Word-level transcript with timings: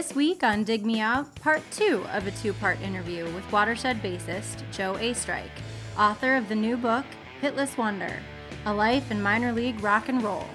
This 0.00 0.14
week 0.14 0.42
on 0.42 0.64
Dig 0.64 0.86
Me 0.86 0.98
Out, 0.98 1.34
part 1.42 1.60
two 1.70 2.06
of 2.10 2.26
a 2.26 2.30
two 2.30 2.54
part 2.54 2.80
interview 2.80 3.26
with 3.34 3.44
Watershed 3.52 4.02
bassist 4.02 4.62
Joe 4.72 4.94
Oestreich, 4.94 5.50
author 5.98 6.36
of 6.36 6.48
the 6.48 6.54
new 6.54 6.78
book, 6.78 7.04
Hitless 7.42 7.76
Wonder 7.76 8.16
A 8.64 8.72
Life 8.72 9.10
in 9.10 9.20
Minor 9.20 9.52
League 9.52 9.78
Rock 9.82 10.08
and 10.08 10.22
Roll. 10.22 10.46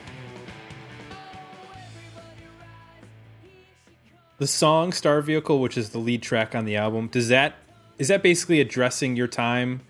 The 4.40 4.48
song 4.48 4.92
Star 4.92 5.22
Vehicle, 5.22 5.62
which 5.62 5.78
is 5.78 5.92
the 5.92 6.00
lead 6.00 6.24
track 6.24 6.56
on 6.56 6.66
the 6.66 6.76
album, 6.76 7.08
does 7.08 7.28
that 7.28 7.54
is 8.00 8.08
that 8.08 8.24
basically 8.24 8.60
addressing 8.62 9.16
your 9.16 9.28
time 9.28 9.82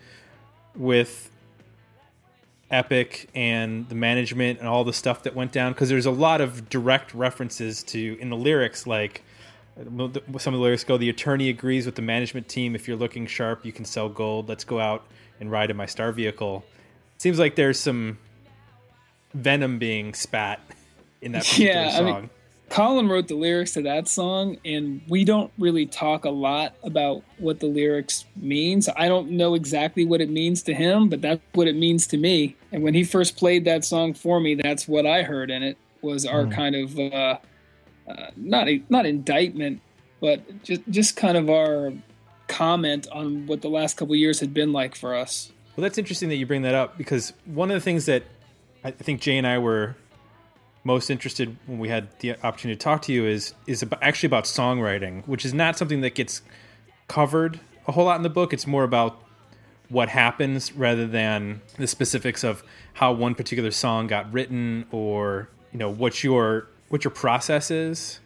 with 0.76 1.32
Epic 2.70 3.30
and 3.34 3.88
the 3.88 3.96
management 3.96 4.60
and 4.60 4.68
all 4.68 4.84
the 4.84 4.92
stuff 4.92 5.24
that 5.24 5.34
went 5.34 5.54
down? 5.54 5.72
Because 5.72 5.88
there's 5.88 6.06
a 6.06 6.12
lot 6.12 6.42
of 6.42 6.68
direct 6.68 7.14
references 7.14 7.84
to 7.84 8.18
in 8.20 8.30
the 8.30 8.36
lyrics, 8.36 8.86
like 8.86 9.22
some 9.78 10.54
of 10.54 10.60
the 10.60 10.64
lyrics 10.64 10.84
go, 10.84 10.98
"The 10.98 11.10
attorney 11.10 11.50
agrees 11.50 11.86
with 11.86 11.96
the 11.96 12.02
management 12.02 12.48
team. 12.48 12.76
If 12.76 12.88
you're 12.88 12.98
looking 12.98 13.28
sharp, 13.28 13.66
you 13.66 13.72
can 13.72 13.86
sell 13.86 14.10
gold. 14.10 14.48
Let's 14.48 14.64
go 14.64 14.80
out 14.80 15.06
and 15.40 15.52
ride 15.52 15.70
in 15.70 15.78
my 15.78 15.86
Star 15.86 16.12
Vehicle." 16.12 16.64
Seems 17.18 17.40
like 17.40 17.56
there's 17.56 17.80
some 17.80 18.18
venom 19.34 19.80
being 19.80 20.14
spat 20.14 20.60
in 21.22 21.34
that 21.34 21.44
particular 21.44 21.72
yeah, 21.72 21.90
song. 21.90 22.08
I 22.08 22.22
mean, 22.22 22.30
Colin 22.70 23.08
wrote 23.08 23.28
the 23.28 23.36
lyrics 23.36 23.74
to 23.74 23.82
that 23.84 24.08
song, 24.08 24.58
and 24.66 25.02
we 25.08 25.24
don't 25.24 25.52
really 25.58 25.86
talk 25.86 26.26
a 26.26 26.30
lot 26.30 26.76
about 26.84 27.24
what 27.38 27.60
the 27.60 27.68
lyrics 27.68 28.26
means. 28.36 28.90
I 28.96 29.08
don't 29.08 29.32
know 29.32 29.54
exactly 29.54 30.04
what 30.04 30.20
it 30.20 30.30
means 30.30 30.64
to 30.64 30.74
him, 30.74 31.10
but 31.10 31.22
that's 31.22 31.42
what 31.54 31.68
it 31.68 31.76
means 31.76 32.08
to 32.08 32.18
me. 32.18 32.56
And 32.72 32.82
when 32.82 32.94
he 32.94 33.04
first 33.04 33.38
played 33.38 33.66
that 33.66 33.86
song 33.86 34.14
for 34.14 34.40
me, 34.40 34.56
that's 34.56 34.88
what 34.88 35.06
I 35.06 35.24
heard 35.24 35.52
in 35.52 35.64
it 35.64 35.78
was 36.02 36.26
our 36.26 36.46
mm. 36.46 36.52
kind 36.52 36.76
of 36.76 37.00
uh, 37.00 37.38
uh, 38.08 38.28
not 38.36 38.68
a, 38.68 38.82
not 38.90 39.06
indictment, 39.06 39.82
but 40.22 40.64
just 40.64 40.82
just 40.90 41.16
kind 41.16 41.38
of 41.38 41.50
our 41.50 41.94
comment 42.48 43.08
on 43.12 43.48
what 43.48 43.62
the 43.62 43.70
last 43.70 43.98
couple 43.98 44.16
years 44.16 44.40
had 44.40 44.54
been 44.54 44.72
like 44.72 44.96
for 44.96 45.16
us. 45.16 45.52
Well, 45.76 45.82
that's 45.84 45.98
interesting 45.98 46.30
that 46.30 46.36
you 46.36 46.46
bring 46.46 46.62
that 46.62 46.76
up 46.76 46.98
because 46.98 47.34
one 47.46 47.70
of 47.70 47.76
the 47.76 47.82
things 47.82 48.06
that 48.06 48.24
I 48.84 48.92
think 48.92 49.22
Jay 49.22 49.38
and 49.38 49.48
I 49.48 49.58
were 49.58 49.96
most 50.84 51.10
interested 51.10 51.58
when 51.66 51.80
we 51.80 51.90
had 51.90 52.08
the 52.20 52.32
opportunity 52.44 52.78
to 52.78 52.84
talk 52.84 53.02
to 53.04 53.12
you 53.14 53.26
is 53.26 53.54
is 53.68 53.82
about, 53.82 54.02
actually 54.02 54.28
about 54.28 54.46
songwriting, 54.46 55.28
which 55.28 55.44
is 55.44 55.54
not 55.54 55.78
something 55.78 56.02
that 56.02 56.16
gets 56.16 56.42
covered 57.08 57.60
a 57.88 57.92
whole 57.92 58.06
lot 58.06 58.18
in 58.18 58.24
the 58.24 58.30
book. 58.30 58.54
It's 58.54 58.68
more 58.68 58.84
about 58.84 59.22
what 59.90 60.10
happens 60.10 60.74
rather 60.74 61.06
than 61.06 61.62
the 61.78 61.88
specifics 61.88 62.44
of 62.44 62.64
how 62.94 63.12
one 63.12 63.36
particular 63.36 63.72
song 63.72 64.08
got 64.08 64.32
written 64.32 64.86
or 64.92 65.50
you 65.72 65.80
know 65.80 65.90
what 65.90 66.24
your 66.24 66.68
what 66.96 67.04
your 67.04 67.12
process 67.12 67.70
is. 67.70 68.20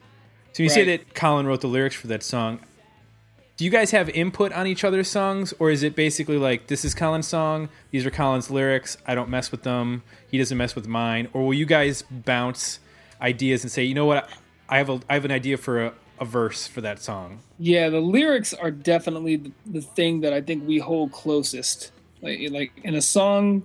So 0.54 0.64
you 0.64 0.70
right. 0.70 0.74
say 0.74 0.84
that 0.86 1.16
Colin 1.16 1.48
wrote 1.48 1.62
the 1.62 1.68
lyrics 1.68 1.96
for 1.96 2.08
that 2.08 2.22
song 2.24 2.60
do 3.60 3.66
you 3.66 3.72
guys 3.72 3.92
have 3.92 4.08
input 4.12 4.54
on 4.54 4.68
each 4.68 4.86
other's 4.86 5.10
songs 5.10 5.54
or 5.60 5.70
is 5.70 5.84
it 5.84 5.94
basically 5.94 6.38
like 6.38 6.68
this 6.68 6.86
is 6.86 6.96
colin's 6.96 7.28
song 7.28 7.68
these 7.92 8.06
are 8.06 8.10
colin's 8.10 8.50
lyrics 8.50 8.98
i 9.06 9.14
don't 9.14 9.30
mess 9.30 9.52
with 9.52 9.64
them 9.64 10.02
he 10.32 10.38
doesn't 10.38 10.58
mess 10.58 10.76
with 10.76 10.88
mine 10.88 11.28
or 11.34 11.46
will 11.46 11.54
you 11.54 11.66
guys 11.66 12.04
bounce 12.10 12.80
ideas 13.22 13.62
and 13.64 13.70
say 13.70 13.84
you 13.84 13.94
know 13.94 14.06
what 14.06 14.30
i 14.70 14.78
have 14.78 14.90
a 14.90 15.02
i 15.10 15.14
have 15.14 15.26
an 15.26 15.32
idea 15.32 15.58
for 15.58 15.88
a, 15.88 15.94
a 16.22 16.26
verse 16.26 16.68
for 16.68 16.80
that 16.80 17.02
song 17.02 17.42
yeah 17.58 17.90
the 17.90 18.00
lyrics 18.00 18.54
are 18.54 18.72
definitely 18.72 19.36
the, 19.36 19.52
the 19.66 19.82
thing 19.82 20.22
that 20.22 20.32
i 20.32 20.40
think 20.40 20.66
we 20.66 20.80
hold 20.80 21.12
closest 21.12 21.92
like, 22.22 22.40
like 22.52 22.72
in 22.86 22.96
a 22.96 23.02
song 23.02 23.62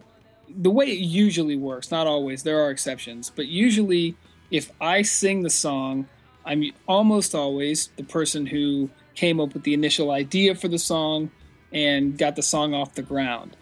the 0.57 0.71
way 0.71 0.87
it 0.87 0.99
usually 0.99 1.57
works 1.57 1.93
not 1.93 2.09
always 2.09 2.43
there 2.43 2.61
are 2.61 2.71
exceptions 2.73 3.31
but 3.31 3.47
usually 3.47 4.17
if 4.55 4.71
i 4.81 5.03
sing 5.03 5.43
the 5.43 5.51
song 5.51 6.07
i'm 6.47 6.63
almost 6.87 7.35
always 7.35 7.91
the 7.97 8.05
person 8.05 8.47
who 8.47 8.89
came 9.15 9.41
up 9.41 9.55
with 9.55 9.63
the 9.63 9.75
initial 9.75 10.11
idea 10.11 10.55
for 10.55 10.69
the 10.69 10.79
song 10.79 11.31
and 11.73 12.17
got 12.17 12.37
the 12.37 12.43
song 12.43 12.75
off 12.75 12.95
the 12.95 13.03
ground. 13.03 13.57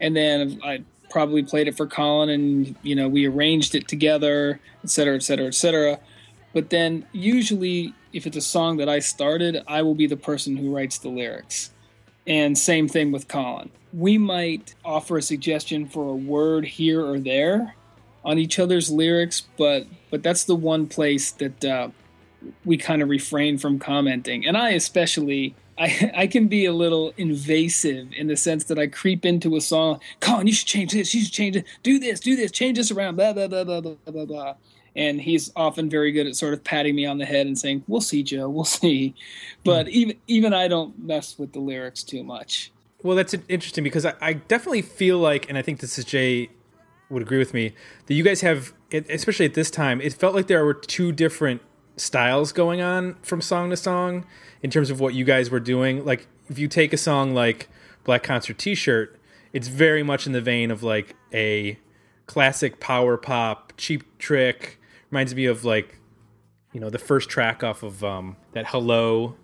And 0.00 0.14
then 0.16 0.60
I 0.64 0.82
probably 1.10 1.42
played 1.42 1.68
it 1.68 1.76
for 1.76 1.86
Colin 1.86 2.28
and, 2.28 2.76
you 2.82 2.94
know, 2.94 3.08
we 3.08 3.26
arranged 3.26 3.74
it 3.74 3.88
together, 3.88 4.60
et 4.82 4.90
cetera, 4.90 5.14
et 5.14 5.22
cetera, 5.22 5.46
et 5.46 5.54
cetera. 5.54 5.98
But 6.52 6.70
then 6.70 7.06
usually, 7.12 7.94
if 8.12 8.26
it's 8.26 8.36
a 8.36 8.42
song 8.42 8.76
that 8.78 8.88
I 8.88 8.98
started, 9.00 9.62
I 9.66 9.82
will 9.82 9.94
be 9.94 10.06
the 10.06 10.16
person 10.16 10.56
who 10.56 10.74
writes 10.74 10.98
the 10.98 11.08
lyrics. 11.08 11.70
And 12.26 12.56
same 12.56 12.88
thing 12.88 13.12
with 13.12 13.28
Colin. 13.28 13.70
We 13.92 14.18
might 14.18 14.74
offer 14.84 15.18
a 15.18 15.22
suggestion 15.22 15.86
for 15.88 16.10
a 16.10 16.16
word 16.16 16.64
here 16.64 17.04
or 17.04 17.18
there 17.18 17.74
on 18.24 18.38
each 18.38 18.58
other's 18.58 18.90
lyrics, 18.90 19.42
but 19.56 19.86
but 20.10 20.22
that's 20.22 20.44
the 20.44 20.54
one 20.54 20.86
place 20.86 21.32
that 21.32 21.64
uh, 21.64 21.88
we 22.64 22.76
kind 22.76 23.02
of 23.02 23.08
refrain 23.08 23.58
from 23.58 23.78
commenting. 23.78 24.46
And 24.46 24.56
I 24.56 24.70
especially 24.70 25.54
I, 25.78 26.12
I 26.16 26.26
can 26.26 26.48
be 26.48 26.64
a 26.64 26.72
little 26.72 27.12
invasive 27.16 28.08
in 28.12 28.26
the 28.26 28.36
sense 28.36 28.64
that 28.64 28.78
I 28.78 28.86
creep 28.86 29.24
into 29.24 29.56
a 29.56 29.60
song, 29.60 30.00
Colin, 30.20 30.46
you 30.46 30.52
should 30.52 30.68
change 30.68 30.92
this, 30.92 31.14
you 31.14 31.22
should 31.22 31.32
change 31.32 31.56
it, 31.56 31.66
do 31.82 31.98
this, 31.98 32.20
do 32.20 32.36
this, 32.36 32.50
change 32.50 32.78
this 32.78 32.90
around, 32.90 33.16
blah 33.16 33.32
blah 33.32 33.48
blah 33.48 33.64
blah 33.64 33.80
blah 33.80 33.94
blah 34.06 34.24
blah. 34.24 34.54
And 34.96 35.20
he's 35.20 35.50
often 35.56 35.90
very 35.90 36.12
good 36.12 36.28
at 36.28 36.36
sort 36.36 36.54
of 36.54 36.62
patting 36.62 36.94
me 36.94 37.04
on 37.04 37.18
the 37.18 37.24
head 37.26 37.48
and 37.48 37.58
saying, 37.58 37.82
"We'll 37.88 38.00
see, 38.00 38.22
Joe, 38.22 38.48
we'll 38.48 38.64
see." 38.64 39.14
But 39.64 39.86
mm. 39.86 39.90
even 39.90 40.16
even 40.28 40.54
I 40.54 40.68
don't 40.68 40.96
mess 41.04 41.38
with 41.38 41.52
the 41.52 41.58
lyrics 41.58 42.02
too 42.04 42.22
much. 42.22 42.70
Well, 43.02 43.16
that's 43.16 43.34
interesting 43.48 43.84
because 43.84 44.06
I, 44.06 44.14
I 44.22 44.32
definitely 44.32 44.80
feel 44.80 45.18
like, 45.18 45.46
and 45.50 45.58
I 45.58 45.62
think 45.62 45.80
this 45.80 45.98
is 45.98 46.06
Jay 46.06 46.48
would 47.14 47.22
agree 47.22 47.38
with 47.38 47.54
me 47.54 47.74
that 48.06 48.14
you 48.14 48.22
guys 48.22 48.42
have, 48.42 48.74
especially 48.92 49.46
at 49.46 49.54
this 49.54 49.70
time, 49.70 50.00
it 50.00 50.12
felt 50.12 50.34
like 50.34 50.46
there 50.46 50.64
were 50.64 50.74
two 50.74 51.12
different 51.12 51.62
styles 51.96 52.52
going 52.52 52.80
on 52.80 53.14
from 53.22 53.40
song 53.40 53.70
to 53.70 53.76
song 53.76 54.26
in 54.62 54.70
terms 54.70 54.90
of 54.90 55.00
what 55.00 55.14
you 55.14 55.24
guys 55.24 55.50
were 55.50 55.60
doing. 55.60 56.04
Like 56.04 56.26
if 56.48 56.58
you 56.58 56.68
take 56.68 56.92
a 56.92 56.96
song 56.96 57.34
like 57.34 57.68
Black 58.04 58.22
Concert 58.22 58.58
T-shirt, 58.58 59.18
it's 59.52 59.68
very 59.68 60.02
much 60.02 60.26
in 60.26 60.32
the 60.32 60.40
vein 60.40 60.70
of 60.70 60.82
like 60.82 61.14
a 61.32 61.78
classic 62.26 62.80
power 62.80 63.16
pop, 63.16 63.72
cheap 63.76 64.18
trick. 64.18 64.80
Reminds 65.10 65.34
me 65.34 65.46
of 65.46 65.64
like 65.64 66.00
you 66.72 66.80
know 66.80 66.90
the 66.90 66.98
first 66.98 67.30
track 67.30 67.62
off 67.62 67.82
of 67.82 68.02
um, 68.02 68.36
that 68.52 68.66
Hello. 68.66 69.36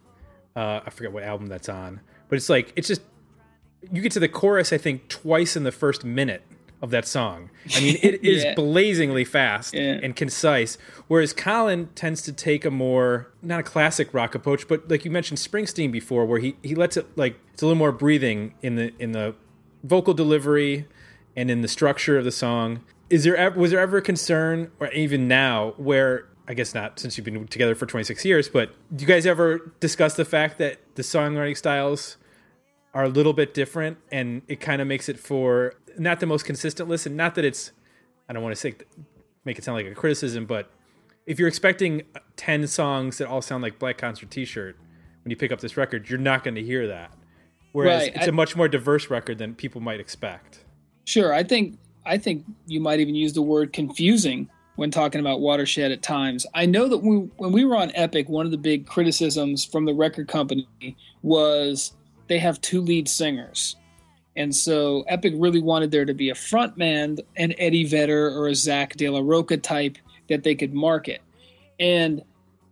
Uh, 0.57 0.81
I 0.85 0.91
forget 0.91 1.13
what 1.13 1.23
album 1.23 1.47
that's 1.47 1.69
on, 1.69 2.01
but 2.29 2.37
it's 2.37 2.49
like 2.49 2.73
it's 2.75 2.89
just 2.89 3.03
you 3.93 4.03
get 4.03 4.13
to 4.13 4.21
the 4.21 4.29
chorus 4.29 4.73
I 4.73 4.79
think 4.79 5.09
twice 5.09 5.57
in 5.57 5.63
the 5.63 5.73
first 5.73 6.05
minute 6.05 6.43
of 6.83 6.91
that 6.91 7.07
song. 7.07 7.51
I 7.75 7.81
mean, 7.81 7.99
it 8.03 8.25
is 8.25 8.45
yeah. 8.45 8.55
blazingly 8.55 9.25
fast 9.25 9.75
yeah. 9.75 10.01
and 10.03 10.17
concise. 10.17 10.79
Whereas 11.09 11.33
Colin 11.33 11.89
tends 11.95 12.23
to 12.23 12.33
take 12.33 12.65
a 12.65 12.71
more 12.71 13.31
not 13.43 13.61
a 13.61 13.63
classic 13.63 14.13
rock 14.15 14.35
approach, 14.35 14.67
but 14.69 14.91
like 14.91 15.05
you 15.05 15.11
mentioned 15.11 15.39
Springsteen 15.39 15.93
before, 15.93 16.25
where 16.25 16.41
he 16.41 16.57
he 16.63 16.75
lets 16.75 16.97
it 16.97 17.07
like 17.17 17.39
it's 17.53 17.63
a 17.63 17.67
little 17.67 17.79
more 17.79 17.93
breathing 17.93 18.55
in 18.63 18.77
the 18.77 18.93
in 18.99 19.13
the 19.13 19.35
vocal 19.85 20.15
delivery 20.15 20.87
and 21.37 21.51
in 21.51 21.63
the 21.63 21.69
structure 21.69 22.19
of 22.19 22.25
the 22.25 22.33
song. 22.33 22.81
Is 23.09 23.25
there 23.25 23.37
ever 23.37 23.59
was 23.59 23.73
there 23.73 23.81
ever 23.81 23.99
a 23.99 24.03
concern, 24.03 24.71
or 24.79 24.91
even 24.93 25.29
now, 25.29 25.75
where 25.77 26.29
I 26.49 26.55
guess 26.55 26.75
not 26.75 26.99
since 26.99 27.17
you've 27.17 27.25
been 27.25 27.47
together 27.47 27.75
for 27.75 27.87
26 27.87 28.25
years, 28.25 28.49
but 28.49 28.71
do 28.95 29.03
you 29.03 29.07
guys 29.07 29.27
ever 29.27 29.73
discuss 29.79 30.15
the 30.15 30.25
fact 30.25 30.59
that 30.59 30.79
the 30.97 31.03
songwriting 31.03 31.57
styles 31.57 32.17
are 32.93 33.05
a 33.05 33.09
little 33.09 33.33
bit 33.33 33.55
different 33.55 33.99
and 34.11 34.43
it 34.49 34.61
kind 34.61 34.83
of 34.83 34.89
makes 34.89 35.09
it 35.09 35.19
for 35.19 35.75
not 35.99 36.21
the 36.21 36.27
most 36.27 36.45
consistent 36.45 36.89
listen. 36.89 37.17
Not 37.17 37.35
that 37.35 37.45
it's, 37.45 37.73
I 38.29 38.33
don't 38.33 38.43
want 38.43 38.55
to 38.55 38.61
say 38.61 38.75
make 39.45 39.59
it 39.59 39.65
sound 39.65 39.77
like 39.77 39.87
a 39.87 39.95
criticism, 39.95 40.47
but 40.47 40.71
if 41.27 41.39
you're 41.39 41.49
expecting 41.49 42.03
ten 42.37 42.67
songs 42.67 43.19
that 43.19 43.29
all 43.29 43.43
sound 43.43 43.63
like 43.63 43.79
Black 43.79 43.99
Concert 43.99 44.31
T-shirt 44.31 44.77
when 45.25 45.31
you 45.31 45.37
pick 45.37 45.53
up 45.53 45.61
this 45.61 45.77
record, 45.77 46.09
you're 46.09 46.19
not 46.19 46.45
going 46.45 46.55
to 46.55 46.63
hear 46.63 46.89
that. 46.89 47.13
Whereas 47.73 48.03
right. 48.03 48.17
it's 48.17 48.27
I, 48.27 48.31
a 48.31 48.33
much 48.33 48.57
more 48.57 48.69
diverse 48.69 49.11
record 49.11 49.39
than 49.39 49.55
people 49.55 49.81
might 49.81 50.01
expect. 50.01 50.65
Sure, 51.05 51.33
I 51.33 51.43
think 51.43 51.79
I 52.05 52.19
think 52.19 52.45
you 52.67 52.81
might 52.81 53.01
even 53.01 53.15
use 53.15 53.33
the 53.33 53.43
word 53.43 53.73
confusing 53.73 54.49
when 54.77 54.91
talking 54.91 55.21
about 55.21 55.41
Watershed 55.41 55.93
at 55.93 56.03
times. 56.03 56.47
I 56.55 56.65
know 56.65 56.89
that 56.89 56.99
we, 56.99 57.17
when 57.37 57.53
we 57.53 57.65
were 57.67 57.77
on 57.77 57.93
Epic, 57.95 58.29
one 58.29 58.47
of 58.47 58.51
the 58.51 58.59
big 58.59 58.87
criticisms 58.87 59.65
from 59.65 59.85
the 59.85 59.93
record 59.93 60.27
company 60.27 60.97
was 61.23 61.93
they 62.29 62.39
have 62.39 62.61
two 62.63 62.81
lead 62.81 63.07
singers. 63.07 63.77
And 64.37 64.55
so 64.55 65.05
Epic 65.09 65.35
really 65.37 65.61
wanted 65.61 65.91
there 65.91 66.05
to 66.05 66.15
be 66.15 66.31
a 66.31 66.35
frontman, 66.35 67.21
an 67.37 67.55
Eddie 67.59 67.85
Vedder 67.85 68.29
or 68.29 68.49
a 68.49 68.55
Zack 68.55 68.97
de 68.97 69.09
la 69.09 69.21
Rocha 69.21 69.57
type 69.57 69.99
that 70.29 70.45
they 70.45 70.55
could 70.55 70.73
market. 70.73 71.21
And 71.79 72.23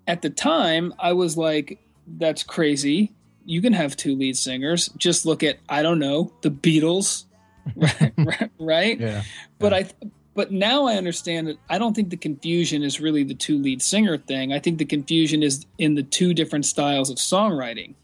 at 0.06 0.22
the 0.22 0.30
time, 0.30 0.94
I 0.98 1.12
was 1.12 1.36
like, 1.36 1.78
that's 2.06 2.42
crazy. 2.42 3.12
You 3.44 3.60
can 3.60 3.72
have 3.72 3.96
two 3.96 4.14
lead 4.14 4.36
singers. 4.36 4.88
Just 4.96 5.26
look 5.26 5.42
at, 5.42 5.58
I 5.68 5.82
don't 5.82 5.98
know, 5.98 6.32
the 6.42 6.50
Beatles, 6.50 7.24
right? 7.76 8.50
right? 8.58 9.00
Yeah. 9.00 9.22
But 9.58 9.74
I, 9.74 9.86
but 10.34 10.52
now 10.52 10.86
I 10.86 10.94
understand 10.94 11.48
that 11.48 11.58
I 11.68 11.78
don't 11.78 11.94
think 11.94 12.10
the 12.10 12.16
confusion 12.16 12.84
is 12.84 13.00
really 13.00 13.24
the 13.24 13.34
two 13.34 13.58
lead 13.58 13.82
singer 13.82 14.16
thing. 14.16 14.52
I 14.52 14.60
think 14.60 14.78
the 14.78 14.84
confusion 14.84 15.42
is 15.42 15.66
in 15.78 15.96
the 15.96 16.04
two 16.04 16.32
different 16.32 16.64
styles 16.64 17.10
of 17.10 17.16
songwriting. 17.16 17.94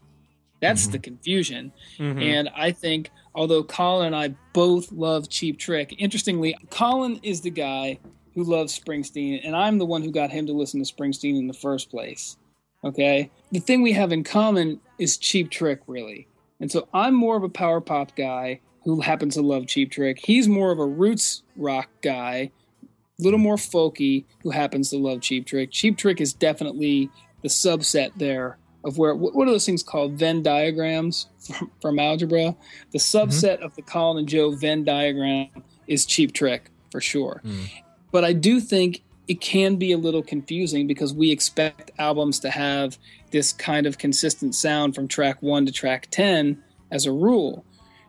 That's 0.59 0.83
mm-hmm. 0.83 0.91
the 0.91 0.99
confusion. 0.99 1.71
Mm-hmm. 1.97 2.21
And 2.21 2.49
I 2.55 2.71
think 2.71 3.09
although 3.35 3.63
Colin 3.63 4.07
and 4.07 4.15
I 4.15 4.29
both 4.53 4.91
love 4.91 5.29
Cheap 5.29 5.59
Trick. 5.59 5.93
Interestingly, 5.99 6.57
Colin 6.69 7.19
is 7.21 7.41
the 7.41 7.51
guy 7.51 7.99
who 8.33 8.43
loves 8.43 8.77
Springsteen, 8.77 9.41
and 9.43 9.55
I'm 9.55 9.77
the 9.77 9.85
one 9.85 10.01
who 10.01 10.11
got 10.11 10.31
him 10.31 10.47
to 10.47 10.53
listen 10.53 10.83
to 10.83 10.91
Springsteen 10.91 11.37
in 11.37 11.47
the 11.47 11.53
first 11.53 11.89
place. 11.91 12.37
Okay. 12.83 13.31
The 13.51 13.59
thing 13.59 13.81
we 13.81 13.93
have 13.93 14.11
in 14.11 14.23
common 14.23 14.79
is 14.97 15.17
Cheap 15.17 15.49
Trick, 15.49 15.81
really. 15.87 16.27
And 16.59 16.71
so 16.71 16.87
I'm 16.93 17.13
more 17.13 17.35
of 17.35 17.43
a 17.43 17.49
power 17.49 17.81
pop 17.81 18.15
guy 18.15 18.61
who 18.83 19.01
happens 19.01 19.35
to 19.35 19.41
love 19.41 19.67
Cheap 19.67 19.91
Trick. 19.91 20.19
He's 20.23 20.47
more 20.47 20.71
of 20.71 20.79
a 20.79 20.85
roots 20.85 21.43
rock 21.55 21.89
guy, 22.01 22.51
a 22.83 23.23
little 23.23 23.39
more 23.39 23.55
folky, 23.55 24.25
who 24.43 24.51
happens 24.51 24.89
to 24.91 24.97
love 24.97 25.21
Cheap 25.21 25.45
Trick. 25.45 25.71
Cheap 25.71 25.97
Trick 25.97 26.21
is 26.21 26.33
definitely 26.33 27.09
the 27.41 27.49
subset 27.49 28.11
there 28.15 28.57
of 28.85 28.97
where 28.97 29.15
what 29.15 29.47
are 29.47 29.51
those 29.51 29.65
things 29.65 29.83
called 29.83 30.13
Venn 30.13 30.43
diagrams 30.43 31.27
from, 31.39 31.71
from 31.81 31.99
algebra? 31.99 32.55
The 32.91 32.99
subset 32.99 33.55
mm-hmm. 33.55 33.63
of 33.63 33.75
the 33.75 33.81
Colin 33.81 34.19
and 34.19 34.29
Joe 34.29 34.51
Venn 34.51 34.85
diagram 34.85 35.49
is 35.87 36.05
Cheap 36.05 36.33
Trick 36.33 36.69
for 36.91 37.01
sure. 37.01 37.41
Mm. 37.43 37.69
But 38.11 38.23
I 38.23 38.31
do 38.31 38.61
think 38.61 39.03
it 39.27 39.41
can 39.41 39.75
be 39.75 39.91
a 39.91 39.97
little 39.97 40.23
confusing 40.23 40.87
because 40.87 41.13
we 41.13 41.31
expect 41.31 41.91
albums 41.97 42.39
to 42.39 42.49
have 42.49 42.97
this 43.31 43.51
kind 43.51 43.87
of 43.87 43.97
consistent 43.97 44.53
sound 44.55 44.95
from 44.95 45.07
track 45.07 45.41
1 45.41 45.65
to 45.65 45.71
track 45.71 46.07
10 46.11 46.63
as 46.91 47.05
a 47.05 47.11
rule. 47.11 47.65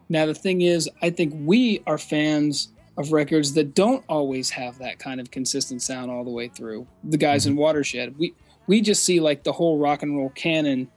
Now 0.08 0.26
the 0.26 0.34
thing 0.34 0.61
is, 0.61 0.88
I 1.02 1.11
think 1.11 1.34
we 1.37 1.82
are 1.87 1.99
fans 1.99 2.69
of 2.99 3.12
records 3.12 3.55
that 3.55 3.75
don't 3.75 4.05
always 4.08 4.50
have 4.50 4.78
that 4.78 4.99
kind 4.99 5.20
of 5.20 5.31
consistent 5.31 5.82
sound 5.82 6.11
all 6.11 6.25
the 6.25 6.31
way 6.31 6.49
through. 6.49 6.87
The 7.02 7.17
guys 7.17 7.43
mm-hmm. 7.43 7.52
in 7.52 7.56
Watershed, 7.56 8.19
we 8.19 8.34
we 8.67 8.81
just 8.81 9.05
see 9.05 9.21
like 9.21 9.45
the 9.45 9.53
whole 9.53 9.79
rock 9.79 10.03
and 10.03 10.17
roll 10.17 10.31
canon 10.31 10.89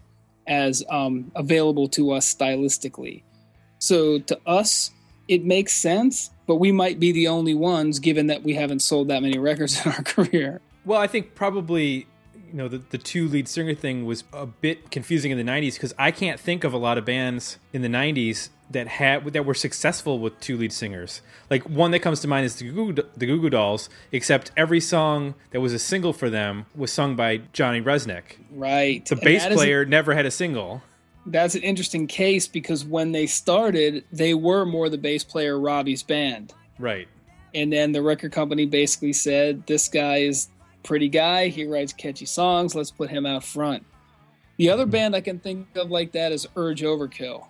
as 0.48 0.84
um, 0.90 1.32
available 1.36 1.88
to 1.90 2.12
us 2.12 2.34
stylistically. 2.34 3.24
So 3.78 4.20
to 4.20 4.40
us, 4.46 4.92
it 5.28 5.46
makes 5.46 5.74
sense, 5.74 6.32
but 6.48 6.56
we 6.56 6.72
might 6.72 7.00
be 7.00 7.12
the 7.12 7.28
only 7.28 7.54
ones 7.54 8.00
given 8.00 8.28
that 8.28 8.44
we 8.44 8.56
haven't 8.56 8.80
sold 8.80 9.10
that 9.10 9.22
many 9.22 9.38
records 9.38 9.80
in 9.86 9.92
our 9.92 10.04
career. 10.04 10.62
Well, 10.86 11.00
I 11.00 11.08
think 11.08 11.36
probably 11.36 12.08
you 12.50 12.56
know 12.56 12.68
the, 12.68 12.78
the 12.78 12.98
two 12.98 13.28
lead 13.28 13.48
singer 13.48 13.76
thing 13.76 14.06
was 14.06 14.24
a 14.34 14.46
bit 14.46 14.92
confusing 14.92 15.32
in 15.32 15.38
the 15.38 15.44
90s 15.44 15.74
because 15.74 15.94
i 15.98 16.12
can't 16.12 16.40
think 16.40 16.64
of 16.64 16.74
a 16.74 16.78
lot 16.78 16.98
of 16.98 17.06
bands 17.06 17.58
in 17.74 17.82
the 17.82 17.88
90s 17.88 18.50
that 18.70 18.88
had 18.88 19.26
that 19.34 19.46
were 19.46 19.54
successful 19.54 20.20
with 20.20 20.40
two 20.40 20.58
lead 20.58 20.72
singers. 20.72 21.22
Like 21.50 21.68
one 21.68 21.92
that 21.92 22.00
comes 22.00 22.20
to 22.22 22.28
mind 22.28 22.46
is 22.46 22.56
the 22.56 22.70
Goo 22.70 22.94
Goo, 22.94 23.04
the 23.16 23.26
Goo 23.26 23.42
Goo 23.42 23.50
Dolls. 23.50 23.90
Except 24.12 24.52
every 24.56 24.80
song 24.80 25.36
that 25.52 25.60
was 25.60 25.74
a 25.74 25.80
single 25.80 26.14
for 26.14 26.30
them 26.30 26.66
was 26.76 26.92
sung 26.92 27.16
by 27.16 27.38
Johnny 27.54 27.82
Rzeznik. 27.82 28.38
Right. 28.52 29.06
The 29.06 29.16
bass 29.16 29.48
player 29.48 29.86
never 29.86 30.14
had 30.14 30.26
a 30.26 30.32
single. 30.32 30.84
That's 31.26 31.56
an 31.56 31.62
interesting 31.62 32.08
case 32.08 32.48
because 32.48 32.86
when 32.86 33.12
they 33.12 33.28
started, 33.28 34.04
they 34.12 34.34
were 34.34 34.66
more 34.66 34.90
the 34.90 34.98
bass 34.98 35.24
player 35.24 35.60
Robbie's 35.60 36.04
band. 36.04 36.54
Right. 36.78 37.08
And 37.54 37.74
then 37.74 37.92
the 37.92 38.02
record 38.02 38.32
company 38.32 38.68
basically 38.68 39.14
said, 39.14 39.66
"This 39.66 39.88
guy 39.88 40.18
is 40.18 40.50
pretty 40.90 41.08
guy. 41.08 41.48
He 41.48 41.66
writes 41.66 41.94
catchy 41.94 42.26
songs. 42.26 42.76
Let's 42.76 42.92
put 42.92 43.10
him 43.10 43.26
out 43.26 43.46
front." 43.46 43.86
The 44.58 44.70
other 44.72 44.86
band 44.86 45.16
I 45.16 45.22
can 45.22 45.40
think 45.40 45.78
of 45.78 45.90
like 45.90 46.12
that 46.12 46.34
is 46.34 46.46
Urge 46.58 46.82
Overkill 46.82 47.46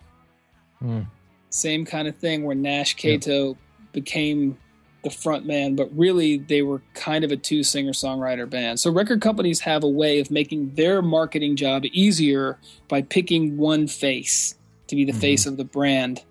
Mm. 0.82 1.06
Same 1.50 1.84
kind 1.84 2.08
of 2.08 2.16
thing 2.16 2.44
where 2.44 2.54
Nash 2.54 2.94
Kato 2.94 3.56
became 3.92 4.56
the 5.02 5.10
front 5.10 5.46
man, 5.46 5.76
but 5.76 5.88
really 5.96 6.38
they 6.38 6.62
were 6.62 6.82
kind 6.94 7.24
of 7.24 7.32
a 7.32 7.36
two 7.36 7.62
singer 7.62 7.92
songwriter 7.92 8.48
band. 8.48 8.78
So 8.78 8.90
record 8.90 9.20
companies 9.20 9.60
have 9.60 9.82
a 9.82 9.88
way 9.88 10.20
of 10.20 10.30
making 10.30 10.74
their 10.74 11.02
marketing 11.02 11.56
job 11.56 11.84
easier 11.92 12.58
by 12.88 13.02
picking 13.02 13.56
one 13.56 13.86
face 13.86 14.54
to 14.88 14.96
be 14.96 15.04
the 15.04 15.12
mm-hmm. 15.12 15.20
face 15.20 15.46
of 15.46 15.56
the 15.56 15.64
brand. 15.64 16.22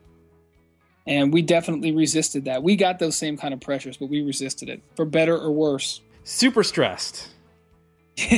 And 1.07 1.33
we 1.33 1.41
definitely 1.41 1.91
resisted 1.91 2.45
that. 2.45 2.61
We 2.61 2.75
got 2.75 2.99
those 2.99 3.17
same 3.17 3.37
kind 3.37 3.53
of 3.53 3.59
pressures, 3.59 3.97
but 3.97 4.09
we 4.09 4.21
resisted 4.21 4.69
it 4.69 4.81
for 4.95 5.05
better 5.05 5.35
or 5.35 5.51
worse. 5.51 6.01
Super 6.29 6.61
stressed. 6.61 7.29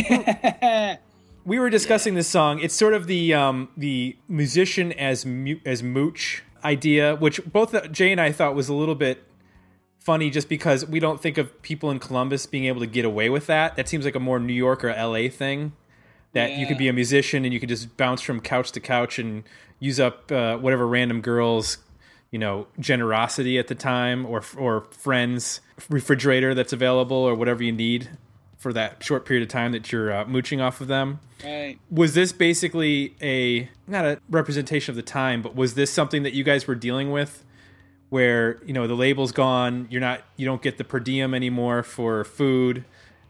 we 1.46 1.60
were 1.60 1.70
discussing 1.70 2.16
this 2.16 2.30
song. 2.30 2.62
It's 2.62 2.74
sort 2.74 2.94
of 2.94 3.06
the 3.06 3.34
um, 3.34 3.68
the 3.76 4.16
musician 4.30 4.94
as 4.94 5.26
mu- 5.26 5.60
as 5.66 5.84
mooch 5.84 6.42
idea, 6.64 7.18
which 7.18 7.44
both 7.44 7.92
Jay 7.92 8.14
and 8.14 8.22
I 8.22 8.32
thought 8.32 8.56
was 8.56 8.70
a 8.70 8.74
little 8.74 8.96
bit 8.96 9.26
funny, 10.00 10.30
just 10.30 10.48
because 10.48 10.86
we 10.86 11.02
don't 11.02 11.22
think 11.22 11.38
of 11.38 11.62
people 11.64 11.92
in 11.92 12.00
Columbus 12.00 12.46
being 12.46 12.64
able 12.64 12.80
to 12.80 12.88
get 12.88 13.04
away 13.04 13.30
with 13.30 13.48
that. 13.48 13.76
That 13.76 13.90
seems 13.90 14.06
like 14.06 14.16
a 14.16 14.22
more 14.22 14.40
New 14.40 14.54
York 14.54 14.86
or 14.86 14.90
L.A. 14.92 15.28
thing. 15.28 15.74
That 16.32 16.52
yeah. 16.52 16.60
you 16.60 16.68
could 16.68 16.78
be 16.78 16.88
a 16.88 16.94
musician 16.94 17.44
and 17.44 17.54
you 17.54 17.60
could 17.60 17.68
just 17.68 17.98
bounce 17.98 18.22
from 18.22 18.40
couch 18.40 18.72
to 18.72 18.80
couch 18.80 19.20
and 19.20 19.44
use 19.80 20.00
up 20.00 20.32
uh, 20.32 20.56
whatever 20.56 20.88
random 20.88 21.20
girls 21.20 21.80
you 22.32 22.40
know 22.40 22.68
generosity 22.80 23.60
at 23.60 23.68
the 23.68 23.76
time 23.76 24.26
or 24.26 24.42
or 24.58 24.82
friends 24.92 25.62
refrigerator 25.90 26.54
that's 26.54 26.74
available 26.74 27.18
or 27.18 27.36
whatever 27.36 27.64
you 27.64 27.72
need 27.72 28.10
for 28.62 28.72
that 28.72 29.04
short 29.04 29.26
period 29.26 29.42
of 29.42 29.50
time 29.50 29.72
that 29.72 29.92
you're 29.92 30.14
uh, 30.14 30.24
mooching 30.26 30.62
off 30.62 30.82
of 30.82 30.88
them. 30.88 31.20
Right. 31.44 31.80
Was 31.90 32.14
this 32.14 32.32
basically 32.32 33.16
a 33.20 33.70
not 33.88 34.06
a 34.06 34.20
representation 34.30 34.92
of 34.92 34.96
the 34.96 35.02
time, 35.02 35.42
but 35.42 35.56
was 35.56 35.74
this 35.74 35.92
something 35.92 36.22
that 36.24 36.34
you 36.34 36.44
guys 36.44 36.68
were 36.68 36.76
dealing 36.76 37.12
with, 37.12 37.44
where 38.10 38.62
you 38.64 38.72
know 38.72 38.86
the 38.86 38.96
label's 38.96 39.32
gone, 39.32 39.88
you're 39.90 40.02
not, 40.02 40.22
you 40.38 40.46
don't 40.46 40.62
get 40.62 40.78
the 40.78 40.84
per 40.84 41.00
diem 41.00 41.34
anymore 41.34 41.82
for 41.82 42.24
food, 42.24 42.86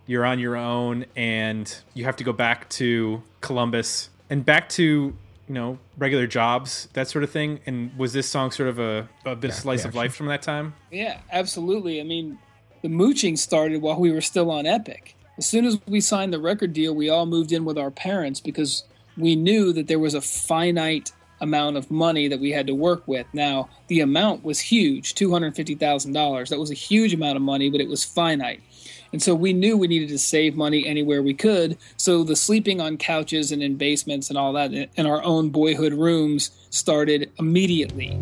you're 0.06 0.26
on 0.26 0.38
your 0.38 0.58
own, 0.58 1.06
and 1.16 1.82
you 1.94 2.04
have 2.04 2.18
to 2.18 2.26
go 2.26 2.34
back 2.34 2.68
to 2.70 3.24
Columbus 3.40 4.10
and 4.30 4.46
back 4.46 4.68
to 4.70 5.16
you 5.52 5.56
know 5.60 5.78
regular 5.98 6.28
jobs 6.28 6.88
that 6.94 7.10
sort 7.10 7.26
of 7.26 7.30
thing 7.30 7.60
and 7.66 7.92
was 7.98 8.14
this 8.14 8.26
song 8.26 8.52
sort 8.52 8.70
of 8.70 8.80
a, 8.80 9.10
a 9.26 9.36
bit 9.36 9.50
of 9.50 9.56
slice 9.56 9.84
of 9.84 9.96
life 9.96 10.16
from 10.16 10.28
that 10.28 10.42
time 10.42 10.74
yeah 10.92 11.18
absolutely 11.34 12.00
i 12.00 12.04
mean 12.04 12.40
the 12.84 12.88
mooching 12.88 13.38
started 13.38 13.82
while 13.82 14.00
we 14.00 14.12
were 14.12 14.22
still 14.22 14.50
on 14.50 14.66
epic 14.66 15.16
as 15.38 15.48
soon 15.48 15.66
as 15.66 15.80
we 15.88 16.02
signed 16.02 16.32
the 16.32 16.40
record 16.40 16.72
deal, 16.72 16.94
we 16.94 17.10
all 17.10 17.26
moved 17.26 17.52
in 17.52 17.66
with 17.66 17.76
our 17.76 17.90
parents 17.90 18.40
because 18.40 18.84
we 19.18 19.36
knew 19.36 19.74
that 19.74 19.88
there 19.88 19.98
was 19.98 20.14
a 20.14 20.22
finite 20.22 21.12
amount 21.40 21.78
of 21.78 21.90
money 21.90 22.28
that 22.28 22.40
we 22.40 22.52
had 22.52 22.68
to 22.68 22.76
work 22.76 23.08
with. 23.08 23.26
Now, 23.34 23.68
the 23.88 24.02
amount 24.02 24.44
was 24.44 24.60
huge 24.60 25.16
$250,000. 25.16 26.50
That 26.50 26.60
was 26.60 26.70
a 26.70 26.76
huge 26.76 27.16
amount 27.16 27.38
of 27.38 27.42
money, 27.42 27.72
but 27.72 27.82
it 27.82 27.90
was 27.90 28.04
finite. 28.04 28.62
And 29.12 29.22
so 29.22 29.36
we 29.36 29.54
knew 29.54 29.78
we 29.78 29.88
needed 29.88 30.10
to 30.10 30.20
save 30.20 30.56
money 30.56 30.86
anywhere 30.86 31.22
we 31.22 31.34
could. 31.34 31.78
So 31.98 32.24
the 32.24 32.36
sleeping 32.36 32.80
on 32.80 32.98
couches 32.98 33.52
and 33.52 33.62
in 33.62 33.76
basements 33.76 34.30
and 34.30 34.38
all 34.38 34.54
that 34.54 34.74
in 34.74 35.06
our 35.06 35.24
own 35.24 35.50
boyhood 35.50 35.94
rooms 35.94 36.52
started 36.70 37.32
immediately. 37.40 38.20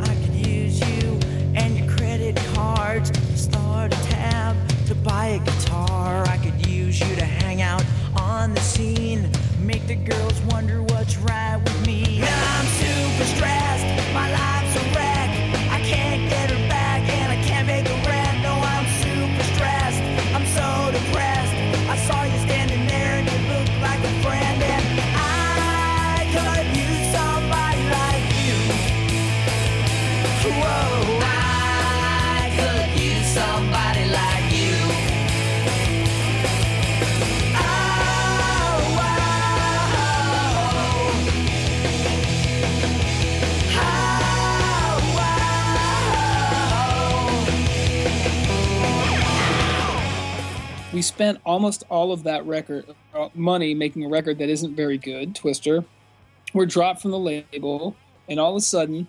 I 0.00 0.14
could 0.14 0.46
use 0.46 0.80
you 0.80 1.18
and 1.54 1.78
your 1.78 1.88
credit 1.96 2.36
cards, 2.54 3.10
start 3.40 3.92
a 3.92 4.02
tab 4.08 4.56
to 4.86 4.94
buy 4.94 5.26
a 5.26 5.38
guitar 5.38 6.30
you 7.00 7.16
to 7.16 7.24
hang 7.24 7.62
out 7.62 7.84
on 8.16 8.52
the 8.52 8.60
scene. 8.60 9.30
Make 9.60 9.86
the 9.86 9.94
girls 9.94 10.40
wonder 10.42 10.82
what's 10.82 11.16
right 11.18 11.56
with 11.56 11.86
me. 11.86 12.09
We 51.00 51.02
spent 51.02 51.40
almost 51.46 51.82
all 51.88 52.12
of 52.12 52.24
that 52.24 52.44
record 52.44 52.84
uh, 53.14 53.30
money 53.34 53.74
making 53.74 54.04
a 54.04 54.08
record 54.08 54.36
that 54.36 54.50
isn't 54.50 54.76
very 54.76 54.98
good, 54.98 55.34
Twister. 55.34 55.82
We're 56.52 56.66
dropped 56.66 57.00
from 57.00 57.10
the 57.10 57.18
label, 57.18 57.96
and 58.28 58.38
all 58.38 58.50
of 58.50 58.56
a 58.56 58.60
sudden, 58.60 59.08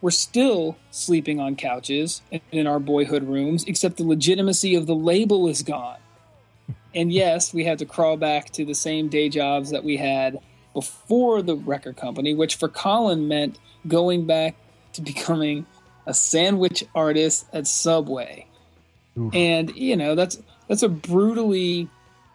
we're 0.00 0.10
still 0.10 0.76
sleeping 0.90 1.40
on 1.40 1.56
couches 1.56 2.22
in 2.52 2.66
our 2.66 2.78
boyhood 2.78 3.24
rooms, 3.24 3.64
except 3.64 3.96
the 3.96 4.04
legitimacy 4.04 4.74
of 4.74 4.86
the 4.86 4.94
label 4.94 5.48
is 5.48 5.62
gone. 5.62 5.98
And 6.94 7.12
yes, 7.12 7.52
we 7.52 7.64
had 7.64 7.78
to 7.78 7.86
crawl 7.86 8.16
back 8.16 8.50
to 8.50 8.64
the 8.64 8.74
same 8.74 9.08
day 9.08 9.28
jobs 9.28 9.70
that 9.70 9.84
we 9.84 9.96
had 9.96 10.38
before 10.72 11.42
the 11.42 11.56
record 11.56 11.96
company, 11.96 12.34
which 12.34 12.56
for 12.56 12.68
Colin 12.68 13.28
meant 13.28 13.58
going 13.86 14.26
back 14.26 14.56
to 14.92 15.02
becoming 15.02 15.66
a 16.06 16.14
sandwich 16.14 16.84
artist 16.94 17.46
at 17.52 17.66
Subway. 17.66 18.46
Oof. 19.18 19.34
And, 19.34 19.74
you 19.76 19.96
know, 19.96 20.14
that's 20.14 20.40
that's 20.68 20.82
a 20.82 20.88
brutally 20.88 21.88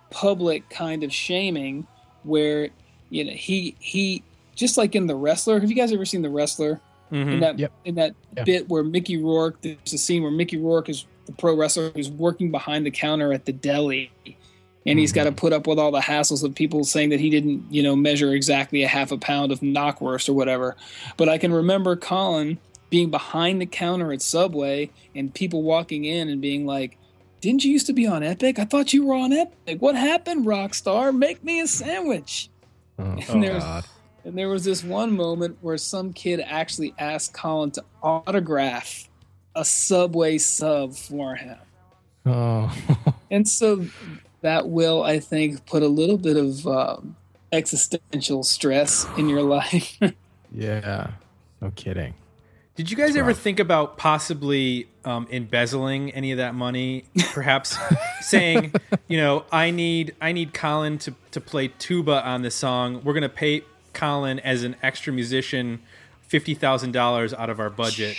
public 0.09 0.69
kind 0.69 1.03
of 1.03 1.13
shaming 1.13 1.87
where 2.23 2.69
you 3.09 3.25
know 3.25 3.31
he 3.31 3.75
he 3.79 4.23
just 4.55 4.77
like 4.77 4.95
in 4.95 5.07
the 5.07 5.15
wrestler 5.15 5.59
have 5.59 5.69
you 5.69 5.75
guys 5.75 5.91
ever 5.91 6.05
seen 6.05 6.21
the 6.21 6.29
wrestler 6.29 6.79
mm-hmm. 7.13 7.29
in 7.29 7.39
that 7.39 7.59
yep. 7.59 7.71
in 7.85 7.95
that 7.95 8.15
yeah. 8.35 8.43
bit 8.43 8.69
where 8.69 8.83
mickey 8.83 9.17
rourke 9.17 9.61
there's 9.61 9.93
a 9.93 9.97
scene 9.97 10.23
where 10.23 10.31
mickey 10.31 10.57
rourke 10.57 10.89
is 10.89 11.05
the 11.25 11.31
pro 11.33 11.55
wrestler 11.55 11.89
who's 11.91 12.09
working 12.09 12.51
behind 12.51 12.85
the 12.85 12.91
counter 12.91 13.31
at 13.31 13.45
the 13.45 13.53
deli 13.53 14.11
and 14.85 14.99
he's 14.99 15.13
got 15.13 15.23
to 15.25 15.31
put 15.31 15.53
up 15.53 15.67
with 15.67 15.79
all 15.79 15.91
the 15.91 15.99
hassles 15.99 16.43
of 16.43 16.55
people 16.55 16.83
saying 16.83 17.09
that 17.09 17.19
he 17.19 17.29
didn't, 17.29 17.65
you 17.69 17.81
know, 17.81 17.95
measure 17.95 18.33
exactly 18.33 18.83
a 18.83 18.87
half 18.87 19.11
a 19.11 19.17
pound 19.17 19.51
of 19.51 19.61
knockwurst 19.61 20.27
or 20.27 20.33
whatever. 20.33 20.75
But 21.17 21.29
I 21.29 21.37
can 21.37 21.53
remember 21.53 21.95
Colin 21.95 22.59
being 22.89 23.09
behind 23.09 23.61
the 23.61 23.65
counter 23.65 24.11
at 24.11 24.21
Subway 24.21 24.89
and 25.15 25.33
people 25.33 25.63
walking 25.63 26.05
in 26.05 26.29
and 26.29 26.41
being 26.41 26.65
like, 26.65 26.97
"Didn't 27.41 27.63
you 27.63 27.71
used 27.71 27.87
to 27.87 27.93
be 27.93 28.05
on 28.05 28.23
Epic? 28.23 28.59
I 28.59 28.65
thought 28.65 28.93
you 28.93 29.05
were 29.05 29.15
on 29.15 29.31
Epic. 29.31 29.81
What 29.81 29.95
happened, 29.95 30.45
Rockstar? 30.45 31.15
Make 31.15 31.43
me 31.43 31.61
a 31.61 31.67
sandwich." 31.67 32.49
Oh, 32.99 33.03
And 33.29 33.43
there's- 33.43 33.63
God. 33.63 33.85
And 34.25 34.37
there 34.37 34.49
was 34.49 34.63
this 34.63 34.83
one 34.83 35.15
moment 35.15 35.57
where 35.61 35.77
some 35.77 36.13
kid 36.13 36.39
actually 36.45 36.93
asked 36.97 37.33
Colin 37.33 37.71
to 37.71 37.83
autograph 38.01 39.09
a 39.55 39.65
Subway 39.65 40.37
sub 40.37 40.95
for 40.95 41.35
him. 41.35 41.57
Oh. 42.25 42.75
And 43.31 43.49
so 43.49 43.87
that 44.41 44.69
will, 44.69 45.01
I 45.01 45.19
think, 45.19 45.65
put 45.65 45.81
a 45.81 45.87
little 45.87 46.19
bit 46.19 46.37
of 46.37 46.67
um, 46.67 47.15
existential 47.51 48.43
stress 48.43 49.07
in 49.17 49.27
your 49.27 49.41
life. 49.41 49.97
yeah. 50.51 51.11
No 51.61 51.71
kidding. 51.75 52.13
Did 52.75 52.91
you 52.91 52.97
guys 52.97 53.15
ever 53.15 53.29
rough. 53.29 53.39
think 53.39 53.59
about 53.59 53.97
possibly 53.97 54.87
um, 55.05 55.27
embezzling 55.31 56.11
any 56.11 56.31
of 56.31 56.37
that 56.37 56.53
money? 56.53 57.05
Perhaps 57.31 57.77
saying, 58.21 58.73
you 59.07 59.17
know, 59.17 59.45
I 59.51 59.71
need 59.71 60.15
I 60.21 60.31
need 60.31 60.53
Colin 60.53 60.97
to, 60.99 61.15
to 61.31 61.41
play 61.41 61.69
tuba 61.69 62.23
on 62.23 62.41
this 62.43 62.55
song. 62.55 63.01
We're 63.03 63.13
gonna 63.13 63.29
pay 63.29 63.63
Colin 63.93 64.39
as 64.39 64.63
an 64.63 64.75
extra 64.81 65.13
musician 65.13 65.81
fifty 66.21 66.53
thousand 66.53 66.91
dollars 66.91 67.33
out 67.33 67.49
of 67.49 67.59
our 67.59 67.69
budget. 67.69 68.17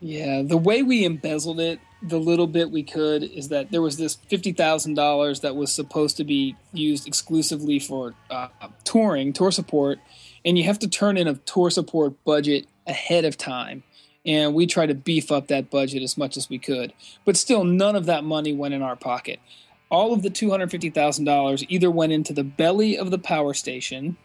yeah, 0.00 0.42
the 0.42 0.56
way 0.56 0.82
we 0.82 1.04
embezzled 1.04 1.60
it, 1.60 1.80
the 2.02 2.18
little 2.18 2.46
bit 2.46 2.70
we 2.70 2.82
could, 2.82 3.22
is 3.22 3.48
that 3.48 3.70
there 3.70 3.82
was 3.82 3.96
this 3.96 4.16
$50,000 4.30 5.40
that 5.40 5.56
was 5.56 5.72
supposed 5.72 6.16
to 6.18 6.24
be 6.24 6.54
used 6.72 7.06
exclusively 7.06 7.78
for 7.78 8.14
uh, 8.30 8.48
touring, 8.84 9.32
tour 9.32 9.50
support. 9.50 9.98
And 10.44 10.58
you 10.58 10.64
have 10.64 10.78
to 10.80 10.88
turn 10.88 11.16
in 11.16 11.26
a 11.26 11.34
tour 11.34 11.70
support 11.70 12.22
budget 12.24 12.66
ahead 12.86 13.24
of 13.24 13.36
time. 13.36 13.82
And 14.24 14.54
we 14.54 14.66
tried 14.66 14.86
to 14.86 14.94
beef 14.94 15.32
up 15.32 15.48
that 15.48 15.70
budget 15.70 16.02
as 16.02 16.18
much 16.18 16.36
as 16.36 16.50
we 16.50 16.58
could. 16.58 16.92
But 17.24 17.36
still, 17.36 17.64
none 17.64 17.96
of 17.96 18.06
that 18.06 18.24
money 18.24 18.52
went 18.52 18.74
in 18.74 18.82
our 18.82 18.96
pocket. 18.96 19.40
All 19.88 20.12
of 20.12 20.22
the 20.22 20.30
$250,000 20.30 21.66
either 21.68 21.90
went 21.90 22.12
into 22.12 22.32
the 22.32 22.44
belly 22.44 22.98
of 22.98 23.10
the 23.10 23.18
power 23.18 23.54
station, 23.54 24.16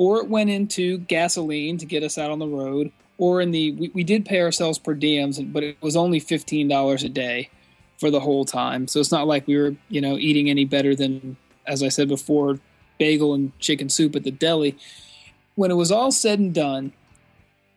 or 0.00 0.16
it 0.16 0.30
went 0.30 0.48
into 0.48 0.96
gasoline 0.96 1.76
to 1.76 1.84
get 1.84 2.02
us 2.02 2.16
out 2.16 2.30
on 2.30 2.38
the 2.38 2.46
road, 2.46 2.90
or 3.18 3.42
in 3.42 3.50
the 3.50 3.72
we, 3.72 3.90
we 3.92 4.02
did 4.02 4.24
pay 4.24 4.40
ourselves 4.40 4.78
per 4.78 4.94
diems, 4.94 5.52
but 5.52 5.62
it 5.62 5.76
was 5.82 5.94
only 5.94 6.18
fifteen 6.18 6.68
dollars 6.68 7.04
a 7.04 7.08
day 7.10 7.50
for 7.98 8.10
the 8.10 8.20
whole 8.20 8.46
time. 8.46 8.88
So 8.88 8.98
it's 8.98 9.12
not 9.12 9.26
like 9.26 9.46
we 9.46 9.58
were 9.58 9.76
you 9.90 10.00
know 10.00 10.16
eating 10.16 10.48
any 10.48 10.64
better 10.64 10.94
than, 10.96 11.36
as 11.66 11.82
I 11.82 11.88
said 11.88 12.08
before, 12.08 12.58
bagel 12.98 13.34
and 13.34 13.52
chicken 13.58 13.90
soup 13.90 14.16
at 14.16 14.24
the 14.24 14.30
deli. 14.30 14.78
When 15.54 15.70
it 15.70 15.74
was 15.74 15.92
all 15.92 16.10
said 16.10 16.38
and 16.38 16.54
done, 16.54 16.94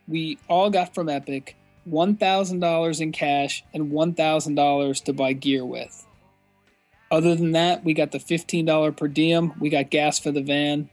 we 0.08 0.38
all 0.48 0.70
got 0.70 0.96
from 0.96 1.10
Epic 1.10 1.58
one 1.84 2.16
thousand 2.16 2.62
dollars 2.62 3.02
in 3.02 3.12
cash 3.12 3.66
and 3.74 3.92
one 3.92 4.14
thousand 4.14 4.56
dollars 4.56 5.02
to 5.02 5.12
buy 5.12 5.34
gear 5.34 5.66
with. 5.66 6.08
Other 7.12 7.36
than 7.36 7.52
that, 7.52 7.84
we 7.84 7.94
got 7.94 8.14
the 8.14 8.20
fifteen 8.22 8.66
dollar 8.66 8.94
per 8.94 9.10
diem. 9.10 9.52
We 9.60 9.70
got 9.70 9.90
gas 9.90 10.20
for 10.20 10.32
the 10.32 10.42
van, 10.42 10.88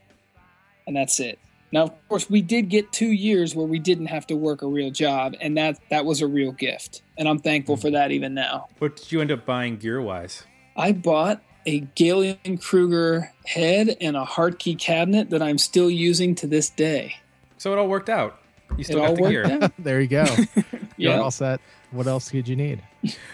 and 0.91 0.97
that's 0.97 1.21
it. 1.21 1.39
Now, 1.71 1.83
of 1.83 2.07
course, 2.09 2.29
we 2.29 2.41
did 2.41 2.67
get 2.67 2.91
two 2.91 3.11
years 3.13 3.55
where 3.55 3.65
we 3.65 3.79
didn't 3.79 4.07
have 4.07 4.27
to 4.27 4.35
work 4.35 4.61
a 4.61 4.67
real 4.67 4.91
job, 4.91 5.35
and 5.39 5.55
that 5.55 5.79
that 5.89 6.03
was 6.03 6.21
a 6.21 6.27
real 6.27 6.51
gift, 6.51 7.01
and 7.17 7.29
I'm 7.29 7.39
thankful 7.39 7.77
for 7.77 7.89
that 7.91 8.11
even 8.11 8.33
now. 8.33 8.67
What 8.79 8.97
did 8.97 9.09
you 9.09 9.21
end 9.21 9.31
up 9.31 9.45
buying 9.45 9.77
gear 9.77 10.01
wise? 10.01 10.43
I 10.75 10.91
bought 10.91 11.41
a 11.65 11.79
Gallien-Krueger 11.79 13.31
head 13.45 13.95
and 14.01 14.17
a 14.17 14.25
Hartke 14.25 14.77
cabinet 14.77 15.29
that 15.29 15.41
I'm 15.41 15.57
still 15.57 15.89
using 15.89 16.35
to 16.35 16.47
this 16.47 16.69
day. 16.69 17.15
So 17.57 17.71
it 17.71 17.77
all 17.79 17.87
worked 17.87 18.09
out. 18.09 18.39
You 18.77 18.83
still 18.83 19.05
it 19.05 19.07
got 19.07 19.15
the 19.15 19.29
gear. 19.29 19.69
There 19.79 20.01
you 20.01 20.07
go. 20.07 20.25
You're 20.97 21.13
Yeah. 21.13 21.21
all 21.21 21.31
set. 21.31 21.61
What 21.91 22.07
else 22.07 22.29
could 22.29 22.47
you 22.47 22.55
need? 22.57 22.81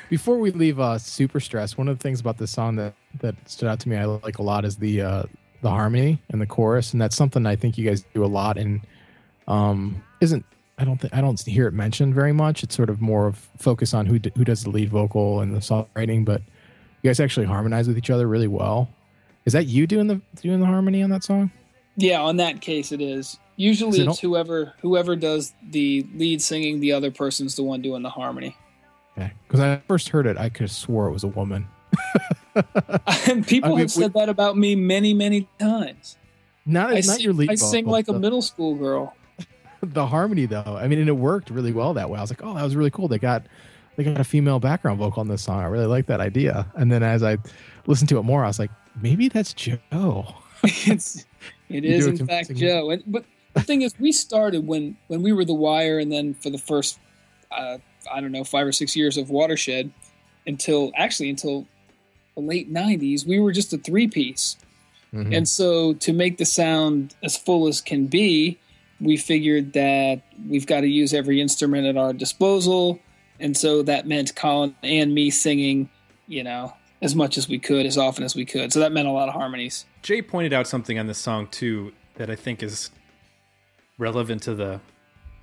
Before 0.10 0.38
we 0.38 0.52
leave 0.52 0.80
uh 0.80 1.00
super 1.00 1.40
stress, 1.40 1.76
one 1.78 1.88
of 1.88 1.98
the 1.98 2.04
things 2.04 2.20
about 2.20 2.38
this 2.38 2.52
song 2.52 2.76
that 2.76 2.94
that 3.20 3.36
stood 3.50 3.68
out 3.70 3.80
to 3.82 3.90
me 3.90 3.96
I 3.98 4.06
like 4.06 4.38
a 4.38 4.44
lot 4.44 4.64
is 4.66 4.78
the 4.78 5.02
uh 5.02 5.24
the 5.62 5.70
harmony 5.70 6.22
and 6.30 6.40
the 6.42 6.46
chorus 6.46 6.94
and 6.94 7.02
that's 7.02 7.16
something 7.16 7.46
I 7.46 7.56
think 7.56 7.78
you 7.78 7.88
guys 7.88 8.04
do 8.14 8.24
a 8.24 8.28
lot 8.28 8.58
and 8.58 8.82
um 9.48 10.04
isn't 10.22 10.46
I 10.78 10.86
don't 10.86 11.00
think 11.02 11.14
I 11.14 11.22
don't 11.22 11.40
hear 11.42 11.68
it 11.68 11.74
mentioned 11.74 12.14
very 12.14 12.34
much. 12.34 12.62
It's 12.64 12.76
sort 12.76 12.90
of 12.92 13.02
more 13.02 13.26
of 13.26 13.38
focus 13.58 13.94
on 13.96 14.06
who 14.06 14.20
d- 14.20 14.32
who 14.38 14.44
does 14.46 14.64
the 14.64 14.70
lead 14.70 14.90
vocal 14.90 15.40
and 15.42 15.56
the 15.56 15.60
songwriting, 15.60 16.24
but 16.24 16.42
you 17.02 17.10
guys 17.10 17.20
actually 17.20 17.48
harmonize 17.48 17.88
with 17.88 17.98
each 17.98 18.12
other 18.12 18.28
really 18.28 18.48
well. 18.48 18.88
Is 19.46 19.54
that 19.54 19.66
you 19.66 19.88
doing 19.88 20.06
the 20.06 20.22
doing 20.42 20.60
the 20.60 20.68
harmony 20.68 21.02
on 21.02 21.10
that 21.10 21.24
song? 21.24 21.50
Yeah, 21.96 22.22
on 22.22 22.38
that 22.38 22.62
case, 22.62 22.92
it 22.92 23.02
is. 23.02 23.40
Usually, 23.56 23.98
don't- 23.98 24.10
it's 24.10 24.20
whoever 24.20 24.74
whoever 24.82 25.16
does 25.16 25.54
the 25.72 26.06
lead 26.14 26.44
singing, 26.44 26.80
the 26.80 26.92
other 26.92 27.10
person's 27.10 27.56
the 27.56 27.64
one 27.64 27.82
doing 27.82 28.04
the 28.04 28.10
harmony. 28.12 28.56
Okay. 29.18 29.32
Because 29.48 29.60
I 29.62 29.82
first 29.88 30.10
heard 30.10 30.28
it, 30.28 30.38
I 30.38 30.50
could 30.50 30.66
have 30.66 30.72
swore 30.72 31.08
it 31.08 31.12
was 31.12 31.24
a 31.24 31.28
woman. 31.28 31.68
And 33.28 33.46
people 33.48 33.70
I 33.70 33.74
mean, 33.74 33.80
have 33.80 33.92
said 33.92 34.14
that 34.14 34.30
about 34.30 34.58
me 34.58 34.76
many, 34.76 35.14
many 35.14 35.48
times. 35.60 36.18
Not, 36.66 36.92
I 36.92 36.96
not 36.96 37.04
sing, 37.04 37.20
your 37.22 37.34
lead 37.34 37.50
I 37.50 37.56
sing 37.56 37.86
vocal, 37.86 37.92
like 37.92 38.08
a 38.10 38.14
middle 38.14 38.42
school 38.42 38.76
girl. 38.76 39.16
the 39.82 40.06
harmony 40.06 40.46
though. 40.46 40.78
I 40.80 40.88
mean, 40.88 41.00
and 41.00 41.08
it 41.08 41.14
worked 41.14 41.50
really 41.50 41.72
well 41.72 41.94
that 41.94 42.10
way. 42.10 42.18
I 42.18 42.22
was 42.22 42.32
like, 42.32 42.44
oh, 42.44 42.54
that 42.54 42.64
was 42.64 42.76
really 42.76 42.92
cool. 42.92 43.08
They 43.08 43.20
got 43.20 43.44
they 43.96 44.04
got 44.04 44.20
a 44.20 44.24
female 44.24 44.60
background 44.60 45.00
vocal 45.00 45.22
on 45.22 45.28
this 45.28 45.42
song. 45.42 45.62
I 45.62 45.66
really 45.66 45.88
like 45.88 46.08
that 46.08 46.20
idea. 46.20 46.72
And 46.76 46.92
then 46.92 47.04
as 47.04 47.24
I 47.24 47.38
listened 47.88 48.10
to 48.10 48.20
it 48.20 48.24
more, 48.24 48.44
I 48.44 48.48
was 48.48 48.60
like, 48.60 48.72
maybe 49.02 49.30
that's 49.30 49.54
Joe. 49.54 50.36
it's 50.64 51.26
it 51.70 51.86
is 51.86 52.06
in 52.08 52.28
fact. 52.28 52.54
Joe. 52.54 52.92
And, 52.92 53.04
but 53.08 53.26
the 53.54 53.62
thing 53.62 53.82
is, 53.82 53.94
we 54.00 54.12
started 54.12 54.68
when 54.68 54.98
when 55.08 55.22
we 55.22 55.32
were 55.32 55.46
the 55.46 55.54
Wire, 55.54 56.00
and 56.00 56.12
then 56.12 56.34
for 56.34 56.50
the 56.50 56.58
first 56.58 57.00
uh, 57.52 57.78
I 58.12 58.22
don't 58.22 58.32
know 58.32 58.44
five 58.44 58.68
or 58.68 58.72
six 58.72 58.96
years 58.96 59.18
of 59.18 59.30
Watershed, 59.30 59.92
until 60.46 60.92
actually 60.96 61.30
until 61.30 61.66
the 62.38 62.44
late 62.48 62.72
'90s, 62.72 63.26
we 63.26 63.40
were 63.40 63.52
just 63.52 63.74
a 63.74 63.78
three 63.78 64.08
piece. 64.08 64.58
Mhm. 65.14 65.36
And 65.36 65.48
so 65.48 65.94
to 65.94 66.14
make 66.14 66.38
the 66.38 66.46
sound 66.46 67.16
as 67.24 67.36
full 67.36 67.68
as 67.68 67.82
can 67.82 68.06
be, 68.08 68.58
we 69.02 69.18
figured 69.18 69.74
that 69.74 70.22
we've 70.48 70.68
got 70.68 70.82
to 70.82 70.88
use 70.88 71.14
every 71.14 71.42
instrument 71.42 71.88
at 71.88 71.98
our 71.98 72.14
disposal. 72.14 73.00
And 73.40 73.56
so 73.56 73.82
that 73.84 74.08
meant 74.08 74.36
Colin 74.36 74.76
and 74.84 75.14
me 75.14 75.30
singing, 75.30 75.90
you 76.28 76.44
know, 76.44 76.74
as 77.02 77.16
much 77.16 77.38
as 77.38 77.48
we 77.48 77.58
could, 77.60 77.86
as 77.86 77.98
often 77.98 78.24
as 78.24 78.36
we 78.36 78.46
could. 78.46 78.74
So 78.74 78.80
that 78.80 78.92
meant 78.92 79.08
a 79.08 79.12
lot 79.12 79.30
of 79.30 79.34
harmonies. 79.34 79.86
Jay 80.02 80.22
pointed 80.22 80.54
out 80.54 80.68
something 80.68 80.98
on 81.00 81.08
this 81.08 81.18
song 81.18 81.48
too 81.48 81.94
that 82.16 82.30
I 82.30 82.36
think 82.36 82.62
is 82.62 82.92
relevant 83.98 84.44
to 84.44 84.54
the 84.56 84.82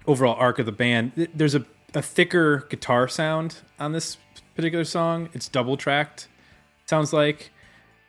overall 0.07 0.35
arc 0.35 0.59
of 0.59 0.67
the 0.67 0.73
band. 0.73 1.29
There's 1.35 1.55
a, 1.55 1.65
a 1.95 2.03
thicker 2.03 2.67
guitar 2.69 3.09
sound 3.09 3.57
on 3.79 3.93
this 3.93 4.19
particular 4.55 4.85
song. 4.85 5.31
It's 5.33 5.49
double 5.49 5.77
tracked, 5.77 6.29
sounds 6.87 7.13
like. 7.13 7.51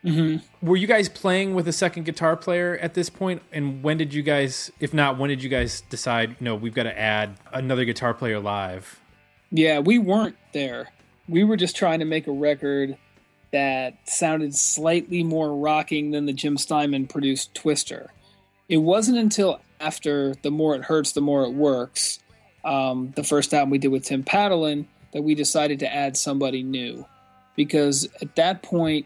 hmm 0.04 0.38
Were 0.62 0.78
you 0.78 0.88
guys 0.88 1.10
playing 1.10 1.56
with 1.56 1.68
a 1.68 1.74
second 1.74 2.06
guitar 2.06 2.36
player 2.36 2.78
at 2.82 2.94
this 2.94 3.10
point? 3.10 3.42
And 3.52 3.84
when 3.84 3.98
did 3.98 4.14
you 4.14 4.22
guys, 4.22 4.72
if 4.80 4.94
not, 4.94 5.18
when 5.18 5.30
did 5.30 5.44
you 5.44 5.50
guys 5.50 5.82
decide, 5.90 6.40
no, 6.42 6.56
we've 6.56 6.74
got 6.74 6.84
to 6.84 6.98
add 6.98 7.36
another 7.52 7.86
guitar 7.86 8.14
player 8.14 8.40
live? 8.40 9.00
Yeah, 9.52 9.80
we 9.80 9.98
weren't 9.98 10.38
there. 10.54 10.90
We 11.28 11.44
were 11.44 11.58
just 11.58 11.76
trying 11.76 12.00
to 12.00 12.06
make 12.06 12.28
a 12.28 12.32
record 12.32 12.98
that 13.52 13.98
sounded 14.06 14.54
slightly 14.54 15.24
more 15.24 15.56
rocking 15.56 16.12
than 16.12 16.26
the 16.26 16.34
Jim 16.34 16.58
Steinman 16.58 17.08
produced 17.08 17.56
Twister. 17.56 18.12
It 18.68 18.78
wasn't 18.78 19.18
until 19.18 19.62
after 19.80 20.36
The 20.42 20.52
More 20.52 20.76
It 20.76 20.84
Hurts, 20.84 21.14
The 21.14 21.22
More 21.22 21.44
It 21.46 21.54
Works, 21.54 22.20
um, 22.64 23.14
the 23.16 23.24
first 23.24 23.54
album 23.54 23.70
we 23.70 23.78
did 23.78 23.90
with 23.90 24.04
Tim 24.06 24.24
Patalan, 24.24 24.86
that 25.14 25.22
we 25.22 25.36
decided 25.36 25.80
to 25.80 25.94
add 25.94 26.18
somebody 26.18 26.64
new. 26.64 27.06
Because 27.56 28.08
at 28.22 28.36
that 28.36 28.62
point, 28.64 29.06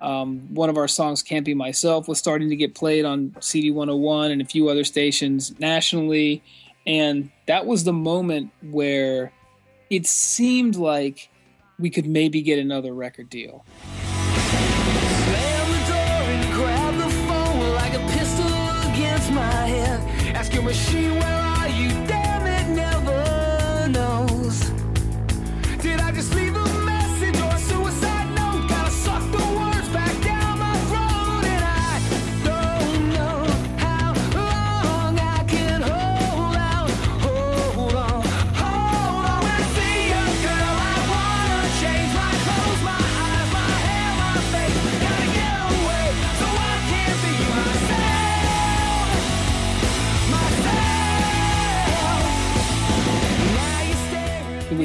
um, 0.00 0.54
one 0.54 0.70
of 0.70 0.76
our 0.76 0.88
songs, 0.88 1.22
Can't 1.22 1.44
Be 1.44 1.54
Myself, 1.54 2.08
was 2.08 2.18
starting 2.18 2.48
to 2.50 2.56
get 2.56 2.74
played 2.74 3.04
on 3.04 3.34
CD 3.40 3.70
101 3.70 4.30
and 4.30 4.40
a 4.40 4.44
few 4.44 4.68
other 4.68 4.84
stations 4.84 5.58
nationally. 5.58 6.42
And 6.86 7.30
that 7.46 7.66
was 7.66 7.84
the 7.84 7.92
moment 7.92 8.50
where 8.62 9.32
it 9.90 10.06
seemed 10.06 10.76
like 10.76 11.30
we 11.78 11.90
could 11.90 12.06
maybe 12.06 12.42
get 12.42 12.58
another 12.58 12.92
record 12.92 13.28
deal. 13.30 13.64
Slam 20.76 21.37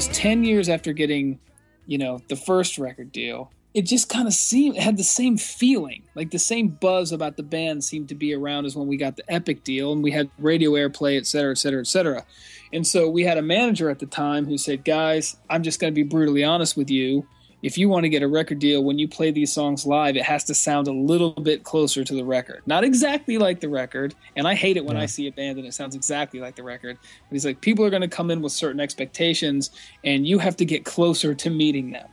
was 0.07 0.17
10 0.17 0.43
years 0.43 0.67
after 0.67 0.91
getting, 0.91 1.39
you 1.85 1.97
know, 1.97 2.19
the 2.27 2.35
first 2.35 2.77
record 2.77 3.11
deal. 3.11 3.51
It 3.73 3.83
just 3.83 4.09
kind 4.09 4.27
of 4.27 4.33
seemed 4.33 4.77
had 4.77 4.97
the 4.97 5.03
same 5.03 5.37
feeling, 5.37 6.03
like 6.13 6.29
the 6.29 6.39
same 6.39 6.67
buzz 6.67 7.11
about 7.11 7.37
the 7.37 7.43
band 7.43 7.83
seemed 7.83 8.09
to 8.09 8.15
be 8.15 8.33
around 8.33 8.65
as 8.65 8.75
when 8.75 8.87
we 8.87 8.97
got 8.97 9.15
the 9.15 9.23
Epic 9.31 9.63
deal 9.63 9.93
and 9.93 10.03
we 10.03 10.11
had 10.11 10.29
radio 10.37 10.71
airplay, 10.71 11.17
et 11.17 11.25
cetera, 11.25 11.51
et 11.51 11.57
cetera, 11.57 11.79
et 11.79 11.87
cetera. 11.87 12.25
And 12.73 12.85
so 12.85 13.09
we 13.09 13.23
had 13.23 13.37
a 13.37 13.41
manager 13.41 13.89
at 13.89 13.99
the 13.99 14.05
time 14.05 14.45
who 14.45 14.57
said, 14.57 14.83
"Guys, 14.83 15.37
I'm 15.49 15.63
just 15.63 15.79
going 15.79 15.91
to 15.91 15.95
be 15.95 16.03
brutally 16.03 16.43
honest 16.43 16.75
with 16.75 16.89
you. 16.89 17.25
If 17.63 17.77
you 17.77 17.87
want 17.89 18.03
to 18.03 18.09
get 18.09 18.21
a 18.21 18.27
record 18.27 18.59
deal, 18.59 18.83
when 18.83 18.99
you 18.99 19.07
play 19.07 19.31
these 19.31 19.51
songs 19.51 19.85
live, 19.85 20.15
it 20.17 20.23
has 20.23 20.43
to 20.43 20.53
sound 20.53 20.87
a 20.87 20.91
little 20.91 21.31
bit 21.31 21.63
closer 21.63 22.03
to 22.03 22.13
the 22.13 22.25
record. 22.25 22.61
Not 22.65 22.83
exactly 22.83 23.37
like 23.37 23.61
the 23.61 23.69
record. 23.69 24.13
And 24.35 24.45
I 24.47 24.53
hate 24.53 24.75
it 24.75 24.83
when 24.85 24.97
Yeah. 24.97 25.03
I 25.03 25.05
see 25.05 25.27
a 25.27 25.31
band 25.31 25.57
and 25.57 25.65
it 25.65 25.73
sounds 25.73 25.95
exactly 25.95 26.41
like 26.41 26.55
the 26.55 26.63
record. 26.63 26.97
But 27.01 27.33
he's 27.33 27.45
like, 27.45 27.61
people 27.61 27.85
are 27.85 27.89
going 27.89 28.01
to 28.01 28.07
come 28.09 28.29
in 28.29 28.41
with 28.41 28.51
certain 28.51 28.81
expectations, 28.81 29.71
and 30.03 30.27
you 30.27 30.39
have 30.39 30.57
to 30.57 30.65
get 30.65 30.83
closer 30.83 31.33
to 31.33 31.49
meeting 31.49 31.91
them. 31.91 32.07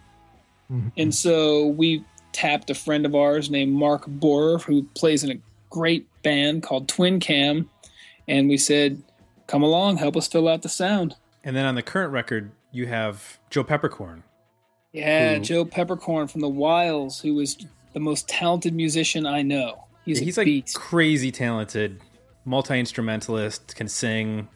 Mhm. 0.73 0.93
And 0.97 1.15
so 1.15 1.67
we 1.67 2.05
tapped 2.33 2.71
a 2.71 2.75
friend 2.75 3.05
of 3.05 3.17
ours 3.17 3.51
named 3.51 3.73
Mark 3.73 4.07
Borer, 4.07 4.59
who 4.59 4.85
plays 4.95 5.25
in 5.25 5.33
a 5.33 5.39
great 5.69 6.07
band 6.23 6.63
called 6.63 6.87
Twin 6.87 7.19
Cam, 7.19 7.69
and 8.29 8.49
we 8.49 8.57
said, 8.57 9.03
"Come 9.49 9.65
along, 9.65 9.97
help 9.97 10.17
us 10.17 10.29
fill 10.29 10.47
out 10.47 10.63
the 10.63 10.69
sound." 10.69 11.17
And 11.43 11.57
then 11.57 11.67
on 11.67 11.75
the 11.75 11.83
current 11.83 12.13
record, 12.13 12.53
you 12.71 12.87
have 12.87 13.41
Joe 13.51 13.65
Peppercorn. 13.65 14.23
Yeah, 14.93 15.35
Who- 15.37 15.41
Joe 15.41 15.65
Peppercorn 15.65 16.27
from 16.29 16.41
the 16.41 16.49
Whiles, 16.49 17.21
who 17.21 17.39
is 17.41 17.57
the 17.93 18.01
most 18.01 18.29
talented 18.29 18.75
musician 18.75 19.27
I 19.27 19.43
know. 19.43 19.85
He's, 20.05 20.19
Yeah, 20.19 20.23
a 20.23 20.25
he's 20.25 20.39
like 20.39 20.45
beast. 20.47 20.77
crazy 20.77 21.31
talented, 21.31 22.01
multi 22.45 22.79
instrumentalist, 22.79 23.75
can 23.77 23.89
sing. 23.89 24.49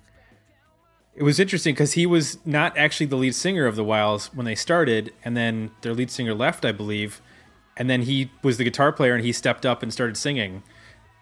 It 1.14 1.22
was 1.22 1.38
interesting 1.38 1.74
because 1.74 1.92
he 1.92 2.06
was 2.06 2.38
not 2.44 2.76
actually 2.76 3.06
the 3.06 3.16
lead 3.16 3.34
singer 3.36 3.66
of 3.66 3.76
the 3.76 3.84
Whiles 3.84 4.34
when 4.34 4.46
they 4.46 4.56
started, 4.56 5.12
and 5.24 5.36
then 5.36 5.70
their 5.82 5.94
lead 5.94 6.10
singer 6.10 6.34
left, 6.34 6.64
I 6.64 6.72
believe, 6.72 7.20
and 7.76 7.88
then 7.88 8.02
he 8.02 8.30
was 8.42 8.56
the 8.58 8.64
guitar 8.64 8.90
player 8.92 9.14
and 9.14 9.24
he 9.24 9.32
stepped 9.32 9.64
up 9.64 9.82
and 9.82 9.92
started 9.92 10.16
singing, 10.16 10.62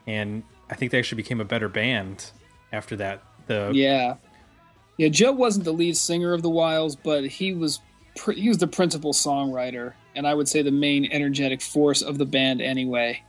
and 0.07 0.43
I 0.71 0.75
think 0.75 0.93
they 0.93 0.99
actually 0.99 1.17
became 1.17 1.41
a 1.41 1.45
better 1.45 1.69
band 1.69 2.31
after 2.73 2.97
that. 2.97 3.23
The 3.49 3.71
Yeah, 3.75 4.15
yeah. 4.97 5.09
Joe 5.09 5.33
wasn't 5.33 5.65
the 5.67 5.73
lead 5.73 5.97
singer 5.99 6.33
of 6.33 6.41
the 6.43 6.49
Whiles, 6.51 6.97
but 6.97 7.25
he 7.27 7.53
was 7.53 7.81
he 8.35 8.49
was 8.49 8.59
the 8.59 8.67
principal 8.67 9.13
songwriter, 9.13 9.95
and 10.15 10.27
I 10.27 10.35
would 10.35 10.49
say 10.49 10.63
the 10.63 10.71
main 10.71 11.11
energetic 11.11 11.63
force 11.63 12.03
of 12.03 12.19
the 12.19 12.27
band 12.27 12.61
anyway. 12.61 13.23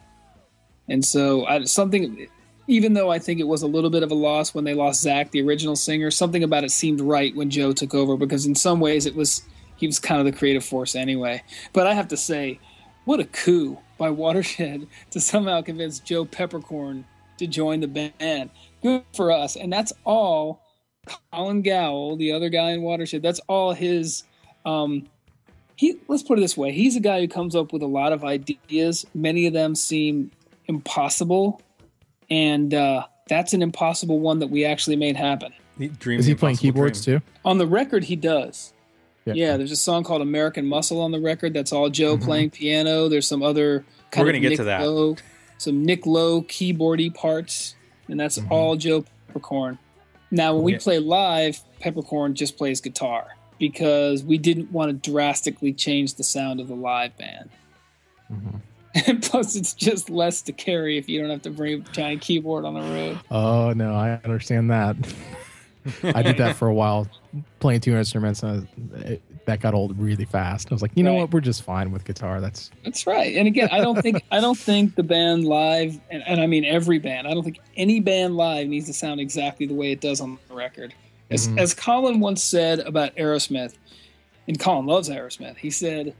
And 0.90 1.04
so 1.04 1.46
I, 1.46 1.64
something, 1.64 2.28
even 2.68 2.94
though 2.94 3.10
I 3.10 3.20
think 3.20 3.40
it 3.40 3.48
was 3.48 3.62
a 3.62 3.68
little 3.68 3.90
bit 3.90 4.04
of 4.04 4.12
a 4.12 4.16
loss 4.16 4.54
when 4.54 4.66
they 4.66 4.74
lost 4.74 5.02
Zach, 5.02 5.32
the 5.32 5.42
original 5.42 5.76
singer, 5.76 6.12
something 6.12 6.44
about 6.44 6.64
it 6.64 6.72
seemed 6.72 7.02
right 7.02 7.36
when 7.36 7.50
Joe 7.50 7.72
took 7.72 7.94
over 7.94 8.18
because 8.18 8.46
in 8.46 8.56
some 8.56 8.80
ways 8.80 9.06
it 9.06 9.16
was 9.16 9.44
he 9.78 9.88
was 9.88 10.00
kind 10.00 10.20
of 10.20 10.26
the 10.26 10.38
creative 10.38 10.64
force 10.64 10.96
anyway. 10.96 11.42
But 11.72 11.88
I 11.88 11.94
have 11.94 12.10
to 12.10 12.18
say, 12.18 12.60
what 13.06 13.20
a 13.20 13.26
coup 13.26 13.78
by 13.98 14.10
Watershed 14.10 14.88
to 15.12 15.20
somehow 15.20 15.62
convince 15.62 16.00
Joe 16.00 16.26
Peppercorn 16.26 17.06
to 17.38 17.48
join 17.48 17.80
the 17.80 17.88
band. 17.88 18.50
Good 18.82 19.04
for 19.14 19.32
us. 19.32 19.56
And 19.56 19.72
that's 19.72 19.94
all 20.04 20.62
Colin 21.32 21.64
Gawel, 21.64 22.18
the 22.18 22.32
other 22.32 22.50
guy 22.50 22.72
in 22.72 22.82
Watershed, 22.82 23.22
that's 23.22 23.42
all 23.48 23.74
his 23.74 24.24
um 24.66 25.08
he 25.76 25.96
let's 26.08 26.24
put 26.24 26.38
it 26.38 26.42
this 26.42 26.56
way. 26.56 26.72
He's 26.72 26.96
a 26.96 27.00
guy 27.00 27.20
who 27.22 27.28
comes 27.28 27.56
up 27.56 27.74
with 27.74 27.82
a 27.82 27.88
lot 27.88 28.14
of 28.14 28.24
ideas. 28.24 29.06
Many 29.14 29.48
of 29.48 29.54
them 29.54 29.76
seem 29.76 30.32
impossible. 30.68 31.62
And 32.30 32.74
uh 32.74 33.06
that's 33.28 33.54
an 33.54 33.62
impossible 33.62 34.20
one 34.20 34.40
that 34.40 34.48
we 34.48 34.66
actually 34.66 34.96
made 34.98 35.16
happen. 35.16 35.54
the 35.78 35.88
dream. 35.88 36.20
Is 36.20 36.26
he 36.26 36.36
playing 36.36 36.58
keyboards 36.58 37.04
Dream. 37.04 37.20
too? 37.20 37.26
On 37.46 37.58
the 37.58 37.66
record 37.68 38.04
he 38.06 38.16
does. 38.16 38.74
Yeah, 39.26 39.56
there's 39.56 39.72
a 39.72 39.76
song 39.78 40.04
called 40.04 40.22
American 40.22 40.68
Muscle 40.68 41.00
on 41.00 41.12
the 41.12 41.20
record. 41.22 41.54
That's 41.54 41.72
all 41.72 41.90
Joe 41.90 42.18
Mhm. 42.18 42.24
playing 42.24 42.50
piano. 42.50 43.08
There's 43.08 43.26
some 43.28 43.42
other 43.42 43.86
kind 44.12 44.26
We're 44.26 44.32
of 44.32 44.34
gonna 44.34 44.40
get 44.42 44.50
Nick 44.50 44.58
to 44.58 44.64
that. 44.66 44.82
Lowe, 44.86 45.16
some 45.58 45.86
Nick 45.86 46.06
Lowe 46.06 46.42
keyboardy 46.42 47.14
parts, 47.14 47.76
and 48.10 48.20
that's 48.20 48.38
Mhm. 48.38 48.52
all 48.52 48.76
Joe 48.76 49.06
Peppercorn. 49.28 49.78
Now, 50.30 50.54
when 50.56 50.64
we 50.64 50.74
Yeah. 50.74 50.80
play 50.80 51.00
live, 51.00 51.62
Peppercorn 51.80 52.36
just 52.36 52.58
plays 52.58 52.82
guitar 52.82 53.28
because 53.72 54.24
we 54.26 54.38
didn't 54.38 54.70
want 54.74 54.90
to 55.04 55.12
drastically 55.12 55.72
change 55.72 56.16
the 56.16 56.24
sound 56.24 56.60
of 56.60 56.68
the 56.68 56.76
live 56.76 57.18
band. 57.18 57.50
Mhm. 58.30 58.60
And 59.08 59.24
plus, 59.24 59.56
it's 59.56 59.74
just 59.74 60.10
less 60.10 60.42
to 60.44 60.52
carry 60.52 60.98
if 61.00 61.08
you 61.10 61.20
don't 61.22 61.30
have 61.32 61.42
to 61.44 61.50
bring 61.50 61.74
a 61.82 61.92
giant 61.94 62.22
keyboard 62.22 62.64
on 62.66 62.74
the 62.74 62.82
road. 62.82 63.20
Oh 63.32 63.72
no, 63.72 63.94
I 63.96 64.20
understand 64.26 64.70
that. 64.70 64.98
I 66.04 66.22
did 66.22 66.38
that 66.38 66.56
for 66.58 66.68
a 66.68 66.74
while, 66.74 67.08
playing 67.60 67.80
two 67.80 67.96
instruments, 67.96 68.44
and 68.44 68.68
it, 68.98 69.22
that 69.46 69.62
got 69.62 69.74
old 69.74 69.98
really 70.00 70.26
fast. 70.26 70.68
I 70.72 70.76
was 70.76 70.82
like, 70.82 70.92
you 70.96 71.04
know 71.04 71.14
Right. 71.14 71.22
what, 71.22 71.32
we're 71.34 71.40
just 71.42 71.64
fine 71.64 71.92
with 71.92 72.06
guitar. 72.06 72.40
That's 72.40 72.70
That's 72.86 73.08
right. 73.08 73.36
And 73.36 73.48
again, 73.48 73.68
I 73.72 73.80
don't 73.80 74.00
think 74.02 74.22
I 74.32 74.40
don't 74.42 74.58
think 74.58 74.94
the 74.96 75.04
band 75.04 75.46
live, 75.46 76.00
and, 76.12 76.22
and 76.28 76.40
I 76.42 76.46
mean 76.48 76.64
every 76.66 77.00
band. 77.00 77.28
I 77.28 77.34
don't 77.34 77.44
think 77.44 77.60
any 77.76 78.00
band 78.00 78.36
live 78.38 78.68
needs 78.68 78.86
to 78.88 78.94
sound 78.94 79.20
exactly 79.22 79.66
the 79.66 79.74
way 79.74 79.92
it 79.92 80.02
does 80.02 80.22
on 80.22 80.38
the 80.50 80.54
record. 80.54 80.94
As, 81.34 81.48
Mhm. 81.48 81.60
as 81.60 81.74
Colin 81.74 82.20
once 82.20 82.44
said 82.44 82.80
about 82.80 83.16
Aerosmith, 83.16 83.74
and 84.48 84.60
Colin 84.60 84.86
loves 84.86 85.10
Aerosmith. 85.10 85.58
He 85.58 85.70
said, 85.70 86.14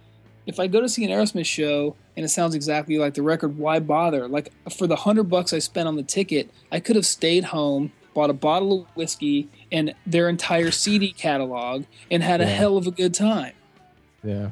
"If 0.46 0.60
I 0.60 0.68
go 0.68 0.82
to 0.82 0.90
see 0.90 1.04
an 1.06 1.12
Aerosmith 1.12 1.46
show 1.46 1.96
and 2.18 2.26
it 2.26 2.30
sounds 2.30 2.56
exactly 2.56 2.98
like 2.98 3.14
the 3.14 3.22
record, 3.22 3.58
why 3.58 3.80
bother? 3.80 4.28
Like 4.28 4.52
for 4.76 4.88
the 4.88 4.96
hundred 4.96 5.24
bucks 5.26 5.54
I 5.54 5.60
spent 5.60 5.88
on 5.88 5.96
the 5.96 6.04
ticket, 6.04 6.50
I 6.72 6.80
could 6.80 6.96
have 6.96 7.06
stayed 7.06 7.46
home." 7.46 7.92
Bought 8.14 8.30
a 8.30 8.34
bottle 8.34 8.82
of 8.82 8.88
whiskey 8.96 9.48
and 9.72 9.96
their 10.06 10.30
entire 10.30 10.70
CD 10.84 11.12
catalog 11.12 11.86
and 12.12 12.22
had 12.22 12.42
a 12.42 12.46
hell 12.46 12.78
of 12.78 12.86
a 12.86 12.92
good 12.92 13.12
time. 13.14 13.54
yeah, 14.24 14.50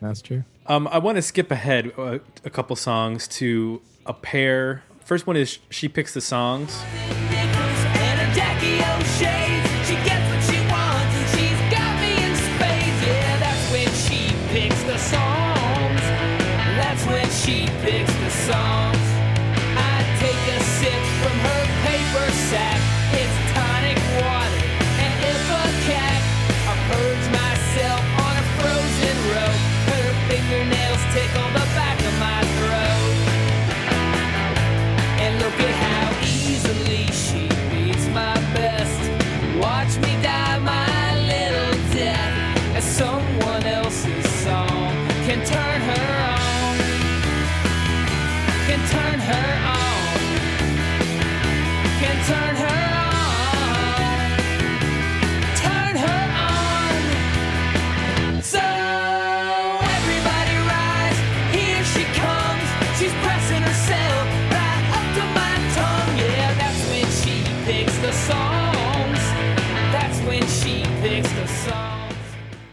that's 0.00 0.22
true. 0.22 0.42
Um, 0.66 0.88
I 0.90 0.96
want 0.98 1.16
to 1.16 1.22
skip 1.22 1.50
ahead 1.50 1.92
uh, 1.98 2.20
a 2.46 2.48
couple 2.50 2.74
songs 2.76 3.28
to 3.28 3.82
a 4.06 4.14
pair. 4.14 4.84
First 5.04 5.26
one 5.26 5.36
is 5.36 5.58
She 5.68 5.86
Picks 5.86 6.14
the 6.14 6.22
Songs. 6.22 6.82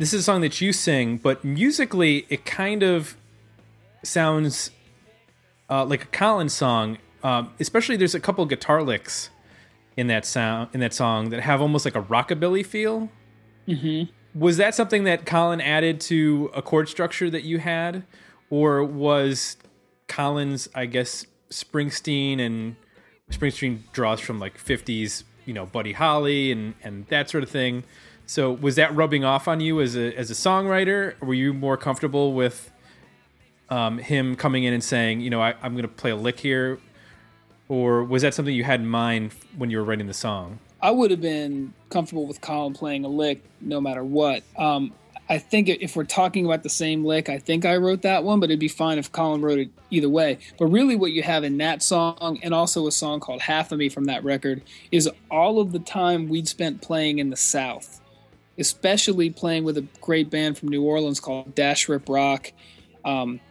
This 0.02 0.16
is 0.16 0.22
a 0.22 0.24
song 0.24 0.42
that 0.42 0.60
you 0.60 0.74
sing, 0.74 1.18
but 1.18 1.46
musically, 1.46 2.26
it 2.28 2.44
kind 2.44 2.82
of 2.82 3.16
sounds 4.04 4.72
uh, 5.70 5.86
like 5.86 6.06
a 6.06 6.08
Colin's 6.08 6.54
song. 6.54 6.98
Um, 7.22 7.54
especially, 7.60 7.98
there's 7.98 8.16
a 8.16 8.20
couple 8.20 8.44
guitar 8.48 8.82
licks 8.82 9.30
in 9.96 10.08
that 10.08 10.26
sound 10.26 10.70
in 10.74 10.80
that 10.80 10.96
song 10.96 11.30
that 11.30 11.42
have 11.42 11.62
almost 11.62 11.86
like 11.86 11.94
a 11.94 12.02
rockabilly 12.02 12.66
feel. 12.66 13.12
Mm-hmm. 13.68 14.40
Was 14.40 14.58
that 14.58 14.74
something 14.74 15.04
that 15.04 15.28
Colin 15.28 15.62
added 15.62 16.02
to 16.02 16.50
a 16.56 16.64
chord 16.64 16.90
structure 16.90 17.30
that 17.30 17.44
you 17.44 17.60
had, 17.60 18.04
or 18.50 18.84
was 18.84 19.56
Colin's, 20.08 20.68
I 20.74 20.88
guess, 20.88 21.28
Springsteen 21.52 22.40
and 22.40 22.76
Springsteen 23.30 23.82
draws 23.92 24.20
from 24.20 24.40
like 24.40 24.58
'50s, 24.58 25.26
you 25.46 25.54
know, 25.54 25.68
Buddy 25.68 25.94
Holly 25.94 26.52
and 26.52 26.74
and 26.82 27.06
that 27.10 27.30
sort 27.30 27.44
of 27.44 27.52
thing. 27.52 27.84
So 28.32 28.54
was 28.54 28.78
that 28.78 28.96
rubbing 28.96 29.26
off 29.26 29.50
on 29.50 29.60
you 29.60 29.82
as 29.82 29.98
a 29.98 30.18
as 30.18 30.32
a 30.32 30.34
songwriter? 30.34 31.20
Were 31.20 31.34
you 31.34 31.54
more 31.54 31.76
comfortable 31.76 32.32
with 32.32 32.72
um, 33.70 33.98
him 33.98 34.38
coming 34.38 34.64
in 34.64 34.74
and 34.74 34.82
saying, 34.82 35.20
you 35.20 35.30
know, 35.30 35.42
I, 35.42 35.54
I'm 35.62 35.74
going 35.74 35.82
to 35.82 35.90
play 35.90 36.12
a 36.12 36.16
lick 36.16 36.40
here, 36.40 36.80
or 37.68 38.06
was 38.06 38.22
that 38.22 38.34
something 38.34 38.56
you 38.56 38.64
had 38.64 38.80
in 38.80 38.88
mind 38.88 39.34
when 39.58 39.70
you 39.70 39.80
were 39.80 39.84
writing 39.84 40.08
the 40.08 40.14
song? 40.14 40.60
I 40.82 40.92
would 40.92 41.12
have 41.12 41.20
been 41.20 41.74
comfortable 41.90 42.26
with 42.26 42.40
Colin 42.40 42.72
playing 42.72 43.04
a 43.04 43.10
lick 43.10 43.44
no 43.60 43.82
matter 43.82 44.02
what. 44.02 44.44
Um, 44.58 44.94
I 45.28 45.38
think 45.38 45.68
if 45.68 45.98
we're 45.98 46.06
talking 46.06 46.46
about 46.46 46.64
the 46.64 46.70
same 46.70 47.04
lick, 47.04 47.28
I 47.28 47.38
think 47.38 47.66
I 47.66 47.76
wrote 47.76 48.02
that 48.04 48.24
one, 48.24 48.40
but 48.40 48.50
it'd 48.50 48.62
be 48.62 48.70
fine 48.70 48.98
if 48.98 49.12
Colin 49.12 49.42
wrote 49.42 49.60
it 49.60 49.70
either 49.90 50.10
way. 50.10 50.40
But 50.58 50.68
really, 50.68 50.96
what 50.96 51.12
you 51.12 51.22
have 51.24 51.44
in 51.44 51.58
that 51.58 51.84
song 51.84 52.40
and 52.42 52.54
also 52.54 52.88
a 52.88 52.94
song 52.94 53.20
called 53.20 53.42
Half 53.42 53.74
of 53.74 53.80
Me 53.80 53.90
from 53.90 54.06
that 54.06 54.24
record 54.24 54.62
is 54.90 55.10
all 55.30 55.60
of 55.60 55.74
the 55.74 55.80
time 55.80 56.30
we'd 56.30 56.48
spent 56.48 56.82
playing 56.82 57.20
in 57.20 57.30
the 57.30 57.36
South, 57.36 58.01
especially 58.62 59.30
playing 59.30 59.66
with 59.66 59.78
a 59.78 59.86
great 60.00 60.30
band 60.30 60.58
from 60.58 60.70
New 60.70 60.84
Orleans 60.84 61.20
called 61.20 61.54
Dash 61.54 61.90
Rip 61.90 62.08
Rock. 62.08 62.54
Um, 63.04 63.42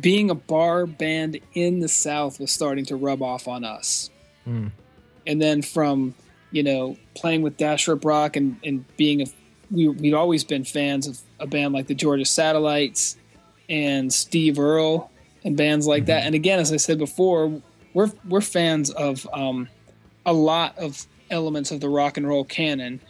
being 0.00 0.30
a 0.30 0.34
bar 0.34 0.86
band 0.86 1.40
in 1.54 1.80
the 1.80 1.88
South 1.88 2.38
was 2.38 2.52
starting 2.52 2.84
to 2.86 2.96
rub 2.96 3.22
off 3.22 3.48
on 3.48 3.64
us. 3.64 4.10
Mm. 4.46 4.70
And 5.26 5.42
then 5.42 5.62
from, 5.62 6.14
you 6.52 6.62
know, 6.62 6.96
playing 7.14 7.42
with 7.42 7.56
Dash 7.56 7.88
Rip 7.88 8.04
Rock 8.04 8.36
and, 8.36 8.56
and 8.64 8.84
being 8.96 9.22
a 9.22 9.26
we 9.70 9.88
we'd 9.88 10.14
always 10.14 10.44
been 10.44 10.64
fans 10.64 11.06
of 11.06 11.20
a 11.38 11.46
band 11.46 11.74
like 11.74 11.86
the 11.86 11.94
Georgia 11.94 12.24
Satellites 12.24 13.16
and 13.68 14.12
Steve 14.12 14.58
Earle 14.58 15.10
and 15.44 15.56
bands 15.56 15.86
like 15.86 16.06
that. 16.06 16.24
And 16.24 16.34
again, 16.34 16.58
as 16.58 16.72
I 16.72 16.76
said 16.76 16.98
before, 16.98 17.60
we're 17.94 18.10
we're 18.28 18.40
fans 18.40 18.90
of 18.90 19.26
um, 19.32 19.68
a 20.24 20.32
lot 20.32 20.76
of 20.78 21.06
elements 21.30 21.70
of 21.70 21.80
the 21.80 21.88
rock 21.88 22.16
and 22.16 22.26
roll 22.26 22.44
canon, 22.44 23.00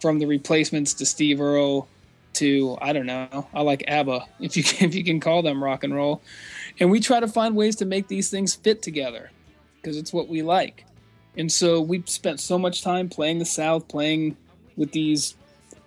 from 0.00 0.18
the 0.18 0.26
replacements 0.26 0.94
to 0.94 1.06
Steve 1.06 1.40
Earle 1.40 1.88
to 2.34 2.78
I 2.80 2.92
don't 2.92 3.06
know. 3.06 3.48
I 3.52 3.62
like 3.62 3.84
ABBA 3.88 4.26
if 4.40 4.56
you 4.56 4.62
can, 4.62 4.88
if 4.88 4.94
you 4.94 5.04
can 5.04 5.20
call 5.20 5.42
them 5.42 5.62
rock 5.62 5.84
and 5.84 5.94
roll, 5.94 6.22
and 6.80 6.90
we 6.90 7.00
try 7.00 7.20
to 7.20 7.28
find 7.28 7.56
ways 7.56 7.76
to 7.76 7.84
make 7.84 8.08
these 8.08 8.30
things 8.30 8.54
fit 8.54 8.82
together 8.82 9.30
because 9.76 9.96
it's 9.96 10.12
what 10.12 10.28
we 10.28 10.42
like. 10.42 10.84
And 11.36 11.50
so 11.50 11.80
we 11.80 12.02
spent 12.06 12.40
so 12.40 12.58
much 12.58 12.82
time 12.82 13.08
playing 13.08 13.38
the 13.38 13.44
South, 13.44 13.86
playing 13.88 14.36
with 14.76 14.92
these 14.92 15.36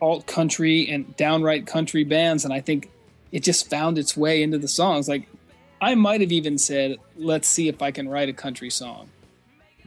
alt 0.01 0.25
country 0.25 0.89
and 0.89 1.15
downright 1.17 1.67
country 1.67 2.03
bands, 2.03 2.45
and 2.45 2.53
I 2.53 2.61
think 2.61 2.89
it 3.31 3.43
just 3.43 3.69
found 3.69 3.97
its 3.97 4.17
way 4.17 4.43
into 4.43 4.57
the 4.57 4.67
songs. 4.67 5.07
Like 5.07 5.27
I 5.81 5.95
might 5.95 6.21
have 6.21 6.31
even 6.31 6.57
said, 6.57 6.97
"Let's 7.17 7.47
see 7.47 7.67
if 7.67 7.81
I 7.81 7.91
can 7.91 8.09
write 8.09 8.29
a 8.29 8.33
country 8.33 8.69
song." 8.69 9.09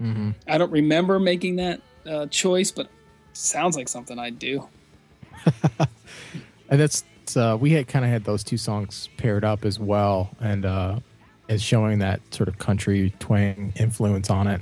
Mm-hmm. 0.00 0.30
I 0.48 0.58
don't 0.58 0.72
remember 0.72 1.20
making 1.20 1.56
that 1.56 1.80
uh, 2.06 2.26
choice, 2.26 2.70
but 2.70 2.88
sounds 3.34 3.76
like 3.76 3.88
something 3.88 4.18
I'd 4.18 4.38
do. 4.38 4.66
and 6.68 6.80
that's 6.80 7.04
uh, 7.36 7.56
we 7.60 7.70
had 7.70 7.88
kind 7.88 8.04
of 8.04 8.10
had 8.10 8.24
those 8.24 8.44
two 8.44 8.56
songs 8.56 9.08
paired 9.16 9.44
up 9.44 9.64
as 9.64 9.78
well, 9.78 10.30
and 10.40 10.64
uh, 10.64 11.00
as 11.48 11.62
showing 11.62 11.98
that 11.98 12.20
sort 12.32 12.48
of 12.48 12.58
country 12.58 13.12
twang 13.18 13.72
influence 13.76 14.30
on 14.30 14.46
it. 14.46 14.60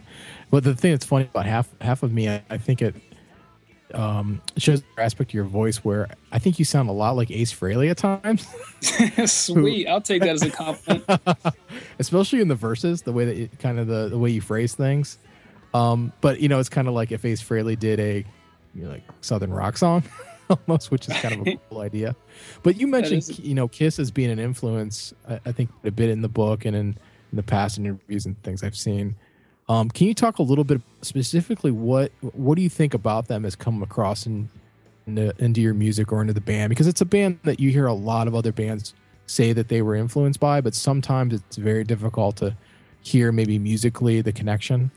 But 0.51 0.65
the 0.65 0.75
thing 0.75 0.93
that's 0.93 1.05
funny 1.05 1.25
about 1.25 1.47
half 1.47 1.69
half 1.81 2.03
of 2.03 2.13
me, 2.13 2.29
I, 2.29 2.43
I 2.51 2.59
think 2.59 2.83
it 2.83 2.95
um, 3.95 4.41
shows 4.57 4.83
the 4.97 5.03
aspect 5.03 5.31
of 5.31 5.35
your 5.35 5.45
voice 5.45 5.79
where 5.79 6.09
I 6.31 6.39
think 6.39 6.59
you 6.59 6.65
sound 6.65 6.89
a 6.89 6.93
lot 6.93 7.17
like 7.17 7.31
Ace 7.31 7.53
Frehley 7.53 7.91
at 7.91 7.99
times, 7.99 8.47
Sweet, 9.31 9.87
I'll 9.87 10.01
take 10.01 10.23
that 10.23 10.31
as 10.31 10.43
a 10.43 10.51
compliment. 10.51 11.05
especially 11.99 12.41
in 12.41 12.49
the 12.49 12.55
verses, 12.55 13.03
the 13.03 13.13
way 13.13 13.25
that 13.25 13.37
it, 13.37 13.59
kind 13.59 13.79
of 13.79 13.87
the, 13.87 14.09
the 14.09 14.19
way 14.19 14.31
you 14.31 14.41
phrase 14.41 14.75
things. 14.75 15.19
Um, 15.75 16.13
but 16.21 16.41
you 16.41 16.49
know, 16.49 16.59
it's 16.59 16.69
kind 16.69 16.89
of 16.89 16.95
like 16.95 17.13
if 17.13 17.25
Ace 17.25 17.43
Frehley 17.43 17.79
did 17.79 18.01
a 18.01 18.25
you 18.75 18.85
know, 18.85 18.91
like 18.91 19.03
Southern 19.21 19.53
rock 19.53 19.77
song 19.77 20.03
almost, 20.51 20.91
which 20.91 21.09
is 21.09 21.17
kind 21.19 21.41
of 21.41 21.47
a 21.47 21.57
cool 21.71 21.81
idea. 21.81 22.15
But 22.63 22.77
you 22.77 22.87
mentioned 22.87 23.19
is- 23.19 23.39
you 23.39 23.55
know 23.55 23.69
Kiss 23.69 23.99
as 23.99 24.11
being 24.11 24.31
an 24.31 24.39
influence. 24.39 25.13
I, 25.29 25.41
I 25.47 25.53
think 25.53 25.71
a 25.85 25.91
bit 25.91 26.11
in 26.11 26.23
the 26.23 26.29
book 26.29 26.65
and 26.65 26.75
in, 26.77 26.87
in 27.31 27.37
the 27.37 27.43
past 27.43 27.79
interviews 27.79 28.27
and 28.27 28.41
things 28.43 28.63
I've 28.63 28.77
seen. 28.77 29.15
Um, 29.69 29.89
can 29.89 30.07
you 30.09 30.15
talk 30.15 30.39
a 30.39 30.43
little 30.43 30.65
bit 30.65 30.81
specifically 31.03 31.71
what 31.71 32.11
what 32.33 32.57
do 32.57 32.63
you 32.63 32.69
think 32.69 32.95
about 32.95 33.29
them 33.29 33.45
has 33.45 33.55
come 33.55 33.83
across 33.83 34.27
in, 34.27 34.49
into, 35.07 35.33
into 35.39 35.61
your 35.61 35.73
music 35.75 36.13
or 36.13 36.21
into 36.21 36.33
the 36.33 36.41
band? 36.41 36.71
Because 36.71 36.87
it's 36.87 37.01
a 37.01 37.05
band 37.07 37.39
that 37.45 37.61
you 37.61 37.71
hear 37.71 37.87
a 37.87 37.95
lot 37.95 38.27
of 38.27 38.35
other 38.35 38.53
bands 38.53 38.93
say 39.27 39.53
that 39.53 39.69
they 39.69 39.81
were 39.81 39.95
influenced 39.95 40.41
by, 40.41 40.61
but 40.61 40.75
sometimes 40.75 41.33
it's 41.33 41.57
very 41.57 41.85
difficult 41.85 42.37
to 42.37 42.55
hear 43.03 43.33
maybe 43.33 43.59
musically 43.59 44.21
the 44.21 44.33
connection. 44.33 44.91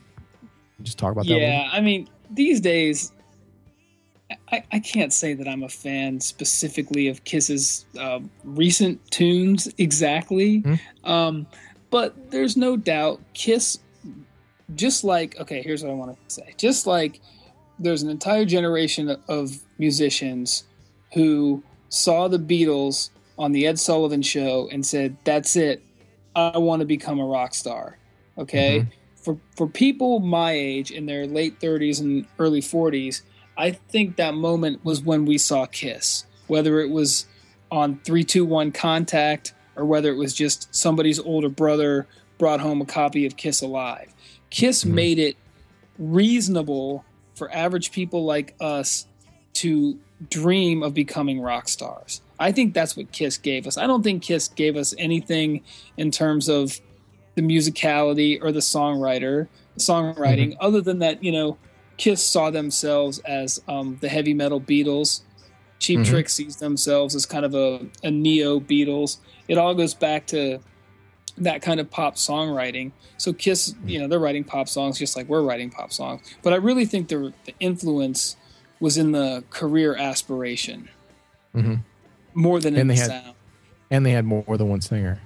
Just 0.82 0.98
talk 0.98 1.12
about 1.12 1.26
that. 1.26 1.38
yeah, 1.40 1.70
I 1.72 1.80
mean, 1.80 2.08
these 2.30 2.60
days, 2.60 3.12
I, 4.52 4.62
I 4.72 4.78
can't 4.78 5.12
say 5.12 5.34
that 5.34 5.48
I'm 5.48 5.62
a 5.64 5.68
fan 5.68 6.20
specifically 6.20 7.08
of 7.08 7.24
Kiss's 7.24 7.84
uh, 7.98 8.20
recent 8.44 9.00
tunes 9.10 9.68
exactly, 9.78 10.58
Hmm. 10.60 10.74
um, 11.04 11.46
but 11.90 12.30
there's 12.30 12.56
no 12.56 12.76
doubt 12.76 13.20
Kiss, 13.34 13.78
just 14.74 15.02
like 15.04 15.38
okay, 15.40 15.62
here's 15.62 15.82
what 15.82 15.90
I 15.90 15.94
want 15.94 16.12
to 16.28 16.34
say, 16.34 16.54
just 16.56 16.86
like 16.86 17.20
there's 17.78 18.02
an 18.02 18.08
entire 18.10 18.44
generation 18.44 19.16
of 19.28 19.50
musicians 19.78 20.64
who 21.12 21.62
saw 21.88 22.28
the 22.28 22.38
Beatles 22.38 23.10
on 23.38 23.52
the 23.52 23.66
Ed 23.66 23.78
Sullivan 23.78 24.22
Show 24.22 24.68
and 24.72 24.84
said, 24.86 25.16
"That's 25.24 25.56
it, 25.56 25.82
I 26.34 26.56
want 26.58 26.80
to 26.80 26.86
become 26.86 27.18
a 27.18 27.24
rock 27.26 27.54
star." 27.54 27.98
Okay, 28.38 28.80
Mhm. 28.80 28.86
for 29.16 29.38
for 29.56 29.66
people 29.66 30.20
my 30.20 30.52
age 30.52 30.90
in 30.90 31.06
their 31.06 31.26
late 31.26 31.58
30s 31.60 32.00
and 32.00 32.26
early 32.38 32.60
40s, 32.60 33.22
I 33.56 33.70
think 33.72 34.16
that 34.16 34.34
moment 34.34 34.84
was 34.84 35.00
when 35.00 35.24
we 35.24 35.38
saw 35.38 35.66
Kiss, 35.66 36.26
whether 36.46 36.80
it 36.80 36.90
was 36.90 37.26
on 37.70 37.98
321 38.04 38.72
Contact 38.72 39.54
or 39.74 39.84
whether 39.84 40.10
it 40.10 40.16
was 40.16 40.34
just 40.34 40.74
somebody's 40.74 41.18
older 41.18 41.48
brother 41.48 42.06
brought 42.38 42.60
home 42.60 42.80
a 42.80 42.86
copy 42.86 43.26
of 43.26 43.36
Kiss 43.36 43.62
Alive. 43.62 44.12
Kiss 44.50 44.84
Mhm. 44.84 44.90
made 44.92 45.18
it 45.18 45.36
reasonable 45.98 47.04
for 47.34 47.52
average 47.54 47.92
people 47.92 48.24
like 48.24 48.54
us 48.60 49.06
to 49.54 49.98
dream 50.30 50.82
of 50.82 50.94
becoming 50.94 51.40
rock 51.40 51.68
stars. 51.68 52.20
I 52.38 52.52
think 52.52 52.74
that's 52.74 52.96
what 52.96 53.12
Kiss 53.12 53.38
gave 53.38 53.66
us. 53.66 53.76
I 53.78 53.86
don't 53.86 54.02
think 54.02 54.22
Kiss 54.22 54.48
gave 54.48 54.76
us 54.76 54.94
anything 54.98 55.62
in 55.96 56.10
terms 56.10 56.48
of 56.48 56.80
the 57.34 57.42
musicality 57.42 58.38
or 58.42 58.52
the 58.52 58.60
songwriter, 58.60 59.48
songwriting, 59.78 60.56
other 60.60 60.80
than 60.80 60.98
that, 61.00 61.22
you 61.22 61.32
know, 61.32 61.56
Kiss 61.96 62.22
saw 62.24 62.50
themselves 62.50 63.18
as 63.20 63.60
um, 63.68 63.98
the 64.00 64.08
heavy 64.08 64.34
metal 64.34 64.60
Beatles. 64.60 65.22
Cheap 65.78 66.00
Mhm. 66.00 66.06
Trick 66.06 66.28
sees 66.28 66.56
themselves 66.56 67.14
as 67.14 67.26
kind 67.26 67.44
of 67.44 67.54
a, 67.54 67.86
a 68.02 68.10
neo 68.10 68.60
Beatles. 68.60 69.18
It 69.48 69.58
all 69.58 69.74
goes 69.74 69.94
back 69.94 70.26
to 70.28 70.58
that 71.38 71.60
kind 71.62 71.80
of 71.80 71.90
pop 71.90 72.16
songwriting. 72.16 72.92
So 73.18 73.32
Kiss, 73.32 73.74
you 73.84 73.98
know, 73.98 74.08
they're 74.08 74.18
writing 74.18 74.42
pop 74.44 74.68
songs 74.68 74.98
just 74.98 75.16
like 75.16 75.28
we're 75.28 75.42
writing 75.42 75.70
pop 75.70 75.92
songs. 75.92 76.22
But 76.42 76.52
I 76.54 76.56
really 76.56 76.86
think 76.86 77.08
the 77.08 77.32
the 77.44 77.54
influence 77.60 78.36
was 78.80 78.96
in 78.96 79.12
the 79.12 79.44
career 79.50 79.94
aspiration 79.96 80.88
Mhm. 81.54 81.82
more 82.34 82.60
than 82.60 82.74
in 82.74 82.80
And 82.82 82.90
the 82.90 82.94
they 82.94 83.00
had- 83.00 83.06
sound. 83.10 83.34
And 83.90 84.04
they 84.04 84.10
had 84.10 84.24
more 84.24 84.56
than 84.56 84.68
one 84.68 84.80
singer. 84.80 85.20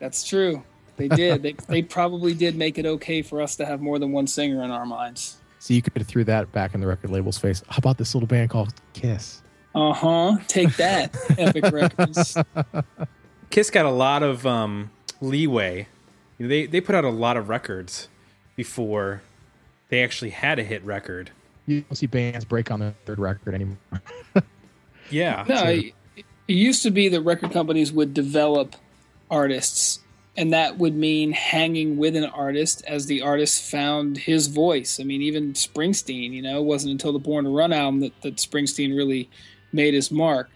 That's 0.00 0.24
true. 0.24 0.62
They 0.96 1.08
did. 1.08 1.42
they 1.42 1.54
they 1.68 1.82
probably 1.82 2.34
did 2.34 2.56
make 2.56 2.78
it 2.78 2.86
okay 2.86 3.22
for 3.22 3.42
us 3.42 3.56
to 3.56 3.66
have 3.66 3.80
more 3.80 3.98
than 3.98 4.12
one 4.12 4.26
singer 4.26 4.62
in 4.62 4.70
our 4.70 4.86
minds. 4.86 5.36
So 5.62 5.74
you 5.74 5.80
could 5.80 5.96
have 5.96 6.08
threw 6.08 6.24
that 6.24 6.50
back 6.50 6.74
in 6.74 6.80
the 6.80 6.88
record 6.88 7.10
label's 7.10 7.38
face. 7.38 7.62
How 7.68 7.78
about 7.78 7.96
this 7.96 8.16
little 8.16 8.26
band 8.26 8.50
called 8.50 8.74
Kiss? 8.94 9.42
Uh 9.76 9.92
huh. 9.92 10.38
Take 10.48 10.74
that, 10.74 11.16
Epic 11.38 11.70
Records. 11.70 12.36
Kiss 13.48 13.70
got 13.70 13.86
a 13.86 13.90
lot 13.90 14.24
of 14.24 14.44
um, 14.44 14.90
leeway. 15.20 15.86
They 16.40 16.66
they 16.66 16.80
put 16.80 16.96
out 16.96 17.04
a 17.04 17.10
lot 17.10 17.36
of 17.36 17.48
records 17.48 18.08
before 18.56 19.22
they 19.88 20.02
actually 20.02 20.30
had 20.30 20.58
a 20.58 20.64
hit 20.64 20.84
record. 20.84 21.30
You 21.66 21.82
don't 21.82 21.94
see 21.94 22.06
bands 22.06 22.44
break 22.44 22.72
on 22.72 22.80
their 22.80 22.96
third 23.04 23.20
record 23.20 23.54
anymore. 23.54 23.78
Yeah. 25.10 25.44
No, 25.46 25.64
it, 25.64 25.92
it 26.16 26.24
used 26.46 26.82
to 26.84 26.90
be 26.90 27.08
that 27.10 27.20
record 27.20 27.52
companies 27.52 27.92
would 27.92 28.14
develop 28.14 28.74
artists, 29.30 30.00
and 30.36 30.52
that 30.52 30.78
would 30.78 30.94
mean 30.94 31.32
hanging 31.32 31.96
with 31.96 32.16
an 32.16 32.24
artist 32.24 32.82
as 32.86 33.06
the 33.06 33.20
artist 33.20 33.70
found 33.70 34.16
his 34.16 34.46
voice. 34.46 34.98
I 34.98 35.04
mean, 35.04 35.20
even 35.20 35.52
Springsteen, 35.52 36.32
you 36.32 36.40
know, 36.40 36.58
it 36.58 36.64
wasn't 36.64 36.92
until 36.92 37.12
the 37.12 37.18
Born 37.18 37.44
to 37.44 37.50
Run 37.50 37.72
album 37.72 38.00
that, 38.00 38.22
that 38.22 38.36
Springsteen 38.36 38.96
really 38.96 39.28
made 39.72 39.92
his 39.92 40.10
mark. 40.10 40.50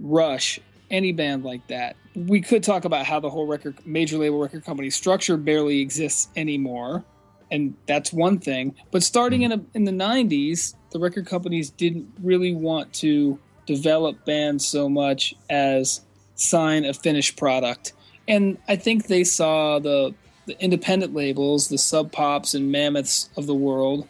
Rush, 0.00 0.60
any 0.90 1.12
band 1.12 1.44
like 1.44 1.66
that. 1.68 1.96
We 2.14 2.42
could 2.42 2.62
talk 2.62 2.84
about 2.84 3.06
how 3.06 3.20
the 3.20 3.30
whole 3.30 3.46
record 3.46 3.78
major 3.86 4.18
label 4.18 4.38
record 4.38 4.64
company 4.64 4.90
structure 4.90 5.38
barely 5.38 5.80
exists 5.80 6.28
anymore. 6.36 7.02
And 7.50 7.74
that's 7.86 8.12
one 8.12 8.38
thing. 8.38 8.74
But 8.90 9.02
starting 9.02 9.42
in 9.42 9.52
a, 9.52 9.60
in 9.74 9.84
the 9.84 9.92
90s, 9.92 10.74
the 10.90 10.98
record 10.98 11.26
companies 11.26 11.70
didn't 11.70 12.12
really 12.22 12.54
want 12.54 12.92
to 12.94 13.38
develop 13.66 14.24
bands 14.26 14.66
so 14.66 14.88
much 14.88 15.34
as 15.48 16.02
sign 16.34 16.84
a 16.84 16.92
finished 16.92 17.36
product. 17.36 17.94
And 18.28 18.58
I 18.68 18.76
think 18.76 19.06
they 19.06 19.24
saw 19.24 19.78
the, 19.78 20.14
the 20.46 20.60
independent 20.62 21.14
labels, 21.14 21.68
the 21.68 21.78
Sub 21.78 22.12
Pops 22.12 22.54
and 22.54 22.70
Mammoths 22.70 23.28
of 23.36 23.46
the 23.46 23.54
world, 23.54 24.08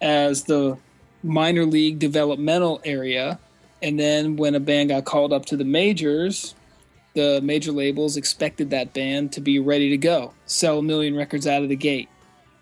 as 0.00 0.44
the 0.44 0.76
minor 1.22 1.64
league 1.64 1.98
developmental 1.98 2.80
area. 2.84 3.38
And 3.82 3.98
then 3.98 4.36
when 4.36 4.54
a 4.54 4.60
band 4.60 4.90
got 4.90 5.04
called 5.04 5.32
up 5.32 5.46
to 5.46 5.56
the 5.56 5.64
majors, 5.64 6.54
the 7.14 7.40
major 7.42 7.72
labels 7.72 8.16
expected 8.16 8.70
that 8.70 8.92
band 8.92 9.32
to 9.32 9.40
be 9.40 9.58
ready 9.58 9.90
to 9.90 9.96
go, 9.96 10.34
sell 10.46 10.78
a 10.78 10.82
million 10.82 11.14
records 11.14 11.46
out 11.46 11.62
of 11.62 11.68
the 11.68 11.76
gate. 11.76 12.08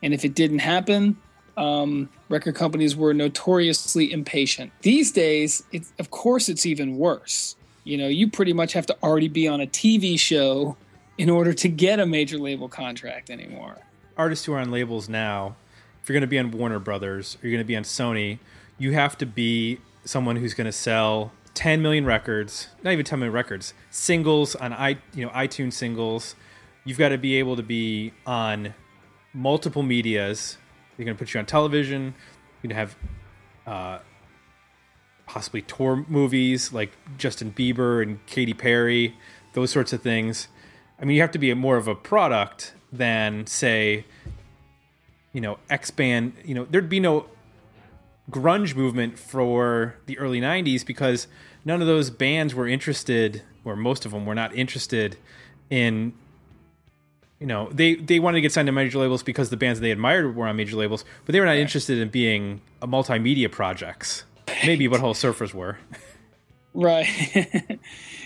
And 0.03 0.13
if 0.13 0.25
it 0.25 0.35
didn't 0.35 0.59
happen, 0.59 1.17
um, 1.57 2.09
record 2.29 2.55
companies 2.55 2.97
were 2.97 3.15
notoriously 3.15 4.13
impatient. 4.13 4.73
These 4.83 5.13
days, 5.13 5.63
of 5.99 6.11
course 6.11 6.49
it's 6.49 6.67
even 6.67 6.97
worse. 6.97 7.57
You 7.85 7.99
know, 7.99 8.09
you 8.09 8.31
pretty 8.31 8.53
much 8.53 8.73
have 8.75 8.87
to 8.87 8.97
already 9.03 9.29
be 9.29 9.49
on 9.49 9.61
a 9.61 9.67
TV 9.67 10.19
show 10.19 10.77
in 11.19 11.31
order 11.31 11.53
to 11.53 11.69
get 11.69 12.01
a 12.01 12.07
major 12.07 12.39
label 12.39 12.69
contract 12.69 13.31
anymore. 13.31 13.79
Artists 14.17 14.45
who 14.45 14.53
are 14.53 14.59
on 14.59 14.71
labels 14.71 15.09
now, 15.09 15.57
if 16.03 16.09
you're 16.09 16.15
going 16.15 16.23
to 16.23 16.27
be 16.27 16.39
on 16.39 16.51
Warner 16.51 16.79
Brothers 16.79 17.37
or 17.37 17.47
you're 17.47 17.57
going 17.57 17.65
to 17.65 17.69
be 17.69 17.77
on 17.77 17.85
Sony, 17.85 18.39
you 18.79 18.93
have 18.93 19.17
to 19.19 19.27
be 19.27 19.79
someone 20.05 20.37
who's 20.37 20.55
going 20.55 20.67
to 20.67 20.73
sell 20.73 21.33
10 21.55 21.83
million 21.83 22.05
records, 22.05 22.69
not 22.83 22.93
even 22.93 23.05
10 23.05 23.19
million 23.19 23.33
records, 23.33 23.75
singles 23.91 24.55
on 24.57 24.73
i 24.73 24.99
you 25.15 25.25
know 25.25 25.31
iTunes 25.31 25.75
singles. 25.75 26.35
You've 26.85 26.99
got 26.99 27.11
to 27.11 27.19
be 27.19 27.37
able 27.37 27.57
to 27.57 27.63
be 27.63 28.13
on 28.27 28.75
multiple 29.33 29.83
medias. 29.83 30.59
They're 30.97 31.05
going 31.05 31.17
to 31.17 31.19
put 31.19 31.33
you 31.33 31.39
on 31.41 31.47
television. 31.47 32.15
You're 32.63 32.69
going 32.69 32.71
to 32.71 32.75
have 32.75 32.97
uh, 33.67 33.99
possibly 35.27 35.63
tour 35.63 36.05
movies 36.09 36.73
like 36.73 36.91
Justin 37.17 37.53
Bieber 37.53 38.03
and 38.03 38.25
Katy 38.27 38.55
Perry, 38.55 39.17
those 39.53 39.71
sorts 39.71 39.93
of 39.93 40.03
things. 40.03 40.49
I 41.03 41.05
mean, 41.05 41.17
you 41.17 41.21
have 41.23 41.33
to 41.33 41.39
be 41.39 41.51
a, 41.51 41.57
more 41.57 41.77
of 41.77 41.89
a 41.89 41.97
product 41.97 42.75
than 42.93 43.45
say, 43.47 44.05
you 45.33 45.41
know, 45.41 45.59
X 45.69 45.91
band. 45.91 46.35
You 46.45 46.55
know, 46.55 46.65
there'd 46.65 46.89
be 46.89 47.01
no 47.01 47.27
grunge 48.31 48.77
movement 48.77 49.19
for 49.19 49.97
the 50.07 50.17
early 50.21 50.41
90s 50.41 50.87
because 50.87 51.27
none 51.65 51.81
of 51.81 51.89
those 51.89 52.09
bands 52.09 52.55
were 52.55 52.69
interested 52.69 53.43
or 53.65 53.75
most 53.75 54.07
of 54.07 54.13
them 54.13 54.25
were 54.25 54.35
not 54.35 54.55
interested 54.55 55.17
in 55.71 56.13
you 57.41 57.47
know 57.47 57.69
they 57.73 57.97
they 57.97 58.21
wanted 58.21 58.37
to 58.37 58.41
get 58.41 58.53
signed 58.53 58.67
to 58.67 58.73
major 58.73 58.99
labels 58.99 59.23
because 59.25 59.51
the 59.51 59.57
bands 59.57 59.81
they 59.81 59.91
admired 59.91 60.37
were 60.37 60.47
on 60.47 60.55
major 60.57 60.77
labels 60.77 61.05
but 61.27 61.33
they 61.33 61.41
were 61.41 61.47
not 61.47 61.57
interested 61.57 61.99
in 61.99 62.09
being 62.09 62.61
a 62.81 62.87
multimedia 62.87 63.51
projects 63.51 64.25
maybe 64.65 64.87
Butthole 64.87 65.15
Surfers 65.15 65.53
were 65.53 65.79
Right. 66.75 67.07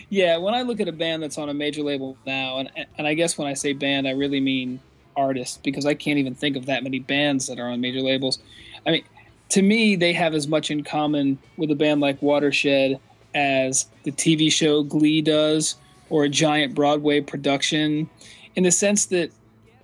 yeah, 0.09 0.37
when 0.37 0.55
I 0.55 0.62
look 0.62 0.81
at 0.81 0.88
a 0.88 0.92
band 0.92 1.23
that's 1.23 1.38
on 1.38 1.49
a 1.49 1.55
major 1.55 1.83
label 1.83 2.16
now, 2.27 2.59
and 2.59 2.71
and 2.97 3.07
I 3.07 3.14
guess 3.14 3.37
when 3.37 3.49
I 3.49 3.55
say 3.55 3.73
band, 3.73 4.07
I 4.07 4.12
really 4.12 4.40
mean 4.40 4.81
artist 5.16 5.62
because 5.62 5.87
I 5.87 5.95
can't 5.95 6.19
even 6.19 6.35
think 6.35 6.57
of 6.57 6.66
that 6.66 6.83
many 6.83 6.99
bands 6.99 7.47
that 7.47 7.59
are 7.59 7.69
on 7.69 7.81
major 7.81 8.01
labels. 8.01 8.38
I 8.87 8.92
mean, 8.92 9.05
to 9.51 9.62
me, 9.62 9.97
they 9.97 10.12
have 10.12 10.35
as 10.35 10.47
much 10.47 10.71
in 10.71 10.85
common 10.85 11.38
with 11.57 11.71
a 11.71 11.75
band 11.75 12.01
like 12.01 12.21
Watershed 12.21 13.01
as 13.35 13.87
the 14.05 14.12
TV 14.12 14.51
show 14.51 14.83
Glee 14.83 15.23
does, 15.23 15.77
or 16.11 16.25
a 16.25 16.29
giant 16.29 16.75
Broadway 16.75 17.21
production, 17.21 18.09
in 18.55 18.62
the 18.62 18.71
sense 18.71 19.07
that 19.07 19.31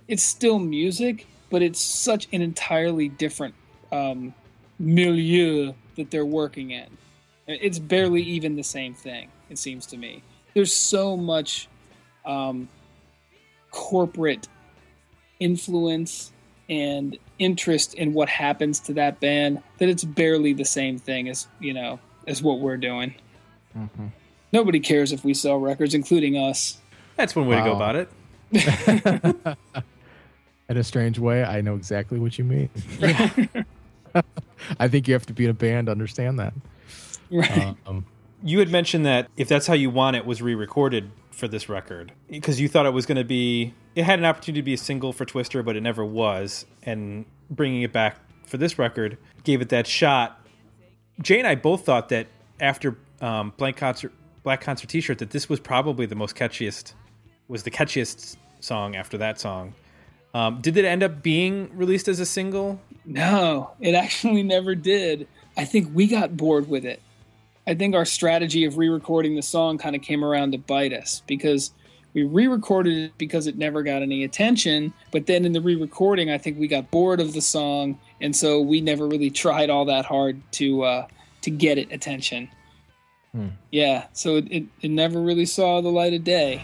it's 0.07 0.23
still 0.23 0.59
music, 0.59 1.27
but 1.49 1.61
it's 1.61 1.81
such 1.81 2.27
an 2.31 2.41
entirely 2.41 3.09
different 3.09 3.55
um, 3.91 4.33
milieu 4.79 5.73
that 5.97 6.11
they're 6.11 6.25
working 6.25 6.71
in. 6.71 6.85
It's 7.47 7.79
barely 7.79 8.21
even 8.21 8.55
the 8.55 8.63
same 8.63 8.93
thing, 8.93 9.29
it 9.49 9.57
seems 9.57 9.85
to 9.87 9.97
me. 9.97 10.23
There's 10.53 10.73
so 10.73 11.17
much 11.17 11.67
um, 12.25 12.69
corporate 13.71 14.47
influence 15.39 16.31
and 16.69 17.17
interest 17.39 17.95
in 17.95 18.13
what 18.13 18.29
happens 18.29 18.79
to 18.81 18.93
that 18.93 19.19
band 19.19 19.61
that 19.79 19.89
it's 19.89 20.03
barely 20.03 20.53
the 20.53 20.63
same 20.63 20.97
thing 20.97 21.27
as, 21.27 21.47
you 21.59 21.73
know, 21.73 21.99
as 22.27 22.41
what 22.41 22.59
we're 22.59 22.77
doing. 22.77 23.13
Mhm. 23.77 24.11
Nobody 24.53 24.79
cares 24.79 25.11
if 25.11 25.25
we 25.25 25.33
sell 25.33 25.57
records, 25.57 25.93
including 25.93 26.37
us. 26.37 26.77
that's 27.15 27.35
one 27.35 27.47
way 27.47 27.57
to 27.57 27.63
go 27.63 27.75
about 27.75 27.95
it 27.95 28.09
In 30.69 30.77
a 30.77 30.83
strange 30.83 31.19
way, 31.19 31.43
I 31.43 31.61
know 31.61 31.75
exactly 31.75 32.19
what 32.19 32.37
you 32.37 32.45
mean. 32.45 32.69
I 34.79 34.87
think 34.87 35.07
you 35.07 35.13
have 35.13 35.25
to 35.25 35.33
be 35.33 35.43
in 35.43 35.49
a 35.49 35.53
band 35.55 35.87
to 35.87 35.91
understand 35.91 36.39
that. 36.39 36.53
Right. 37.33 37.75
Um, 37.87 38.05
you 38.43 38.59
had 38.59 38.69
mentioned 38.69 39.05
that 39.05 39.29
if 39.37 39.47
that's 39.47 39.65
how 39.67 39.73
you 39.73 39.89
want 39.89 40.15
it 40.15 40.25
was 40.25 40.41
re-recorded 40.41 41.11
for 41.31 41.47
this 41.47 41.69
record 41.69 42.11
because 42.29 42.59
you 42.59 42.67
thought 42.67 42.85
it 42.85 42.91
was 42.91 43.05
going 43.05 43.17
to 43.17 43.23
be 43.23 43.73
it 43.95 44.03
had 44.03 44.19
an 44.19 44.25
opportunity 44.25 44.61
to 44.61 44.65
be 44.65 44.73
a 44.73 44.77
single 44.77 45.13
for 45.13 45.25
twister 45.25 45.63
but 45.63 45.75
it 45.75 45.81
never 45.81 46.05
was 46.05 46.65
and 46.83 47.25
bringing 47.49 47.81
it 47.81 47.91
back 47.91 48.17
for 48.45 48.57
this 48.57 48.77
record 48.77 49.17
gave 49.43 49.61
it 49.61 49.69
that 49.69 49.87
shot 49.87 50.45
jay 51.21 51.39
and 51.39 51.47
i 51.47 51.55
both 51.55 51.85
thought 51.85 52.09
that 52.09 52.27
after 52.59 52.97
um, 53.21 53.53
blank 53.57 53.77
concert 53.77 54.11
black 54.43 54.61
concert 54.61 54.89
t-shirt 54.89 55.17
that 55.17 55.31
this 55.31 55.49
was 55.49 55.59
probably 55.59 56.05
the 56.05 56.15
most 56.15 56.35
catchiest 56.35 56.93
was 57.47 57.63
the 57.63 57.71
catchiest 57.71 58.35
song 58.59 58.95
after 58.95 59.17
that 59.17 59.39
song 59.39 59.73
um, 60.35 60.61
did 60.61 60.77
it 60.77 60.85
end 60.85 61.01
up 61.01 61.23
being 61.23 61.69
released 61.75 62.07
as 62.07 62.19
a 62.19 62.25
single 62.25 62.79
No, 63.05 63.71
it 63.79 63.95
actually 63.95 64.43
never 64.55 64.75
did. 64.75 65.27
I 65.57 65.65
think 65.65 65.89
we 65.93 66.07
got 66.07 66.35
bored 66.35 66.67
with 66.67 66.85
it. 66.85 67.01
I 67.65 67.75
think 67.75 67.95
our 67.95 68.05
strategy 68.05 68.65
of 68.65 68.77
re 68.77 68.89
recording 68.89 69.35
the 69.35 69.41
song 69.41 69.77
kind 69.77 69.95
of 69.95 70.01
came 70.01 70.23
around 70.23 70.51
to 70.51 70.57
bite 70.57 70.93
us 70.93 71.21
because 71.27 71.71
we 72.13 72.23
re 72.23 72.47
recorded 72.47 72.97
it 72.97 73.17
because 73.17 73.47
it 73.47 73.57
never 73.57 73.83
got 73.83 74.01
any 74.01 74.23
attention. 74.23 74.93
But 75.11 75.25
then 75.25 75.45
in 75.45 75.53
the 75.53 75.61
re 75.61 75.75
recording, 75.75 76.29
I 76.29 76.37
think 76.37 76.59
we 76.59 76.67
got 76.67 76.91
bored 76.91 77.19
of 77.19 77.33
the 77.33 77.41
song. 77.41 77.99
And 78.21 78.35
so 78.35 78.61
we 78.61 78.81
never 78.81 79.07
really 79.07 79.29
tried 79.29 79.69
all 79.69 79.85
that 79.85 80.05
hard 80.05 80.41
to, 80.53 80.83
uh, 80.83 81.07
to 81.41 81.51
get 81.51 81.77
it 81.77 81.91
attention. 81.91 82.49
Hmm. 83.31 83.47
Yeah, 83.71 84.05
so 84.13 84.35
it, 84.35 84.51
it, 84.51 84.63
it 84.81 84.91
never 84.91 85.19
really 85.19 85.45
saw 85.45 85.81
the 85.81 85.89
light 85.89 86.13
of 86.13 86.23
day. 86.23 86.63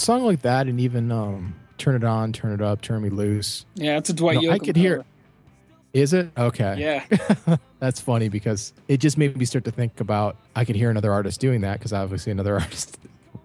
A 0.00 0.04
song 0.04 0.24
like 0.24 0.42
that, 0.42 0.66
and 0.68 0.80
even 0.80 1.10
um, 1.12 1.54
"Turn 1.76 1.94
It 1.96 2.04
On, 2.04 2.32
Turn 2.32 2.52
It 2.52 2.62
Up, 2.62 2.80
Turn 2.80 3.02
Me 3.02 3.10
Loose." 3.10 3.66
Yeah, 3.74 3.98
it's 3.98 4.08
a 4.10 4.12
Dwight 4.12 4.36
No, 4.36 4.42
Yoakam 4.42 4.52
I 4.52 4.58
could 4.58 4.76
hear- 4.76 4.96
cover. 4.98 5.08
Is 5.94 6.12
it 6.12 6.30
okay? 6.36 6.76
Yeah. 6.78 7.56
That's 7.80 7.98
funny 8.00 8.28
because 8.28 8.74
it 8.88 8.98
just 8.98 9.16
made 9.16 9.36
me 9.36 9.44
start 9.46 9.64
to 9.64 9.70
think 9.70 10.00
about. 10.00 10.36
I 10.54 10.64
could 10.66 10.76
hear 10.76 10.90
another 10.90 11.10
artist 11.12 11.40
doing 11.40 11.62
that 11.62 11.78
because 11.78 11.92
obviously 11.94 12.30
another 12.30 12.54
artist 12.60 12.98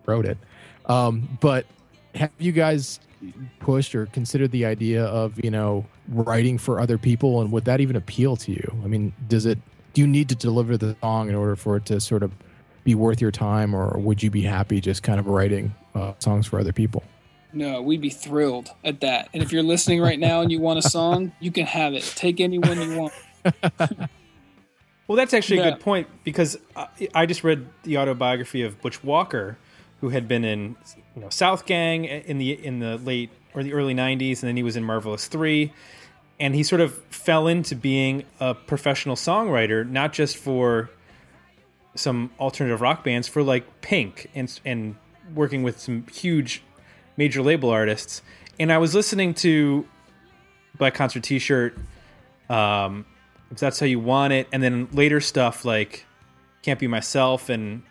wrote 0.06 0.26
it. 0.26 0.38
Um, 0.86 1.38
but 1.40 1.66
have 2.16 2.32
you 2.38 2.52
guys 2.52 3.00
pushed 3.60 3.96
or 3.96 4.08
considered 4.08 4.52
the 4.52 4.66
idea 4.66 5.06
of 5.06 5.42
you 5.44 5.50
know 5.50 5.86
writing 6.10 6.58
for 6.58 6.80
other 6.82 6.98
people, 6.98 7.42
and 7.42 7.52
would 7.54 7.66
that 7.66 7.80
even 7.80 7.96
appeal 7.96 8.36
to 8.36 8.52
you? 8.52 8.76
I 8.84 8.88
mean, 8.88 9.14
does 9.28 9.46
it? 9.46 9.58
Do 9.94 10.02
you 10.02 10.08
need 10.08 10.28
to 10.30 10.36
deliver 10.36 10.76
the 10.78 10.96
song 11.02 11.30
in 11.30 11.36
order 11.36 11.56
for 11.56 11.78
it 11.78 11.86
to 11.86 12.00
sort 12.02 12.24
of 12.24 12.34
be 12.84 12.94
worth 12.94 13.22
your 13.22 13.32
time, 13.32 13.74
or 13.74 13.98
would 13.98 14.22
you 14.22 14.30
be 14.30 14.42
happy 14.42 14.82
just 14.82 15.02
kind 15.02 15.20
of 15.20 15.28
writing 15.28 15.74
uh, 15.96 16.14
songs 16.20 16.48
for 16.48 16.60
other 16.60 16.74
people? 16.74 17.04
No, 17.52 17.82
we'd 17.82 18.02
be 18.02 18.10
thrilled 18.10 18.72
at 18.84 19.02
that. 19.02 19.30
And 19.34 19.44
if 19.44 19.52
you're 19.52 19.64
listening 19.64 20.02
right 20.02 20.20
now 20.20 20.42
and 20.42 20.52
you 20.52 20.60
want 20.60 20.80
a 20.80 20.82
song, 20.82 21.32
you 21.40 21.52
can 21.52 21.66
have 21.68 21.94
it. 21.94 22.04
Take 22.16 22.40
anyone 22.40 22.82
you 22.82 23.00
want. 23.00 23.14
Well, 25.08 25.18
that's 25.18 25.34
actually 25.34 25.60
a 25.60 25.72
good 25.72 25.80
point 25.82 26.08
because 26.24 26.58
I, 26.76 26.88
I 27.14 27.26
just 27.26 27.44
read 27.44 27.68
the 27.84 27.98
autobiography 27.98 28.64
of 28.64 28.82
Butch 28.82 29.04
Walker, 29.04 29.58
who 30.00 30.10
had 30.10 30.28
been 30.28 30.46
in 30.46 30.76
you 31.16 31.22
know 31.22 31.30
South 31.30 31.66
Gang 31.66 32.06
in 32.06 32.38
the 32.38 32.52
in 32.52 32.80
the 32.80 32.98
late 32.98 33.30
or 33.54 33.64
the 33.64 33.74
early 33.74 33.94
'90s, 33.94 34.42
and 34.42 34.48
then 34.48 34.56
he 34.56 34.64
was 34.64 34.78
in 34.78 34.84
Marvelous 34.84 35.28
Three, 35.28 35.74
and 36.40 36.56
he 36.56 36.64
sort 36.64 36.80
of 36.82 36.96
fell 37.10 37.48
into 37.48 37.76
being 37.76 38.24
a 38.40 38.56
professional 38.56 39.16
songwriter, 39.16 39.88
not 39.88 40.14
just 40.14 40.38
for 40.38 40.90
some 41.96 42.32
alternative 42.40 42.80
rock 42.80 43.04
bands, 43.04 43.28
for 43.28 43.44
like 43.44 43.82
Pink 43.82 44.32
and 44.34 44.60
and 44.64 44.96
working 45.34 45.64
with 45.64 45.80
some 45.80 46.06
huge 46.12 46.64
major 47.18 47.42
label 47.42 47.70
artists. 47.70 48.22
And 48.60 48.72
I 48.72 48.78
was 48.78 48.94
listening 48.94 49.34
to 49.36 49.88
Black 50.78 50.94
Concert 50.94 51.24
T-shirt 51.24 51.78
um, 52.50 53.06
if 53.52 53.58
that's 53.60 53.80
how 53.80 53.86
you 53.86 54.00
want 54.00 54.34
it, 54.34 54.48
and 54.52 54.62
then 54.64 54.88
later 54.92 55.22
stuff 55.22 55.66
like 55.66 56.06
can't 56.62 56.80
be 56.80 56.88
myself 56.88 57.50
and 57.50 57.84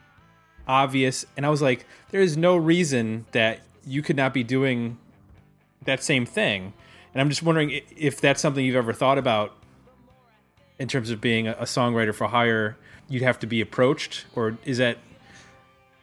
obvious. 0.66 1.24
And 1.36 1.46
I 1.46 1.50
was 1.50 1.62
like, 1.62 1.86
there 2.10 2.20
is 2.20 2.36
no 2.36 2.56
reason 2.56 3.26
that 3.32 3.60
you 3.86 4.02
could 4.02 4.16
not 4.16 4.34
be 4.34 4.44
doing 4.44 4.98
that 5.84 6.02
same 6.02 6.26
thing. 6.26 6.72
And 7.12 7.20
I'm 7.20 7.28
just 7.28 7.42
wondering 7.42 7.80
if 7.96 8.20
that's 8.20 8.40
something 8.40 8.64
you've 8.64 8.76
ever 8.76 8.92
thought 8.92 9.18
about 9.18 9.54
in 10.78 10.88
terms 10.88 11.10
of 11.10 11.20
being 11.20 11.46
a, 11.46 11.52
a 11.52 11.64
songwriter 11.64 12.14
for 12.14 12.28
hire. 12.28 12.76
You'd 13.08 13.22
have 13.22 13.38
to 13.40 13.46
be 13.46 13.60
approached, 13.60 14.24
or 14.34 14.56
is 14.64 14.78
that, 14.78 14.98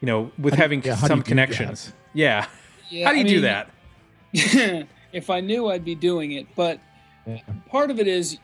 you 0.02 0.06
know, 0.06 0.32
with 0.38 0.54
How 0.54 0.58
do- 0.58 0.62
having 0.62 0.84
yeah, 0.84 0.96
some 0.96 1.10
you 1.10 1.16
do 1.16 1.18
that? 1.24 1.26
connections? 1.28 1.94
Yeah. 2.14 2.46
Yeah, 2.92 3.06
How 3.06 3.12
do 3.12 3.18
I 3.18 3.22
you 3.22 3.28
do 3.28 3.34
mean, 3.36 3.42
that? 3.44 4.88
if 5.14 5.30
I 5.30 5.42
knew, 5.42 5.68
I'd 5.70 5.86
be 5.86 5.94
doing 5.94 6.32
it. 6.32 6.48
But 6.56 6.80
Yeah. 7.28 7.42
part 7.70 7.92
of 7.92 8.00
it 8.00 8.08
is, 8.08 8.40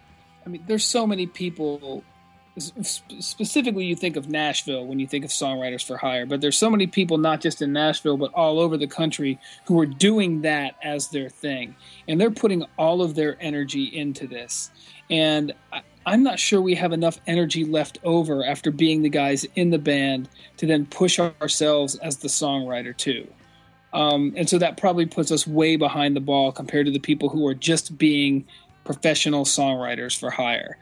I 0.45 0.49
mean, 0.49 0.63
there's 0.67 0.85
so 0.85 1.07
many 1.07 1.25
people. 1.25 2.03
Specifically, 3.19 3.85
you 3.85 3.95
think 3.95 4.15
of 4.17 4.29
Nashville 4.29 4.85
when 4.85 4.99
you 4.99 5.07
think 5.07 5.25
of 5.25 5.31
songwriters 5.31 5.83
for 5.83 5.97
hire, 5.97 6.25
but 6.27 6.41
there's 6.41 6.57
so 6.57 6.69
many 6.69 6.85
people, 6.87 7.17
not 7.17 7.41
just 7.41 7.61
in 7.61 7.73
Nashville, 7.73 8.17
but 8.17 8.31
all 8.33 8.59
over 8.59 8.77
the 8.77 8.87
country, 8.87 9.39
who 9.65 9.79
are 9.79 9.85
doing 9.85 10.41
that 10.41 10.75
as 10.83 11.07
their 11.09 11.27
thing, 11.29 11.75
and 12.07 12.21
they're 12.21 12.31
putting 12.31 12.63
all 12.77 13.01
of 13.01 13.15
their 13.15 13.35
energy 13.41 13.83
into 13.85 14.27
this. 14.27 14.69
And 15.09 15.53
I, 15.73 15.81
I'm 16.05 16.23
not 16.23 16.39
sure 16.39 16.61
we 16.61 16.75
have 16.75 16.93
enough 16.93 17.19
energy 17.25 17.65
left 17.65 17.97
over 18.03 18.45
after 18.45 18.71
being 18.71 19.01
the 19.01 19.09
guys 19.09 19.45
in 19.55 19.71
the 19.71 19.79
band 19.79 20.29
to 20.57 20.65
then 20.65 20.85
push 20.85 21.19
ourselves 21.19 21.95
as 21.95 22.17
the 22.17 22.27
songwriter 22.27 22.95
too. 22.95 23.27
Um, 23.93 24.33
and 24.35 24.47
so 24.47 24.57
that 24.59 24.77
probably 24.77 25.05
puts 25.05 25.31
us 25.31 25.47
way 25.47 25.77
behind 25.77 26.15
the 26.15 26.21
ball 26.21 26.51
compared 26.51 26.85
to 26.85 26.91
the 26.91 26.99
people 26.99 27.29
who 27.29 27.47
are 27.47 27.53
just 27.53 27.97
being 27.97 28.45
professional 28.83 29.45
songwriters 29.45 30.17
for 30.17 30.29
hire. 30.29 30.77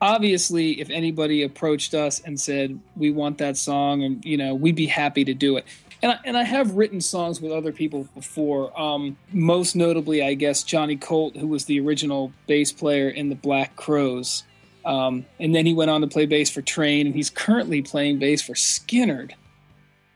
Obviously, 0.00 0.80
if 0.80 0.90
anybody 0.90 1.42
approached 1.42 1.94
us 1.94 2.20
and 2.20 2.38
said 2.38 2.78
we 2.94 3.10
want 3.10 3.38
that 3.38 3.56
song, 3.56 4.02
and 4.04 4.24
you 4.24 4.36
know, 4.36 4.54
we'd 4.54 4.76
be 4.76 4.86
happy 4.86 5.24
to 5.24 5.32
do 5.32 5.56
it. 5.56 5.64
And 6.02 6.12
I, 6.12 6.18
and 6.24 6.36
I 6.36 6.42
have 6.42 6.72
written 6.72 7.00
songs 7.00 7.40
with 7.40 7.52
other 7.52 7.72
people 7.72 8.08
before. 8.14 8.78
Um, 8.78 9.16
most 9.32 9.74
notably, 9.74 10.22
I 10.22 10.34
guess 10.34 10.62
Johnny 10.62 10.96
Colt, 10.96 11.36
who 11.36 11.46
was 11.46 11.64
the 11.64 11.80
original 11.80 12.32
bass 12.46 12.70
player 12.72 13.08
in 13.08 13.28
the 13.28 13.34
Black 13.34 13.76
Crowes. 13.76 14.44
Um, 14.84 15.26
and 15.40 15.54
then 15.54 15.66
he 15.66 15.74
went 15.74 15.90
on 15.90 16.00
to 16.02 16.06
play 16.06 16.26
bass 16.26 16.48
for 16.50 16.62
Train, 16.62 17.06
and 17.06 17.14
he's 17.14 17.28
currently 17.28 17.82
playing 17.82 18.18
bass 18.18 18.40
for 18.40 18.52
Skynyrd, 18.54 19.32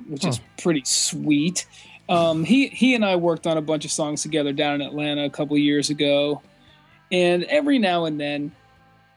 which 0.06 0.24
is 0.24 0.40
pretty 0.58 0.82
sweet. 0.84 1.66
Um, 2.08 2.44
he 2.44 2.68
he 2.68 2.94
and 2.94 3.04
I 3.04 3.16
worked 3.16 3.46
on 3.46 3.56
a 3.56 3.62
bunch 3.62 3.84
of 3.84 3.90
songs 3.90 4.22
together 4.22 4.52
down 4.52 4.80
in 4.80 4.82
Atlanta 4.82 5.24
a 5.24 5.30
couple 5.30 5.58
years 5.58 5.90
ago, 5.90 6.42
and 7.10 7.44
every 7.44 7.78
now 7.78 8.04
and 8.04 8.20
then, 8.20 8.52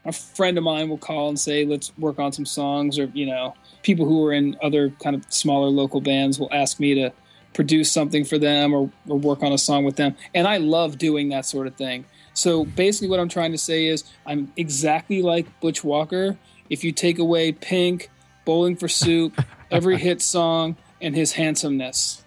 a 0.06 0.12
friend 0.12 0.58
of 0.58 0.63
mine 0.63 0.89
will 0.89 0.97
call 0.97 1.30
and 1.30 1.39
say, 1.39 1.65
"Let's 1.65 1.95
work 1.97 2.19
on 2.19 2.32
some 2.32 2.45
songs," 2.45 2.97
or 2.97 3.12
you 3.13 3.28
know, 3.28 3.54
people 3.84 4.06
who 4.06 4.26
are 4.26 4.34
in 4.34 4.58
other 4.62 4.89
kind 4.89 5.15
of 5.15 5.26
smaller 5.32 5.67
local 5.67 6.02
bands 6.02 6.39
will 6.39 6.50
ask 6.52 6.80
me 6.80 6.96
to 6.96 7.12
produce 7.54 7.91
something 7.91 8.26
for 8.26 8.39
them 8.39 8.74
or, 8.74 8.89
or 9.08 9.17
work 9.17 9.43
on 9.43 9.52
a 9.52 9.58
song 9.58 9.86
with 9.86 9.96
them, 9.96 10.15
and 10.34 10.48
I 10.48 10.58
love 10.58 10.98
doing 10.98 11.30
that 11.30 11.46
sort 11.46 11.67
of 11.67 11.76
thing. 11.76 12.06
So 12.34 12.65
basically, 12.65 13.10
what 13.10 13.19
I'm 13.19 13.30
trying 13.30 13.52
to 13.52 13.58
say 13.58 13.86
is, 13.86 14.04
I'm 14.26 14.52
exactly 14.58 15.22
like 15.22 15.60
Butch 15.62 15.84
Walker. 15.84 16.38
If 16.69 16.84
you 16.84 16.91
take 16.91 17.19
away 17.19 17.52
Pink, 17.52 18.10
Bowling 18.46 18.76
for 18.76 18.88
Soup, 18.88 19.39
every 19.72 19.98
hit 19.98 20.22
song, 20.22 20.76
and 21.00 21.15
his 21.15 21.34
handsomeness. 21.34 22.24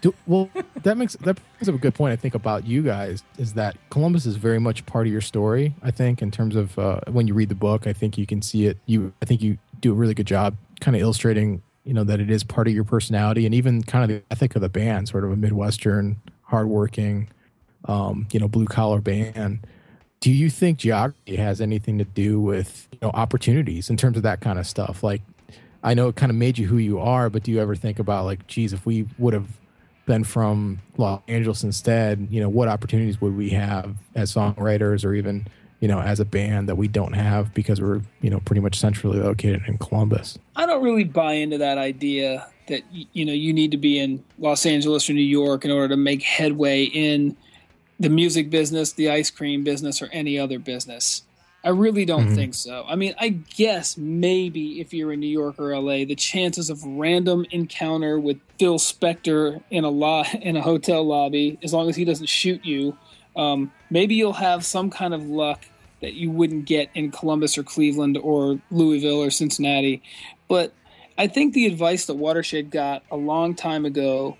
Do, 0.00 0.14
well, 0.26 0.48
that 0.82 0.96
makes 0.96 1.14
that 1.16 1.38
brings 1.58 1.68
up 1.68 1.74
a 1.74 1.78
good 1.78 1.94
point. 1.94 2.12
I 2.12 2.16
think 2.16 2.34
about 2.34 2.66
you 2.66 2.82
guys 2.82 3.22
is 3.36 3.52
that 3.54 3.76
Columbus 3.90 4.24
is 4.24 4.36
very 4.36 4.58
much 4.58 4.86
part 4.86 5.06
of 5.06 5.12
your 5.12 5.20
story. 5.20 5.74
I 5.82 5.90
think 5.90 6.22
in 6.22 6.30
terms 6.30 6.56
of 6.56 6.78
uh, 6.78 7.00
when 7.08 7.26
you 7.26 7.34
read 7.34 7.50
the 7.50 7.54
book, 7.54 7.86
I 7.86 7.92
think 7.92 8.16
you 8.16 8.26
can 8.26 8.40
see 8.40 8.64
it. 8.64 8.78
You, 8.86 9.12
I 9.20 9.26
think 9.26 9.42
you 9.42 9.58
do 9.80 9.92
a 9.92 9.94
really 9.94 10.14
good 10.14 10.26
job, 10.26 10.56
kind 10.80 10.96
of 10.96 11.02
illustrating, 11.02 11.62
you 11.84 11.94
know, 11.94 12.04
that 12.04 12.20
it 12.20 12.30
is 12.30 12.44
part 12.44 12.68
of 12.68 12.74
your 12.74 12.84
personality 12.84 13.46
and 13.46 13.54
even 13.54 13.82
kind 13.82 14.04
of 14.04 14.08
the 14.08 14.22
ethic 14.30 14.54
of 14.54 14.62
the 14.62 14.68
band, 14.68 15.08
sort 15.08 15.24
of 15.24 15.32
a 15.32 15.36
midwestern, 15.36 16.16
hardworking, 16.42 17.28
um, 17.86 18.26
you 18.32 18.40
know, 18.40 18.48
blue 18.48 18.66
collar 18.66 19.00
band. 19.00 19.66
Do 20.20 20.30
you 20.30 20.50
think 20.50 20.78
geography 20.78 21.36
has 21.36 21.60
anything 21.60 21.96
to 21.98 22.04
do 22.04 22.40
with 22.40 22.88
you 22.92 22.98
know 23.00 23.10
opportunities 23.14 23.88
in 23.88 23.96
terms 23.96 24.16
of 24.16 24.22
that 24.24 24.40
kind 24.40 24.58
of 24.58 24.66
stuff? 24.66 25.02
Like, 25.02 25.22
I 25.82 25.94
know 25.94 26.08
it 26.08 26.16
kind 26.16 26.30
of 26.30 26.36
made 26.36 26.58
you 26.58 26.66
who 26.66 26.76
you 26.76 26.98
are, 26.98 27.30
but 27.30 27.42
do 27.42 27.50
you 27.50 27.60
ever 27.60 27.74
think 27.74 27.98
about 27.98 28.26
like, 28.26 28.46
geez, 28.46 28.72
if 28.72 28.84
we 28.84 29.06
would 29.18 29.32
have 29.32 29.48
been 30.04 30.24
from 30.24 30.80
Los 30.96 31.22
Angeles 31.28 31.62
instead, 31.62 32.28
you 32.30 32.40
know, 32.40 32.48
what 32.48 32.68
opportunities 32.68 33.20
would 33.20 33.36
we 33.36 33.50
have 33.50 33.96
as 34.14 34.34
songwriters 34.34 35.04
or 35.04 35.14
even, 35.14 35.46
you 35.80 35.88
know, 35.88 36.00
as 36.00 36.20
a 36.20 36.24
band 36.24 36.68
that 36.68 36.76
we 36.76 36.88
don't 36.88 37.14
have 37.14 37.52
because 37.54 37.80
we're, 37.80 38.02
you 38.20 38.30
know, 38.30 38.40
pretty 38.40 38.60
much 38.60 38.78
centrally 38.78 39.18
located 39.18 39.62
in 39.66 39.78
Columbus? 39.78 40.38
I 40.56 40.66
don't 40.66 40.82
really 40.82 41.04
buy 41.04 41.32
into 41.34 41.58
that 41.58 41.78
idea 41.78 42.46
that 42.68 42.82
you 42.92 43.24
know 43.24 43.32
you 43.32 43.52
need 43.52 43.72
to 43.72 43.76
be 43.76 43.98
in 43.98 44.22
Los 44.38 44.64
Angeles 44.64 45.10
or 45.10 45.14
New 45.14 45.22
York 45.22 45.64
in 45.64 45.70
order 45.70 45.88
to 45.88 45.96
make 45.96 46.22
headway 46.22 46.84
in 46.84 47.36
the 47.98 48.08
music 48.08 48.48
business, 48.50 48.92
the 48.92 49.10
ice 49.10 49.30
cream 49.30 49.64
business, 49.64 50.00
or 50.00 50.08
any 50.12 50.38
other 50.38 50.58
business. 50.58 51.22
I 51.62 51.68
really 51.70 52.06
don't 52.06 52.28
Mhm. 52.28 52.34
think 52.34 52.54
so. 52.54 52.86
I 52.88 52.96
mean, 52.96 53.14
I 53.20 53.28
guess 53.30 53.98
maybe 53.98 54.80
if 54.80 54.94
you're 54.94 55.12
in 55.12 55.20
New 55.20 55.26
York 55.26 55.56
or 55.58 55.72
LA, 55.74 56.04
the 56.06 56.14
chances 56.14 56.70
of 56.70 56.82
random 56.84 57.44
encounter 57.50 58.18
with 58.18 58.38
Phil 58.58 58.78
Spector 58.78 59.60
in 59.70 59.84
a 59.84 59.90
lo- 59.90 60.22
in 60.40 60.56
a 60.56 60.62
hotel 60.62 61.04
lobby, 61.04 61.58
as 61.62 61.74
long 61.74 61.88
as 61.90 61.96
he 61.96 62.04
doesn't 62.04 62.28
shoot 62.28 62.64
you, 62.64 62.96
um, 63.36 63.70
maybe 63.90 64.14
you'll 64.14 64.32
have 64.34 64.64
some 64.64 64.88
kind 64.90 65.12
of 65.12 65.26
luck 65.26 65.66
that 66.00 66.14
you 66.14 66.30
wouldn't 66.30 66.64
get 66.64 66.90
in 66.94 67.10
Columbus 67.10 67.58
or 67.58 67.62
Cleveland 67.62 68.18
or 68.18 68.60
Louisville 68.70 69.22
or 69.22 69.30
Cincinnati. 69.30 70.02
But 70.48 70.72
I 71.18 71.26
think 71.26 71.54
the 71.54 71.66
advice 71.66 72.06
that 72.06 72.14
Watershed 72.14 72.70
got 72.70 73.02
a 73.10 73.16
long 73.16 73.54
time 73.54 73.84
ago 73.84 74.36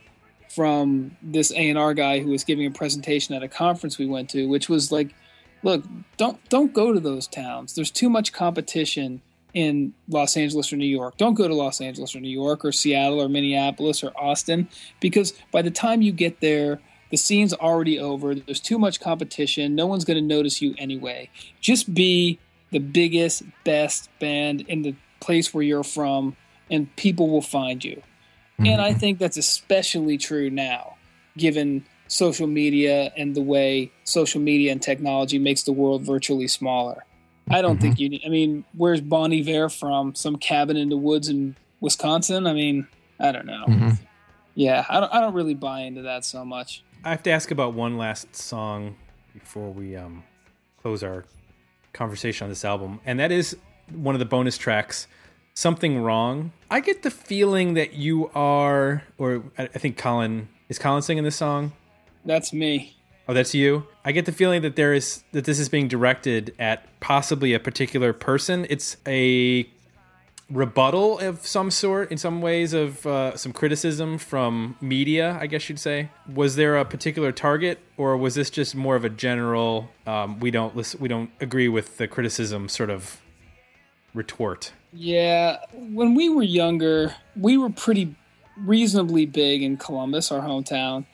from 0.48 1.16
this 1.22 1.52
A&R 1.52 1.94
guy 1.94 2.20
who 2.20 2.30
was 2.30 2.42
giving 2.44 2.66
a 2.66 2.70
presentation 2.70 3.34
at 3.34 3.42
a 3.42 3.48
conference 3.48 3.98
we 3.98 4.06
went 4.06 4.30
to, 4.30 4.48
which 4.48 4.68
was 4.68 4.90
like, 4.90 5.14
look, 5.62 5.84
don't 6.16 6.38
don't 6.48 6.72
go 6.72 6.92
to 6.92 7.00
those 7.00 7.26
towns. 7.26 7.74
There's 7.74 7.90
too 7.90 8.10
much 8.10 8.32
competition 8.32 9.22
in 9.52 9.92
Los 10.08 10.36
Angeles 10.36 10.72
or 10.72 10.76
New 10.76 10.86
York. 10.86 11.16
Don't 11.16 11.34
go 11.34 11.48
to 11.48 11.54
Los 11.54 11.80
Angeles 11.80 12.14
or 12.14 12.20
New 12.20 12.28
York 12.28 12.64
or 12.64 12.72
Seattle 12.72 13.20
or 13.20 13.28
Minneapolis 13.28 14.02
or 14.02 14.12
Austin 14.16 14.68
because 15.00 15.32
by 15.52 15.62
the 15.62 15.70
time 15.70 16.02
you 16.02 16.12
get 16.12 16.40
there, 16.40 16.80
the 17.10 17.16
scene's 17.16 17.52
already 17.52 17.98
over. 17.98 18.34
There's 18.34 18.60
too 18.60 18.78
much 18.78 19.00
competition. 19.00 19.74
No 19.74 19.86
one's 19.86 20.04
going 20.04 20.16
to 20.16 20.22
notice 20.22 20.62
you 20.62 20.74
anyway. 20.78 21.30
Just 21.60 21.92
be 21.92 22.38
the 22.70 22.78
biggest, 22.78 23.42
best 23.64 24.08
band 24.20 24.62
in 24.62 24.82
the 24.82 24.94
place 25.20 25.52
where 25.52 25.62
you're 25.62 25.82
from, 25.84 26.36
and 26.70 26.94
people 26.96 27.28
will 27.28 27.42
find 27.42 27.84
you. 27.84 28.02
And 28.58 28.80
I 28.82 28.92
think 28.92 29.18
that's 29.18 29.38
especially 29.38 30.18
true 30.18 30.50
now, 30.50 30.96
given 31.36 31.86
social 32.08 32.46
media 32.46 33.10
and 33.16 33.34
the 33.34 33.40
way 33.40 33.90
social 34.04 34.40
media 34.40 34.70
and 34.70 34.82
technology 34.82 35.38
makes 35.38 35.62
the 35.62 35.72
world 35.72 36.02
virtually 36.02 36.46
smaller. 36.46 37.04
I 37.48 37.62
don't 37.62 37.80
think 37.80 37.98
you 37.98 38.10
need, 38.10 38.22
I 38.24 38.28
mean, 38.28 38.64
where's 38.76 39.00
Bon 39.00 39.32
Iver 39.32 39.70
from? 39.70 40.14
Some 40.14 40.36
cabin 40.36 40.76
in 40.76 40.90
the 40.90 40.96
woods 40.98 41.28
in 41.30 41.56
Wisconsin? 41.80 42.46
I 42.46 42.52
mean, 42.52 42.86
I 43.18 43.32
don't 43.32 43.46
know. 43.46 43.64
Mhm. 43.66 43.98
Yeah, 44.54 44.84
I 44.90 45.00
don't, 45.00 45.14
I 45.14 45.20
don't 45.20 45.34
really 45.34 45.54
buy 45.54 45.80
into 45.80 46.02
that 46.02 46.24
so 46.26 46.44
much. 46.44 46.84
I 47.02 47.10
have 47.10 47.22
to 47.22 47.30
ask 47.30 47.50
about 47.50 47.72
one 47.72 47.96
last 47.96 48.36
song 48.36 48.96
before 49.32 49.72
we 49.72 49.96
um, 49.96 50.22
close 50.82 51.02
our 51.02 51.24
conversation 51.94 52.44
on 52.44 52.50
this 52.50 52.64
album, 52.64 53.00
and 53.06 53.18
that 53.18 53.32
is 53.32 53.56
one 53.90 54.14
of 54.14 54.18
the 54.18 54.26
bonus 54.26 54.58
tracks, 54.58 55.06
"Something 55.54 56.02
Wrong." 56.02 56.52
I 56.70 56.80
get 56.80 57.02
the 57.02 57.10
feeling 57.10 57.72
that 57.74 57.94
you 57.94 58.30
are, 58.34 59.04
or 59.16 59.44
I 59.56 59.62
I 59.62 59.78
think 59.78 59.96
Colin 59.96 60.48
is 60.68 60.78
Colin 60.78 61.00
singing 61.00 61.24
this 61.24 61.36
song. 61.36 61.72
That's 62.26 62.52
me. 62.52 62.96
Oh, 63.26 63.32
that's 63.32 63.54
you. 63.54 63.86
I 64.04 64.12
get 64.12 64.26
the 64.26 64.32
feeling 64.32 64.60
that 64.62 64.76
there 64.76 64.92
is 64.92 65.24
that 65.32 65.46
this 65.46 65.58
is 65.58 65.70
being 65.70 65.88
directed 65.88 66.54
at 66.58 67.00
possibly 67.00 67.54
a 67.54 67.60
particular 67.60 68.12
person. 68.12 68.66
It's 68.68 68.98
a 69.06 69.62
rebuttal 70.50 71.18
of 71.20 71.46
some 71.46 71.70
sort 71.70 72.10
in 72.10 72.18
some 72.18 72.42
ways 72.42 72.72
of 72.72 73.06
uh, 73.06 73.36
some 73.36 73.52
criticism 73.52 74.18
from 74.18 74.76
media 74.80 75.38
i 75.40 75.46
guess 75.46 75.68
you'd 75.68 75.78
say. 75.78 76.08
Was 76.32 76.56
there 76.56 76.76
a 76.76 76.84
particular 76.84 77.32
target 77.32 77.78
or 77.96 78.16
was 78.16 78.34
this 78.34 78.50
just 78.50 78.74
more 78.74 78.96
of 78.96 79.04
a 79.04 79.08
general 79.10 79.90
um, 80.06 80.40
we 80.40 80.50
don't 80.50 80.76
listen, 80.76 81.00
we 81.00 81.08
don't 81.08 81.30
agree 81.40 81.68
with 81.68 81.96
the 81.98 82.08
criticism 82.08 82.68
sort 82.68 82.90
of 82.90 83.20
retort? 84.14 84.72
Yeah, 84.92 85.58
when 85.72 86.14
we 86.14 86.28
were 86.28 86.42
younger, 86.42 87.14
we 87.36 87.56
were 87.56 87.70
pretty 87.70 88.16
reasonably 88.56 89.26
big 89.26 89.62
in 89.62 89.76
Columbus, 89.76 90.32
our 90.32 90.40
hometown, 90.40 91.06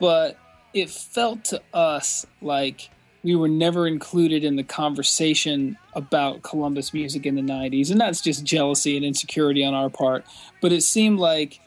but 0.00 0.36
it 0.74 0.90
felt 0.90 1.44
to 1.44 1.62
us 1.72 2.26
like 2.40 2.90
we 3.22 3.36
were 3.36 3.48
never 3.48 3.86
included 3.86 4.44
in 4.44 4.56
the 4.56 4.64
conversation 4.64 5.76
about 5.94 6.42
Columbus 6.42 6.92
music 6.92 7.24
in 7.24 7.36
the 7.36 7.42
90s. 7.42 7.90
And 7.90 8.00
that's 8.00 8.20
just 8.20 8.44
jealousy 8.44 8.96
and 8.96 9.04
insecurity 9.04 9.64
on 9.64 9.74
our 9.74 9.90
part. 9.90 10.24
But 10.60 10.72
it 10.72 10.82
seemed 10.82 11.20
like 11.20 11.60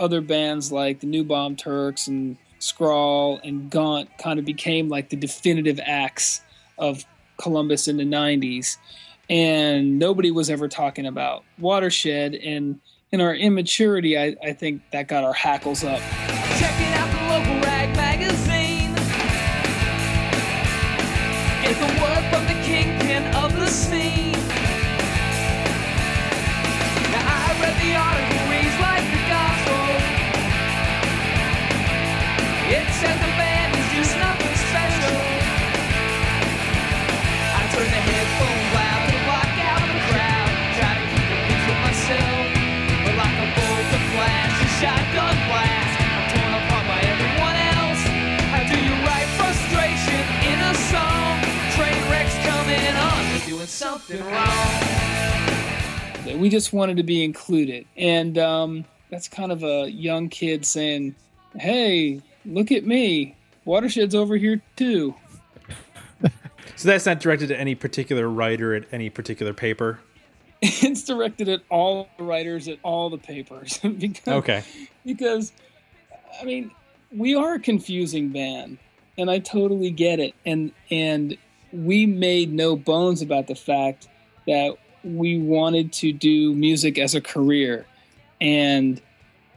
other 0.00 0.20
bands 0.20 0.72
like 0.72 1.00
the 1.00 1.06
New 1.06 1.24
Bomb 1.24 1.56
Turks 1.56 2.06
and 2.06 2.36
Scrawl 2.58 3.40
and 3.44 3.70
Gaunt 3.70 4.16
kind 4.18 4.38
of 4.38 4.44
became 4.44 4.88
like 4.88 5.10
the 5.10 5.16
definitive 5.16 5.80
acts 5.84 6.40
of 6.78 7.04
Columbus 7.36 7.88
in 7.88 7.96
the 7.96 8.04
90s, 8.04 8.76
and 9.30 9.98
nobody 9.98 10.30
was 10.30 10.50
ever 10.50 10.68
talking 10.68 11.06
about 11.06 11.44
Watershed. 11.58 12.34
And 12.34 12.80
in 13.12 13.20
our 13.20 13.34
immaturity, 13.34 14.18
I, 14.18 14.36
I 14.42 14.52
think 14.52 14.82
that 14.92 15.08
got 15.08 15.24
our 15.24 15.32
hackles 15.32 15.84
up. 15.84 16.00
Something 53.78 54.20
wrong. 54.24 54.80
We 56.40 56.48
just 56.48 56.72
wanted 56.72 56.96
to 56.98 57.02
be 57.04 57.22
included. 57.24 57.86
And 57.96 58.36
um, 58.38 58.84
that's 59.10 59.28
kind 59.28 59.52
of 59.52 59.62
a 59.62 59.88
young 59.90 60.28
kid 60.28 60.66
saying, 60.66 61.14
hey, 61.56 62.20
look 62.44 62.72
at 62.72 62.84
me. 62.84 63.36
Watershed's 63.64 64.14
over 64.14 64.36
here 64.36 64.60
too. 64.76 65.14
So 66.76 66.86
that's 66.86 67.06
not 67.06 67.18
directed 67.18 67.50
at 67.50 67.58
any 67.58 67.74
particular 67.74 68.28
writer 68.28 68.72
at 68.72 68.84
any 68.92 69.10
particular 69.10 69.52
paper. 69.52 69.98
it's 70.62 71.02
directed 71.02 71.48
at 71.48 71.62
all 71.70 72.08
the 72.18 72.22
writers 72.22 72.68
at 72.68 72.78
all 72.84 73.10
the 73.10 73.18
papers 73.18 73.78
because 73.98 74.28
Okay. 74.28 74.62
because 75.04 75.52
I 76.40 76.44
mean 76.44 76.70
we 77.10 77.34
are 77.34 77.54
a 77.54 77.58
confusing 77.58 78.28
band 78.28 78.78
and 79.16 79.28
I 79.28 79.40
totally 79.40 79.90
get 79.90 80.20
it 80.20 80.34
and 80.46 80.70
and 80.88 81.36
we 81.72 82.06
made 82.06 82.52
no 82.52 82.76
bones 82.76 83.22
about 83.22 83.46
the 83.46 83.54
fact 83.54 84.08
that 84.46 84.76
we 85.04 85.38
wanted 85.38 85.92
to 85.92 86.12
do 86.12 86.54
music 86.54 86.98
as 86.98 87.14
a 87.14 87.20
career. 87.20 87.86
And 88.40 89.00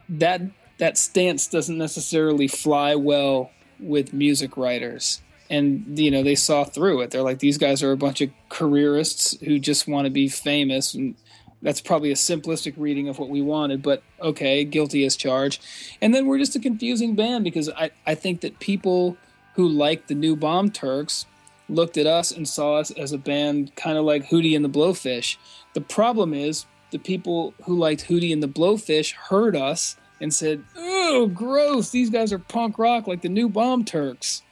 that 0.09 0.41
that 0.77 0.97
stance 0.97 1.47
doesn't 1.47 1.77
necessarily 1.77 2.47
fly 2.47 2.95
well 2.95 3.51
with 3.79 4.13
music 4.13 4.57
writers. 4.57 5.21
And 5.49 5.97
you 5.99 6.11
know 6.11 6.23
they 6.23 6.35
saw 6.35 6.63
through 6.63 7.01
it. 7.01 7.11
They're 7.11 7.21
like 7.21 7.39
these 7.39 7.57
guys 7.57 7.83
are 7.83 7.91
a 7.91 7.97
bunch 7.97 8.21
of 8.21 8.29
careerists 8.49 9.39
who 9.41 9.59
just 9.59 9.87
want 9.87 10.05
to 10.05 10.11
be 10.11 10.27
famous. 10.27 10.93
And 10.93 11.15
that's 11.61 11.81
probably 11.81 12.11
a 12.11 12.15
simplistic 12.15 12.73
reading 12.77 13.07
of 13.07 13.19
what 13.19 13.29
we 13.29 13.39
wanted 13.41 13.83
but 13.83 14.01
okay 14.19 14.63
guilty 14.63 15.05
as 15.05 15.15
charged. 15.15 15.63
And 16.01 16.13
then 16.13 16.25
we're 16.25 16.39
just 16.39 16.55
a 16.55 16.59
confusing 16.59 17.15
band 17.15 17.43
because 17.43 17.69
i, 17.69 17.91
I 18.05 18.15
think 18.15 18.41
that 18.41 18.59
people 18.59 19.17
who 19.55 19.67
like 19.67 20.07
the 20.07 20.15
new 20.15 20.35
bomb 20.35 20.71
turks 20.71 21.25
looked 21.71 21.97
at 21.97 22.05
us 22.05 22.31
and 22.31 22.47
saw 22.47 22.75
us 22.75 22.91
as 22.91 23.11
a 23.13 23.17
band 23.17 23.75
kind 23.75 23.97
of 23.97 24.05
like 24.05 24.25
hootie 24.29 24.55
and 24.55 24.63
the 24.63 24.69
blowfish 24.69 25.37
the 25.73 25.81
problem 25.81 26.33
is 26.33 26.65
the 26.91 26.99
people 26.99 27.53
who 27.63 27.75
liked 27.77 28.07
hootie 28.09 28.31
and 28.33 28.43
the 28.43 28.47
blowfish 28.47 29.13
heard 29.13 29.55
us 29.55 29.95
and 30.19 30.33
said 30.33 30.63
oh 30.77 31.25
gross 31.33 31.89
these 31.91 32.09
guys 32.09 32.31
are 32.33 32.39
punk 32.39 32.77
rock 32.77 33.07
like 33.07 33.21
the 33.21 33.29
new 33.29 33.47
bomb 33.49 33.83
turks 33.85 34.43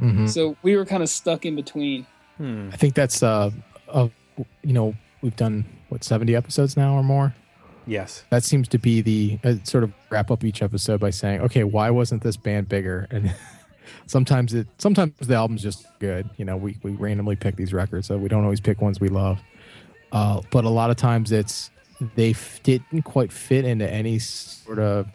Mhm. 0.00 0.28
so 0.30 0.56
we 0.62 0.76
were 0.76 0.86
kind 0.86 1.02
of 1.02 1.08
stuck 1.10 1.44
in 1.44 1.54
between 1.56 2.06
Hmm. 2.38 2.70
I 2.72 2.76
think 2.76 2.94
that's 2.94 3.22
uh, 3.22 3.50
uh, 3.90 4.08
you 4.62 4.72
know, 4.72 4.94
we've 5.20 5.36
done 5.36 5.66
what 5.90 6.02
seventy 6.04 6.34
episodes 6.34 6.74
now 6.74 6.94
or 6.94 7.02
more. 7.02 7.34
Yes. 7.86 8.24
That 8.30 8.44
seems 8.44 8.66
to 8.68 8.78
be 8.78 9.02
the 9.02 9.38
uh, 9.44 9.54
sort 9.64 9.84
of 9.84 9.92
wrap 10.08 10.30
up 10.30 10.42
each 10.42 10.62
episode 10.62 11.00
by 11.00 11.10
saying, 11.10 11.42
okay, 11.42 11.64
why 11.64 11.90
wasn't 11.90 12.22
this 12.22 12.38
band 12.38 12.66
bigger? 12.70 13.06
And 13.10 13.34
sometimes 14.06 14.54
it, 14.54 14.66
sometimes 14.78 15.12
the 15.18 15.34
album's 15.34 15.62
just 15.62 15.86
good. 15.98 16.28
You 16.36 16.44
know, 16.44 16.56
we 16.56 16.78
we 16.82 16.92
randomly 16.92 17.36
pick 17.36 17.56
these 17.56 17.72
records, 17.72 18.06
so 18.06 18.18
we 18.18 18.28
don't 18.28 18.44
always 18.44 18.60
pick 18.60 18.80
ones 18.80 19.00
we 19.00 19.08
love. 19.08 19.40
Uh, 20.12 20.40
but 20.50 20.64
a 20.64 20.68
lot 20.68 20.90
of 20.90 20.96
times 20.96 21.32
it's 21.32 21.70
they 22.14 22.30
f- 22.30 22.62
didn't 22.62 23.02
quite 23.02 23.32
fit 23.32 23.64
into 23.64 23.88
any 23.90 24.18
sort 24.18 24.78
of. 24.78 25.06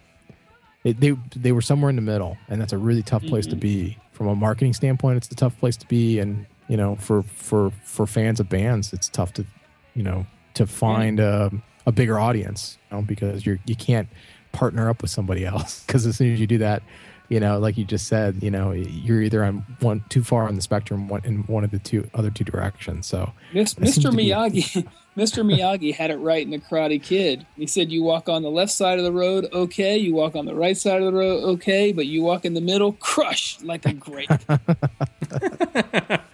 It, 0.84 1.00
they 1.00 1.12
they 1.36 1.52
were 1.52 1.62
somewhere 1.62 1.90
in 1.90 1.96
the 1.96 2.02
middle, 2.02 2.38
and 2.48 2.62
that's 2.62 2.74
a 2.74 2.78
really 2.78 3.02
tough 3.02 3.24
place 3.26 3.48
to 3.48 3.56
be 3.56 3.98
from 4.12 4.28
a 4.28 4.36
marketing 4.36 4.74
standpoint. 4.74 5.18
It's 5.18 5.32
a 5.32 5.36
tough 5.36 5.58
place 5.60 5.76
to 5.78 5.88
be, 5.88 6.20
and 6.20 6.46
you 6.68 6.78
know, 6.78 6.96
for 6.96 7.24
for 7.24 7.72
for 7.84 8.06
fans 8.06 8.40
of 8.40 8.50
bands, 8.50 8.94
it's 8.94 9.10
tough 9.10 9.34
to, 9.34 9.46
you 9.94 10.04
know, 10.04 10.26
to 10.54 10.68
find 10.68 11.20
a, 11.20 11.52
a 11.86 11.92
bigger 11.92 12.20
audience, 12.20 12.78
you 12.90 12.98
know, 12.98 13.04
because 13.04 13.46
you're 13.46 13.60
you 13.66 13.76
can't 13.76 14.08
partner 14.52 14.90
up 14.90 15.02
with 15.02 15.12
somebody 15.12 15.46
else 15.46 15.84
because 15.88 16.06
as 16.06 16.18
soon 16.18 16.34
as 16.34 16.40
you 16.40 16.48
do 16.48 16.60
that, 16.60 16.82
you 17.30 17.40
know, 17.40 17.60
like 17.60 17.78
you 17.78 17.86
just 17.86 18.08
said, 18.08 18.42
you 18.44 18.52
know, 18.52 18.72
you're 18.72 19.22
either 19.22 19.44
on 19.44 19.66
one 19.80 20.04
too 20.10 20.24
far 20.24 20.48
on 20.48 20.56
the 20.56 20.62
spectrum, 20.62 21.08
one 21.08 21.22
in 21.26 21.40
one 21.44 21.64
of 21.64 21.72
the 21.72 21.80
two 21.80 22.10
other 22.14 22.30
two 22.30 22.44
directions. 22.44 23.08
So 23.08 23.32
Mis- 23.54 23.74
Mr. 23.76 24.02
to 24.04 24.12
be- 24.12 24.30
Miyagi, 24.30 24.88
Mr. 25.18 25.46
Miyagi 25.46 25.94
had 25.94 26.12
it 26.12 26.18
right 26.18 26.44
in 26.44 26.52
the 26.52 26.60
Karate 26.60 27.02
Kid. 27.02 27.46
He 27.56 27.68
said, 27.68 27.92
"You 27.92 28.04
walk 28.04 28.28
on 28.30 28.42
the 28.44 28.52
left 28.52 28.72
side 28.72 28.98
of 29.00 29.06
the 29.06 29.12
road, 29.12 29.48
okay. 29.54 29.98
You 29.98 30.14
walk 30.14 30.36
on 30.36 30.46
the 30.46 30.56
right 30.56 30.78
side 30.78 31.02
of 31.02 31.06
the 31.12 31.18
road, 31.18 31.44
okay. 31.56 31.92
But 31.94 32.06
you 32.08 32.22
walk 32.22 32.46
in 32.46 32.54
the 32.54 32.62
middle, 32.62 32.94
crush 32.94 33.62
like 33.64 33.86
a 33.86 33.94
grape." 33.94 34.30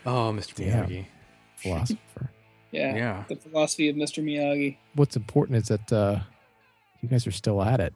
Oh, 0.06 0.34
Mr. 0.34 0.56
Damn. 0.56 0.88
Miyagi. 0.90 1.06
philosopher. 1.58 2.30
Yeah, 2.72 2.96
Yeah. 2.96 3.24
the 3.28 3.36
philosophy 3.36 3.88
of 3.90 3.96
Mr. 3.96 4.24
Miyagi. 4.24 4.78
What's 4.96 5.16
important 5.16 5.58
is 5.60 5.68
that 5.68 5.94
uh, 5.94 6.20
you 7.02 7.08
guys 7.10 7.28
are 7.28 7.32
still 7.32 7.62
at 7.62 7.80
it. 7.80 7.94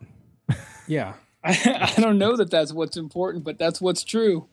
Yeah. 0.88 1.14
I, 1.46 1.92
I 1.98 2.02
don't 2.02 2.18
know 2.18 2.36
that 2.38 2.50
that's 2.52 2.74
what's 2.74 2.98
important, 2.98 3.44
but 3.44 3.58
that's 3.58 3.80
what's 3.80 4.04
true. 4.04 4.48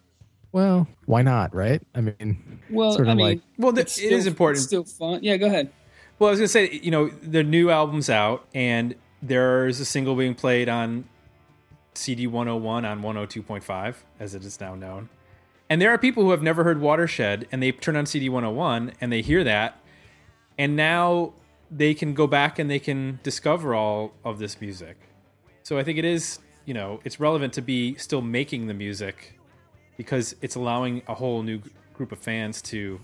Well, 0.52 0.86
why 1.06 1.22
not, 1.22 1.54
right? 1.54 1.80
I 1.94 2.02
mean, 2.02 2.60
Well, 2.70 2.92
Sort 2.92 3.08
I 3.08 3.14
mean, 3.14 3.26
like- 3.26 3.40
Well, 3.58 3.72
th- 3.72 3.86
it's 3.86 3.98
it 3.98 4.12
is 4.12 4.26
important. 4.26 4.58
It's 4.58 4.66
still 4.66 4.84
fun. 4.84 5.20
Yeah, 5.22 5.36
go 5.38 5.46
ahead. 5.46 5.72
Well, 6.18 6.28
I 6.28 6.30
was 6.30 6.40
gonna 6.40 6.48
say, 6.48 6.70
you 6.82 6.90
know, 6.90 7.08
the 7.08 7.42
new 7.42 7.70
album's 7.70 8.10
out, 8.10 8.46
and 8.54 8.94
there's 9.22 9.80
a 9.80 9.84
single 9.84 10.14
being 10.14 10.34
played 10.34 10.68
on 10.68 11.04
CD 11.94 12.26
101 12.26 12.84
on 12.84 13.00
102.5, 13.02 13.94
as 14.20 14.34
it 14.34 14.44
is 14.44 14.60
now 14.60 14.74
known. 14.74 15.08
And 15.70 15.80
there 15.80 15.90
are 15.90 15.98
people 15.98 16.22
who 16.22 16.30
have 16.32 16.42
never 16.42 16.64
heard 16.64 16.80
Watershed, 16.80 17.48
and 17.50 17.62
they 17.62 17.72
turn 17.72 17.96
on 17.96 18.04
CD 18.04 18.28
101 18.28 18.92
and 19.00 19.10
they 19.10 19.22
hear 19.22 19.42
that, 19.44 19.80
and 20.58 20.76
now 20.76 21.32
they 21.70 21.94
can 21.94 22.12
go 22.12 22.26
back 22.26 22.58
and 22.58 22.70
they 22.70 22.78
can 22.78 23.18
discover 23.22 23.74
all 23.74 24.12
of 24.22 24.38
this 24.38 24.60
music. 24.60 24.98
So 25.62 25.78
I 25.78 25.82
think 25.84 25.98
it 25.98 26.04
is, 26.04 26.38
you 26.64 26.74
know, 26.74 27.00
it's 27.04 27.18
relevant 27.20 27.52
to 27.54 27.62
be 27.62 27.94
still 27.96 28.22
making 28.22 28.66
the 28.66 28.74
music 28.74 29.38
because 29.96 30.34
it's 30.42 30.54
allowing 30.54 31.02
a 31.08 31.14
whole 31.14 31.42
new 31.42 31.60
group 31.94 32.12
of 32.12 32.18
fans 32.18 32.62
to 32.62 33.00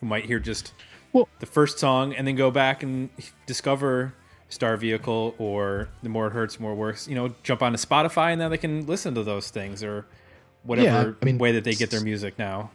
who 0.00 0.06
might 0.06 0.24
hear 0.26 0.38
just 0.38 0.72
Well- 1.12 1.28
the 1.40 1.46
first 1.46 1.78
song 1.78 2.14
and 2.14 2.26
then 2.26 2.36
go 2.36 2.50
back 2.50 2.82
and 2.82 3.08
discover 3.46 4.14
Star 4.48 4.76
Vehicle 4.76 5.34
or 5.38 5.88
The 6.02 6.08
More 6.08 6.28
It 6.28 6.32
Hurts, 6.32 6.58
More 6.60 6.74
Works. 6.74 7.08
You 7.08 7.14
know, 7.14 7.34
jump 7.42 7.62
onto 7.62 7.78
Spotify 7.78 8.30
and 8.32 8.38
now 8.38 8.48
they 8.48 8.58
can 8.58 8.86
listen 8.86 9.14
to 9.14 9.22
those 9.22 9.50
things 9.50 9.82
or 9.82 10.06
whatever 10.62 11.16
I 11.20 11.24
mean, 11.24 11.38
way 11.38 11.52
that 11.52 11.64
they 11.64 11.74
get 11.74 11.90
their 11.90 12.00
music 12.02 12.38
now. 12.38 12.70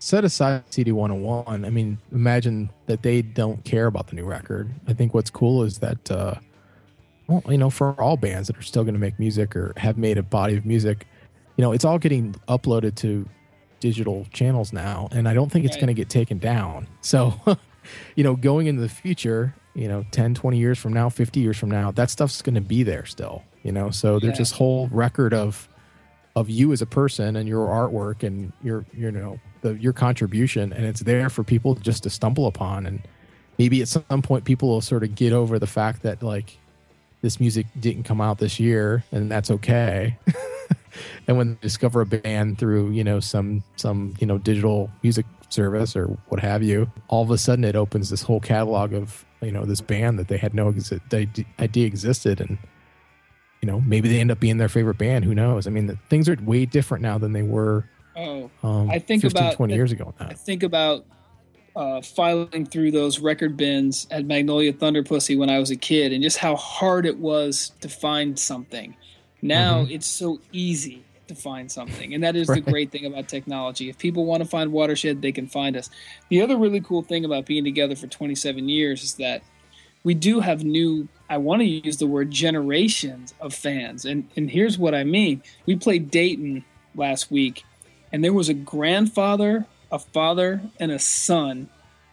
set 0.00 0.24
aside 0.24 0.62
CD 0.70 0.92
101. 0.92 1.64
I 1.64 1.70
mean, 1.70 1.98
imagine 2.12 2.70
that 2.86 3.02
they 3.02 3.20
don't 3.22 3.64
care 3.64 3.86
about 3.86 4.06
the 4.08 4.14
new 4.16 4.24
record. 4.24 4.70
I 4.86 4.92
think 4.92 5.12
what's 5.14 5.30
cool 5.30 5.62
is 5.64 5.78
that, 5.78 6.08
uh, 6.10 6.34
well, 7.28 7.42
you 7.48 7.58
know, 7.58 7.70
for 7.70 7.92
all 8.00 8.16
bands 8.16 8.48
that 8.48 8.56
are 8.58 8.62
still 8.62 8.84
going 8.84 8.94
to 8.94 9.00
make 9.00 9.18
music 9.18 9.54
or 9.54 9.72
have 9.76 9.98
made 9.98 10.18
a 10.18 10.22
body 10.22 10.56
of 10.56 10.64
music, 10.66 11.06
you 11.56 11.62
know, 11.62 11.72
it's 11.72 11.84
all 11.84 11.98
getting 11.98 12.34
uploaded 12.48 12.94
to 12.96 13.28
digital 13.80 14.26
channels 14.32 14.72
now. 14.72 15.08
And 15.12 15.28
I 15.28 15.34
don't 15.34 15.52
think 15.52 15.64
it's 15.64 15.76
Right. 15.76 15.80
going 15.82 15.88
to 15.88 15.94
get 15.94 16.08
taken 16.08 16.38
down. 16.38 16.88
So, 17.02 17.34
you 18.16 18.24
know, 18.24 18.34
going 18.36 18.66
into 18.66 18.80
the 18.82 18.88
future, 18.88 19.54
you 19.74 19.88
know, 19.88 20.04
10, 20.10 20.34
20 20.34 20.58
years 20.58 20.78
from 20.78 20.92
now, 20.92 21.08
50 21.08 21.40
years 21.40 21.56
from 21.56 21.70
now, 21.70 21.90
that 21.92 22.10
stuff's 22.10 22.42
going 22.42 22.54
to 22.56 22.60
be 22.60 22.82
there 22.82 23.04
still, 23.06 23.44
you 23.62 23.72
know? 23.72 23.90
So 23.90 24.18
there's 24.18 24.34
Yeah. 24.36 24.38
this 24.38 24.52
whole 24.52 24.88
record 24.88 25.34
of, 25.34 25.68
of 26.36 26.48
you 26.48 26.72
as 26.72 26.80
a 26.80 26.86
person 26.86 27.36
and 27.36 27.48
your 27.48 27.66
artwork 27.66 28.22
and 28.22 28.52
your 28.62 28.86
you 28.92 29.10
know 29.10 29.40
the 29.62 29.74
your 29.74 29.92
contribution 29.92 30.72
and 30.72 30.84
it's 30.86 31.00
there 31.00 31.28
for 31.28 31.42
people 31.42 31.74
just 31.74 32.04
to 32.04 32.10
stumble 32.10 32.46
upon 32.46 32.86
and 32.86 33.08
maybe 33.58 33.82
at 33.82 33.88
some 33.88 34.22
point 34.22 34.44
people 34.44 34.68
will 34.68 34.80
sort 34.80 35.02
of 35.02 35.16
get 35.16 35.32
over 35.32 35.58
the 35.58 35.66
fact 35.66 36.02
that 36.02 36.22
like 36.22 36.60
this 37.22 37.40
music 37.40 37.66
didn't 37.78 38.04
come 38.04 38.20
out 38.20 38.38
this 38.38 38.58
year 38.60 39.04
and 39.12 39.30
that's 39.30 39.50
okay. 39.50 40.16
And 41.28 41.36
when 41.36 41.50
they 41.50 41.58
discover 41.60 42.00
a 42.00 42.06
band 42.06 42.58
through 42.58 42.90
you 42.90 43.04
know 43.04 43.20
some 43.20 43.62
some 43.76 44.14
you 44.18 44.26
know 44.26 44.38
digital 44.38 44.90
music 45.02 45.26
service 45.48 45.94
or 45.94 46.06
what 46.28 46.40
have 46.40 46.62
you 46.62 46.90
all 47.08 47.22
of 47.22 47.30
a 47.30 47.38
sudden 47.38 47.64
it 47.64 47.76
opens 47.76 48.10
this 48.10 48.22
whole 48.22 48.40
catalog 48.40 48.92
of 48.94 49.24
you 49.40 49.52
know 49.52 49.64
this 49.64 49.80
band 49.80 50.18
that 50.18 50.28
they 50.28 50.36
had 50.38 50.54
no 50.54 50.72
exi- 50.72 51.44
idea 51.60 51.86
existed. 51.86 52.40
And 52.40 52.58
you 53.62 53.66
know 53.70 53.80
maybe 53.82 54.08
they 54.08 54.18
end 54.18 54.30
up 54.32 54.40
being 54.40 54.56
their 54.56 54.68
favorite 54.68 54.98
band. 54.98 55.24
Who 55.24 55.34
knows? 55.34 55.66
I 55.66 55.70
mean 55.70 55.86
the, 55.86 55.96
things 56.08 56.28
are 56.28 56.36
way 56.42 56.64
different 56.66 57.02
now 57.02 57.18
than 57.18 57.32
they 57.32 57.42
were 57.42 57.84
Oh, 58.16 58.50
um, 58.64 58.90
I 58.90 58.98
think 58.98 59.22
15 59.22 59.40
about 59.42 59.54
20 59.54 59.72
the- 59.72 59.76
years 59.76 59.92
ago 59.92 60.12
now. 60.18 60.26
I 60.28 60.34
think 60.34 60.62
about 60.64 61.04
uh, 61.78 62.02
filing 62.02 62.66
through 62.66 62.90
those 62.90 63.20
record 63.20 63.56
bins 63.56 64.06
at 64.10 64.26
Magnolia 64.26 64.72
Thunder 64.72 65.04
Pussy 65.04 65.36
when 65.36 65.48
I 65.48 65.60
was 65.60 65.70
a 65.70 65.76
kid, 65.76 66.12
and 66.12 66.22
just 66.22 66.38
how 66.38 66.56
hard 66.56 67.06
it 67.06 67.18
was 67.18 67.70
to 67.80 67.88
find 67.88 68.36
something. 68.38 68.96
Now 69.40 69.86
it's 69.88 70.06
so 70.06 70.40
easy 70.52 71.04
to 71.28 71.34
find 71.36 71.70
something, 71.70 72.14
and 72.14 72.24
that 72.24 72.34
is 72.34 72.48
Right. 72.48 72.64
the 72.64 72.70
great 72.70 72.90
thing 72.90 73.06
about 73.06 73.28
technology. 73.28 73.88
If 73.88 73.96
people 73.98 74.24
want 74.26 74.42
to 74.42 74.48
find 74.48 74.72
Watershed, 74.72 75.22
they 75.22 75.30
can 75.30 75.46
find 75.46 75.76
us. 75.76 75.88
The 76.30 76.42
other 76.42 76.56
really 76.56 76.80
cool 76.80 77.02
thing 77.02 77.24
about 77.24 77.46
being 77.46 77.62
together 77.64 77.94
for 77.94 78.08
27 78.08 78.68
years 78.68 79.04
is 79.04 79.14
that 79.14 79.42
we 80.04 80.14
do 80.14 80.40
have 80.40 80.64
new 80.64 81.06
i 81.28 81.36
want 81.36 81.60
to 81.60 81.66
use 81.66 81.96
the 81.98 82.06
word 82.06 82.30
generations 82.30 83.34
of 83.40 83.52
fans 83.52 84.04
and 84.04 84.26
and 84.36 84.48
here's 84.48 84.78
what 84.78 84.94
i 84.94 85.02
mean 85.04 85.42
we 85.66 85.74
played 85.76 86.08
dayton 86.10 86.64
last 86.94 87.30
week 87.32 87.64
and 88.12 88.22
there 88.24 88.32
was 88.32 88.48
a 88.48 88.54
grandfather 88.54 89.66
a 89.92 89.98
father 89.98 90.60
and 90.80 90.90
a 90.92 90.98
son 90.98 91.68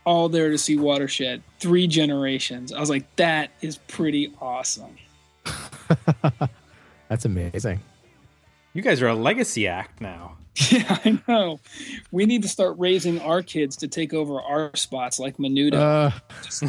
all 0.06 0.30
there 0.30 0.50
to 0.52 0.58
see 0.58 0.78
watershed 0.78 1.42
three 1.60 1.88
generations 1.88 2.72
i 2.74 2.80
was 2.80 2.90
like 2.90 3.06
that 3.16 3.52
is 3.62 3.78
pretty 3.88 4.34
awesome 4.42 4.96
That's 7.08 7.24
amazing. 7.26 7.82
You 8.74 8.82
guys 8.82 9.00
are 9.02 9.08
a 9.08 9.14
legacy 9.16 9.68
act 9.68 10.02
now. 10.02 10.38
yeah 10.72 10.98
i 11.04 11.20
know 11.28 11.60
we 12.12 12.26
need 12.26 12.42
to 12.42 12.48
start 12.48 12.76
raising 12.80 13.20
our 13.20 13.42
kids 13.44 13.76
to 13.76 13.90
take 13.90 14.14
over 14.14 14.40
our 14.42 14.74
spots 14.76 15.20
like 15.20 15.36
menudo 15.36 15.74
Uh, 15.76 16.12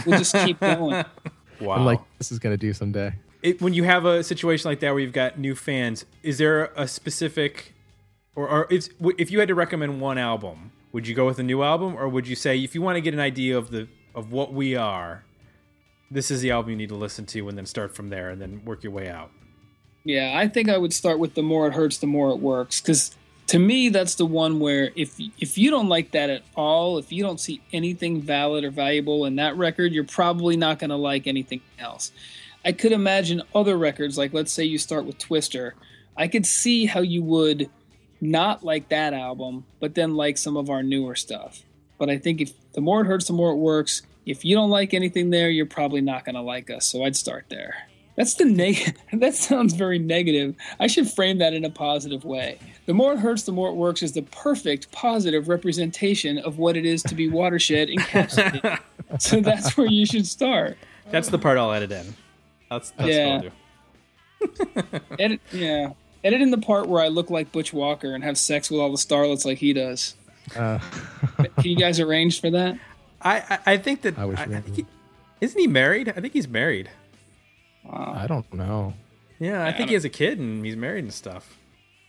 we'll 0.05 0.19
just 0.19 0.35
keep 0.45 0.59
going 0.61 1.05
Wow. 1.61 1.77
I'm 1.77 1.85
like 1.87 2.01
this 2.19 2.33
is 2.33 2.39
gonna 2.41 2.57
do 2.57 2.73
someday. 2.73 3.15
it, 3.43 3.63
when 3.63 3.73
you 3.75 3.85
have 3.85 4.05
a 4.05 4.23
situation 4.25 4.69
like 4.69 4.81
that 4.81 4.91
where 4.91 4.99
you've 5.01 5.13
got 5.15 5.39
new 5.39 5.55
fans, 5.55 6.05
is 6.23 6.37
there 6.39 6.65
a 6.77 6.87
specific, 6.89 7.73
or, 8.35 8.47
or 8.49 8.67
it's, 8.71 8.91
if 9.17 9.31
you 9.31 9.39
had 9.39 9.49
to 9.49 9.55
recommend 9.55 10.01
one 10.01 10.19
album, 10.19 10.73
would 10.97 11.07
you 11.07 11.15
go 11.15 11.27
with 11.27 11.39
a 11.39 11.43
new 11.43 11.63
album, 11.63 11.95
or 11.95 12.09
would 12.09 12.27
you 12.27 12.35
say 12.35 12.57
if 12.59 12.75
you 12.75 12.81
want 12.81 12.97
to 12.97 13.03
get 13.03 13.13
an 13.13 13.21
idea 13.21 13.59
of 13.59 13.71
the 13.71 13.87
of 14.15 14.33
what 14.33 14.55
we 14.55 14.75
are, 14.75 15.25
this 16.11 16.31
is 16.31 16.41
the 16.41 16.51
album 16.51 16.71
you 16.71 16.77
need 16.79 16.89
to 16.89 16.95
listen 16.95 17.27
to, 17.27 17.47
and 17.51 17.59
then 17.59 17.67
start 17.67 17.95
from 17.95 18.09
there, 18.09 18.31
and 18.31 18.41
then 18.41 18.65
work 18.65 18.83
your 18.83 18.95
way 18.95 19.07
out? 19.07 19.31
Yeah, 20.05 20.33
I 20.35 20.49
think 20.49 20.71
I 20.71 20.79
would 20.79 20.95
start 20.95 21.19
with 21.19 21.35
the 21.35 21.43
more 21.43 21.67
it 21.67 21.75
hurts, 21.75 21.99
the 21.99 22.07
more 22.07 22.31
it 22.31 22.39
works. 22.39 22.81
Because 22.81 23.15
to 23.49 23.59
me, 23.59 23.91
that's 23.91 24.15
the 24.15 24.25
one 24.25 24.59
where 24.59 24.91
if 24.97 25.21
if 25.39 25.59
you 25.59 25.71
don't 25.71 25.91
like 25.91 26.13
that 26.13 26.31
at 26.31 26.45
all, 26.55 26.97
if 26.97 27.13
you 27.13 27.23
don't 27.23 27.41
see 27.41 27.61
anything 27.75 28.23
valid 28.23 28.65
or 28.65 28.71
valuable 28.71 29.27
in 29.27 29.37
that 29.37 29.55
record, 29.55 29.93
you're 29.93 30.03
probably 30.03 30.57
not 30.57 30.79
going 30.79 30.89
to 30.89 30.97
like 30.97 31.27
anything 31.27 31.61
else. 31.79 32.11
I 32.65 32.73
could 32.73 32.93
imagine 32.93 33.43
other 33.55 33.77
records, 33.77 34.17
like 34.17 34.33
let's 34.33 34.51
say 34.51 34.65
you 34.65 34.79
start 34.79 35.05
with 35.05 35.19
Twister. 35.19 35.75
I 36.17 36.27
could 36.27 36.47
see 36.47 36.87
how 36.87 37.01
you 37.01 37.23
would 37.23 37.69
not 38.21 38.65
like 38.65 38.89
that 38.89 39.13
album, 39.15 39.65
but 39.81 39.95
then 39.95 40.15
like 40.17 40.39
some 40.39 40.57
of 40.57 40.71
our 40.71 40.83
newer 40.83 41.15
stuff. 41.15 41.63
But 41.99 42.11
I 42.11 42.19
think 42.19 42.41
if 42.41 42.53
the 42.73 42.81
more 42.81 43.01
it 43.03 43.07
hurts, 43.07 43.27
the 43.27 43.33
more 43.33 43.53
it 43.53 43.57
works. 43.57 44.03
If 44.27 44.45
you 44.45 44.57
don't 44.57 44.71
like 44.71 44.93
anything 44.93 45.31
there, 45.31 45.49
you're 45.51 45.67
probably 45.67 46.01
not 46.01 46.25
going 46.25 46.35
to 46.35 46.41
like 46.41 46.69
us. 46.71 46.85
So 46.85 47.05
I'd 47.05 47.17
start 47.17 47.47
there. 47.49 47.75
That's 48.17 48.35
the 48.35 48.45
neg. 48.45 48.97
that 49.13 49.35
sounds 49.35 49.75
very 49.75 49.99
negative. 49.99 50.55
I 50.81 50.87
should 50.89 51.09
frame 51.09 51.39
that 51.39 51.53
in 51.55 51.65
a 51.65 51.71
positive 51.71 52.25
way. 52.25 52.59
The 52.87 52.95
more 52.95 53.13
it 53.13 53.19
hurts, 53.19 53.43
the 53.45 53.53
more 53.53 53.69
it 53.69 53.75
works 53.75 54.03
is 54.03 54.13
the 54.13 54.23
perfect 54.23 54.91
positive 54.91 55.49
representation 55.49 56.39
of 56.39 56.59
what 56.59 56.77
it 56.77 56.85
is 56.87 57.03
to 57.05 57.15
be 57.15 57.29
watershed 57.29 57.89
encapsulated. 57.89 58.81
so 59.21 59.41
that's 59.41 59.77
where 59.77 59.87
you 59.87 60.07
should 60.07 60.27
start. 60.27 60.77
That's 61.11 61.29
the 61.29 61.39
part 61.39 61.57
I'll 61.59 61.73
edit 61.73 61.93
in. 61.93 62.15
That's, 62.71 62.91
that's 62.91 63.09
Yeah. 63.09 63.37
what 63.37 63.45
I'll 63.45 65.01
do. 65.01 65.07
Edit, 65.19 65.41
yeah. 65.53 65.93
Edit 66.27 66.41
in 66.43 66.51
the 66.51 66.59
part 66.59 66.89
where 66.89 67.03
I 67.03 67.09
look 67.09 67.31
like 67.31 67.53
Butch 67.53 67.73
Walker 67.73 68.15
and 68.15 68.25
have 68.25 68.37
sex 68.37 68.71
with 68.71 68.81
all 68.81 68.91
the 68.91 68.97
starlets 68.99 69.45
like 69.45 69.59
he 69.59 69.73
does. 69.73 70.15
Uh, 70.57 70.79
Can 71.39 71.49
you 71.65 71.77
guys 71.77 72.01
arrange 72.01 72.41
for 72.41 72.51
that? 72.51 72.79
I, 73.23 73.37
I 73.67 73.73
I 73.75 73.77
think 73.79 74.03
that 74.03 74.19
I 74.19 74.25
wish 74.25 74.39
I, 74.39 74.43
I 74.45 74.61
think 74.61 74.77
he, 74.77 74.87
isn't 75.41 75.59
he 75.61 75.67
married? 75.67 76.09
I 76.09 76.21
think 76.21 76.33
he's 76.33 76.49
married. 76.49 76.91
Wow. 77.85 78.15
I 78.17 78.27
don't 78.27 78.53
know. 78.53 78.95
Yeah, 79.39 79.63
I 79.65 79.69
I 79.69 79.73
think 79.73 79.89
he 79.89 79.95
has 79.95 80.05
a 80.05 80.09
kid 80.11 80.39
and 80.39 80.65
he's 80.65 80.77
married 80.77 81.05
and 81.05 81.13
stuff. 81.13 81.57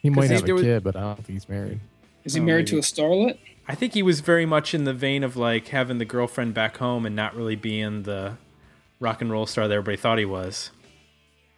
He 0.01 0.09
might 0.09 0.29
he- 0.29 0.35
have 0.35 0.47
a 0.47 0.53
was- 0.53 0.61
kid, 0.63 0.83
but 0.83 0.95
I 0.95 1.01
don't 1.01 1.15
think 1.17 1.29
he's 1.29 1.49
married. 1.49 1.79
Is 2.23 2.33
he 2.33 2.41
Oh, 2.41 2.43
married 2.43 2.67
to 2.67 2.77
a 2.77 2.81
starlet? 2.81 3.37
I 3.67 3.75
think 3.75 3.93
he 3.93 4.03
was 4.03 4.19
very 4.21 4.45
much 4.45 4.73
in 4.73 4.83
the 4.85 4.93
vein 4.93 5.23
of 5.23 5.35
like 5.37 5.67
having 5.69 5.97
the 5.97 6.05
girlfriend 6.05 6.53
back 6.53 6.77
home 6.77 7.05
and 7.05 7.15
not 7.15 7.35
really 7.35 7.55
being 7.55 8.03
the 8.03 8.37
rock 8.99 9.21
and 9.21 9.29
roll 9.31 9.45
star 9.45 9.67
that 9.67 9.73
everybody 9.73 9.97
thought 9.97 10.17
he 10.17 10.25
was. 10.25 10.71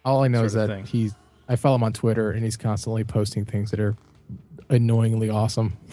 All 0.04 0.22
I 0.24 0.28
know 0.28 0.44
is 0.44 0.52
that 0.54 0.68
thing. 0.68 0.86
he's. 0.86 1.14
I 1.50 1.56
follow 1.56 1.74
him 1.74 1.82
on 1.82 1.92
Twitter, 1.92 2.30
and 2.30 2.42
he's 2.42 2.56
constantly 2.56 3.04
posting 3.04 3.44
things 3.44 3.70
that 3.72 3.80
are 3.80 3.94
annoyingly 4.70 5.28
awesome. 5.28 5.76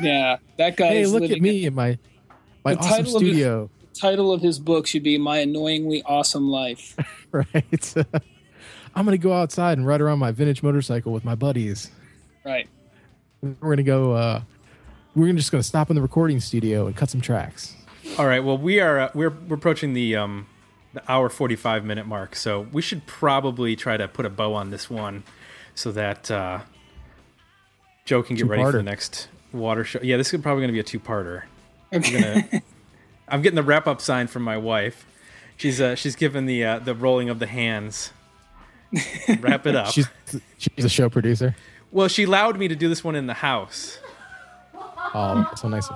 Yeah, 0.00 0.38
that 0.58 0.76
guy. 0.76 0.88
hey, 0.88 1.00
is 1.02 1.12
look 1.12 1.30
at 1.30 1.40
me 1.40 1.64
in 1.66 1.74
my 1.74 1.96
my 2.64 2.74
The 2.74 2.80
awesome 2.80 2.90
title 2.90 3.16
of 3.16 3.22
his- 3.22 3.30
studio. 3.32 3.70
Title 3.94 4.32
of 4.32 4.42
his 4.42 4.58
book 4.58 4.86
should 4.86 5.02
be 5.02 5.16
"My 5.16 5.38
Annoyingly 5.38 6.02
Awesome 6.02 6.48
Life." 6.50 6.96
Right. 7.32 7.94
I'm 8.94 9.04
gonna 9.04 9.18
go 9.18 9.32
outside 9.32 9.76
and 9.78 9.86
ride 9.86 10.00
around 10.00 10.18
my 10.18 10.32
vintage 10.32 10.62
motorcycle 10.62 11.12
with 11.12 11.24
my 11.24 11.34
buddies. 11.34 11.90
right. 12.44 12.68
We're 13.42 13.52
gonna 13.76 13.82
go. 13.82 14.12
uh 14.12 14.40
We're 15.14 15.32
just 15.34 15.50
gonna 15.52 15.62
stop 15.62 15.90
in 15.90 15.96
the 15.96 16.02
recording 16.02 16.40
studio 16.40 16.86
and 16.86 16.96
cut 16.96 17.10
some 17.10 17.20
tracks. 17.20 17.74
All 18.18 18.26
right, 18.26 18.40
well 18.42 18.56
we 18.58 18.80
are 18.80 18.98
uh, 18.98 19.10
we're, 19.14 19.30
we're 19.30 19.56
approaching 19.56 19.92
the 19.92 20.16
um 20.16 20.46
the 20.96 21.12
hour 21.12 21.28
45 21.28 21.84
minute 21.84 22.06
mark, 22.06 22.34
so 22.36 22.66
we 22.72 22.82
should 22.82 23.06
probably 23.06 23.76
try 23.76 23.96
to 23.96 24.08
put 24.08 24.26
a 24.26 24.30
bow 24.30 24.54
on 24.54 24.70
this 24.70 24.90
one 24.90 25.22
so 25.74 25.92
that 25.92 26.30
uh 26.30 26.60
Joe 28.04 28.22
can 28.22 28.36
get 28.36 28.46
ready 28.46 28.62
for 28.62 28.72
the 28.72 28.82
next 28.82 29.28
water 29.52 29.84
show. 29.84 30.00
Yeah, 30.02 30.16
this 30.16 30.32
is 30.32 30.40
probably 30.40 30.62
going 30.62 30.68
to 30.68 30.72
be 30.72 30.80
a 30.80 30.84
two-parter. 30.84 31.42
Okay. 31.92 32.16
I'm 32.16 32.40
gonna 32.50 32.62
I'm 33.28 33.42
getting 33.42 33.56
the 33.56 33.62
wrap 33.62 33.86
up 33.86 34.00
sign 34.00 34.26
from 34.26 34.42
my 34.42 34.56
wife. 34.56 35.06
She's 35.56 35.80
uh 35.80 35.94
she's 35.94 36.16
given 36.16 36.46
the 36.46 36.64
uh, 36.64 36.78
the 36.80 36.94
rolling 36.94 37.30
of 37.30 37.38
the 37.38 37.46
hands. 37.46 38.12
Wrap 39.40 39.66
it 39.66 39.74
up. 39.74 39.88
She's 39.92 40.06
she's 40.58 40.84
a 40.84 40.88
show 40.88 41.08
producer. 41.10 41.56
well, 41.90 42.06
she 42.08 42.22
allowed 42.22 42.56
me 42.58 42.68
to 42.68 42.76
do 42.76 42.88
this 42.88 43.02
one 43.02 43.16
in 43.16 43.26
the 43.26 43.34
house. 43.34 43.98
Oh, 45.12 45.50
so 45.56 45.68
nice. 45.68 45.88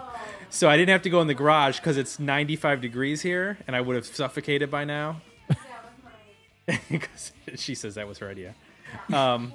So 0.51 0.69
I 0.69 0.77
didn't 0.77 0.91
have 0.91 1.03
to 1.03 1.11
go 1.11 1.21
in 1.21 1.29
the 1.29 1.35
garage 1.35 1.77
because 1.79 1.97
it's 1.97 2.19
95 2.19 2.81
degrees 2.81 3.23
here, 3.23 3.57
and 3.67 3.77
I 3.77 3.81
would 3.81 3.95
have 3.95 4.05
suffocated 4.05 4.71
by 4.71 4.85
now. 4.85 5.21
Because 6.91 7.33
she 7.55 7.75
says 7.75 7.95
that 7.95 8.07
was 8.09 8.19
her 8.19 8.29
idea. 8.29 8.55
Um, 9.13 9.55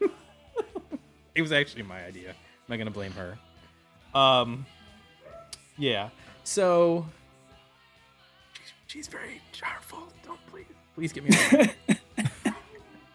it 1.34 1.42
was 1.42 1.50
actually 1.50 1.82
my 1.82 2.04
idea. 2.04 2.30
I'm 2.30 2.36
not 2.68 2.76
gonna 2.76 2.90
blame 2.90 3.12
her. 3.12 3.38
Um, 4.14 4.66
yeah. 5.76 6.10
So 6.44 7.06
she's, 8.52 8.72
she's 8.86 9.06
very 9.08 9.40
powerful. 9.60 10.12
Don't 10.24 10.40
please, 10.46 10.66
please 10.94 11.12
get 11.12 11.24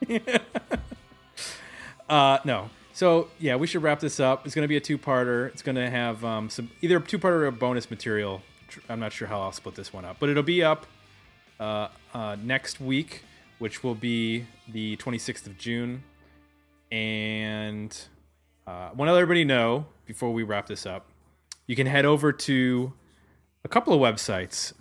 me. 0.09 0.30
uh, 2.09 2.39
no. 2.43 2.70
So 2.95 3.27
yeah, 3.39 3.57
we 3.57 3.67
should 3.67 3.83
wrap 3.83 3.99
this 3.99 4.21
up. 4.21 4.45
It's 4.45 4.55
gonna 4.55 4.69
be 4.69 4.77
a 4.77 4.81
two-parter. 4.81 5.49
It's 5.49 5.61
gonna 5.61 5.89
have 5.89 6.23
um, 6.23 6.49
some 6.49 6.71
either 6.81 6.95
a 6.95 7.01
two-parter 7.01 7.41
or 7.41 7.47
a 7.47 7.51
bonus 7.51 7.91
material. 7.91 8.41
I'm 8.87 9.01
not 9.01 9.11
sure 9.11 9.27
how 9.27 9.41
I'll 9.41 9.51
split 9.51 9.75
this 9.75 9.91
one 9.91 10.05
up, 10.05 10.15
but 10.17 10.29
it'll 10.29 10.43
be 10.43 10.63
up 10.63 10.85
uh, 11.59 11.89
uh, 12.13 12.37
next 12.41 12.79
week, 12.79 13.23
which 13.59 13.83
will 13.83 13.95
be 13.95 14.45
the 14.69 14.95
26th 14.95 15.45
of 15.45 15.57
June. 15.57 16.05
And 16.89 17.93
uh, 18.65 18.91
want 18.95 19.09
to 19.09 19.13
let 19.13 19.21
everybody 19.21 19.43
know 19.43 19.87
before 20.05 20.31
we 20.31 20.43
wrap 20.43 20.67
this 20.67 20.85
up, 20.85 21.09
you 21.67 21.75
can 21.75 21.87
head 21.87 22.05
over 22.05 22.31
to 22.31 22.93
a 23.65 23.67
couple 23.67 23.93
of 23.93 23.99
websites, 23.99 24.71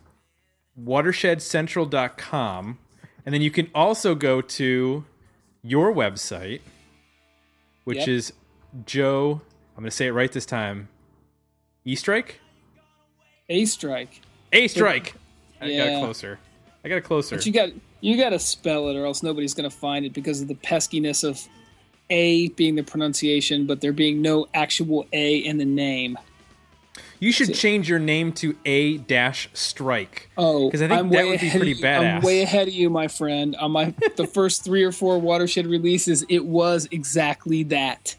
watershedcentral.com, 0.80 2.78
and 3.26 3.34
then 3.34 3.42
you 3.42 3.50
can 3.50 3.68
also 3.74 4.14
go 4.14 4.40
to 4.40 5.04
your 5.62 5.92
website, 5.92 6.60
which 7.84 7.98
Yep. 7.98 8.08
is 8.08 8.32
Joe. 8.86 9.40
I'm 9.76 9.82
going 9.82 9.90
to 9.90 9.96
say 9.96 10.06
it 10.06 10.12
right 10.12 10.30
this 10.30 10.46
time. 10.46 10.88
E 11.84 11.94
Strike? 11.94 12.40
A 13.48 13.64
strike. 13.66 14.20
A 14.52 14.68
Strike. 14.68 15.14
I 15.60 15.66
got 15.76 15.86
it 15.88 16.00
closer. 16.00 16.38
I 16.84 16.88
got 16.88 16.96
it 16.96 17.04
closer. 17.04 17.36
But 17.36 17.46
you 17.46 17.52
got 17.52 17.70
you 18.00 18.16
got 18.16 18.30
to 18.30 18.38
spell 18.38 18.88
it, 18.88 18.96
or 18.96 19.06
else 19.06 19.22
nobody's 19.22 19.54
going 19.54 19.68
to 19.68 19.74
find 19.74 20.04
it 20.04 20.12
because 20.12 20.40
of 20.42 20.48
the 20.48 20.54
peskiness 20.56 21.24
of 21.24 21.40
A 22.10 22.48
being 22.50 22.74
the 22.74 22.82
pronunciation, 22.82 23.66
but 23.66 23.80
there 23.80 23.92
being 23.92 24.20
no 24.22 24.46
actual 24.54 25.06
A 25.12 25.36
in 25.38 25.56
the 25.58 25.64
name. 25.64 26.18
You 27.24 27.32
should 27.32 27.54
change 27.54 27.88
your 27.88 27.98
name 27.98 28.32
to 28.34 28.54
A 28.66 28.98
Dash 28.98 29.48
Strike. 29.54 30.28
Oh, 30.36 30.68
because 30.68 30.82
I 30.82 30.88
think 30.88 31.00
I'm 31.00 31.08
that 31.08 31.24
would 31.24 31.40
be 31.40 31.48
pretty 31.48 31.72
of 31.72 31.78
you. 31.80 31.86
I'm 31.88 32.20
way 32.20 32.42
ahead 32.42 32.68
of 32.68 32.74
you, 32.74 32.90
my 32.90 33.08
friend. 33.08 33.56
On 33.56 33.70
my 33.72 33.94
the 34.16 34.26
first 34.26 34.62
three 34.62 34.82
or 34.84 34.92
four 34.92 35.18
watershed 35.18 35.66
releases, 35.66 36.22
it 36.28 36.44
was 36.44 36.86
exactly 36.90 37.62
that. 37.62 38.14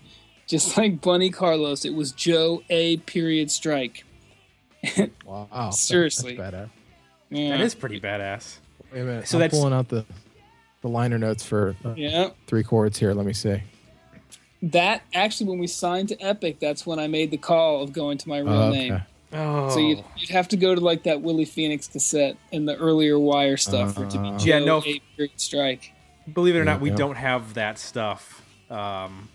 Just 0.47 0.75
like 0.75 1.01
Bunny 1.01 1.29
Carlos, 1.29 1.85
it 1.85 1.93
was 1.93 2.13
Joe 2.13 2.63
A. 2.71 2.97
Period 2.97 3.51
Strike. 3.51 4.05
Wow. 5.23 5.47
that- 5.53 5.75
Seriously. 5.75 6.35
That's 6.35 6.55
badass. 6.55 6.69
Yeah. 7.29 7.49
That 7.57 7.61
is 7.61 7.75
pretty 7.75 8.01
badass. 8.01 8.57
Wait 8.91 9.01
a 9.01 9.03
minute. 9.03 9.27
So 9.27 9.37
I'm 9.37 9.41
that's- 9.41 9.59
pulling 9.59 9.73
out 9.73 9.87
the 9.87 10.03
the 10.81 10.89
liner 10.89 11.19
notes 11.19 11.45
for 11.45 11.75
uh, 11.85 11.93
Yeah. 11.95 12.29
three 12.47 12.63
chords 12.63 12.97
here. 12.97 13.13
Let 13.13 13.27
me 13.27 13.33
see. 13.33 13.61
That 14.61 15.03
actually, 15.13 15.49
when 15.49 15.59
we 15.59 15.67
signed 15.67 16.09
to 16.09 16.21
Epic, 16.21 16.59
that's 16.59 16.85
when 16.85 16.97
I 16.99 17.07
made 17.07 17.29
the 17.31 17.37
call 17.37 17.83
of 17.83 17.93
going 17.93 18.17
to 18.19 18.29
my 18.29 18.39
real 18.39 18.53
Oh, 18.53 18.69
name. 18.71 19.01
Oh, 19.33 19.69
So 19.69 19.79
you'd, 19.79 20.03
you'd 20.17 20.29
have 20.29 20.47
to 20.49 20.57
go 20.57 20.73
to 20.73 20.81
like 20.81 21.03
that 21.03 21.21
Willie 21.21 21.45
Phoenix 21.45 21.87
cassette 21.87 22.37
and 22.53 22.67
the 22.67 22.75
earlier 22.77 23.19
Wire 23.19 23.57
stuff 23.57 23.93
for 23.95 24.05
it 24.05 24.11
to 24.11 24.19
be 24.19 24.29
Uh, 24.29 24.39
Yeah, 24.39 24.59
no. 24.59 24.79
A 24.79 25.01
period 25.17 25.31
strike. 25.39 25.91
believe 26.33 26.55
it 26.55 26.59
or 26.59 26.63
not, 26.65 26.79
we 26.81 26.89
yeah. 26.89 26.95
don't 26.95 27.17
have 27.17 27.53
that 27.55 27.77
stuff. 27.77 28.43
Um, 28.71 29.29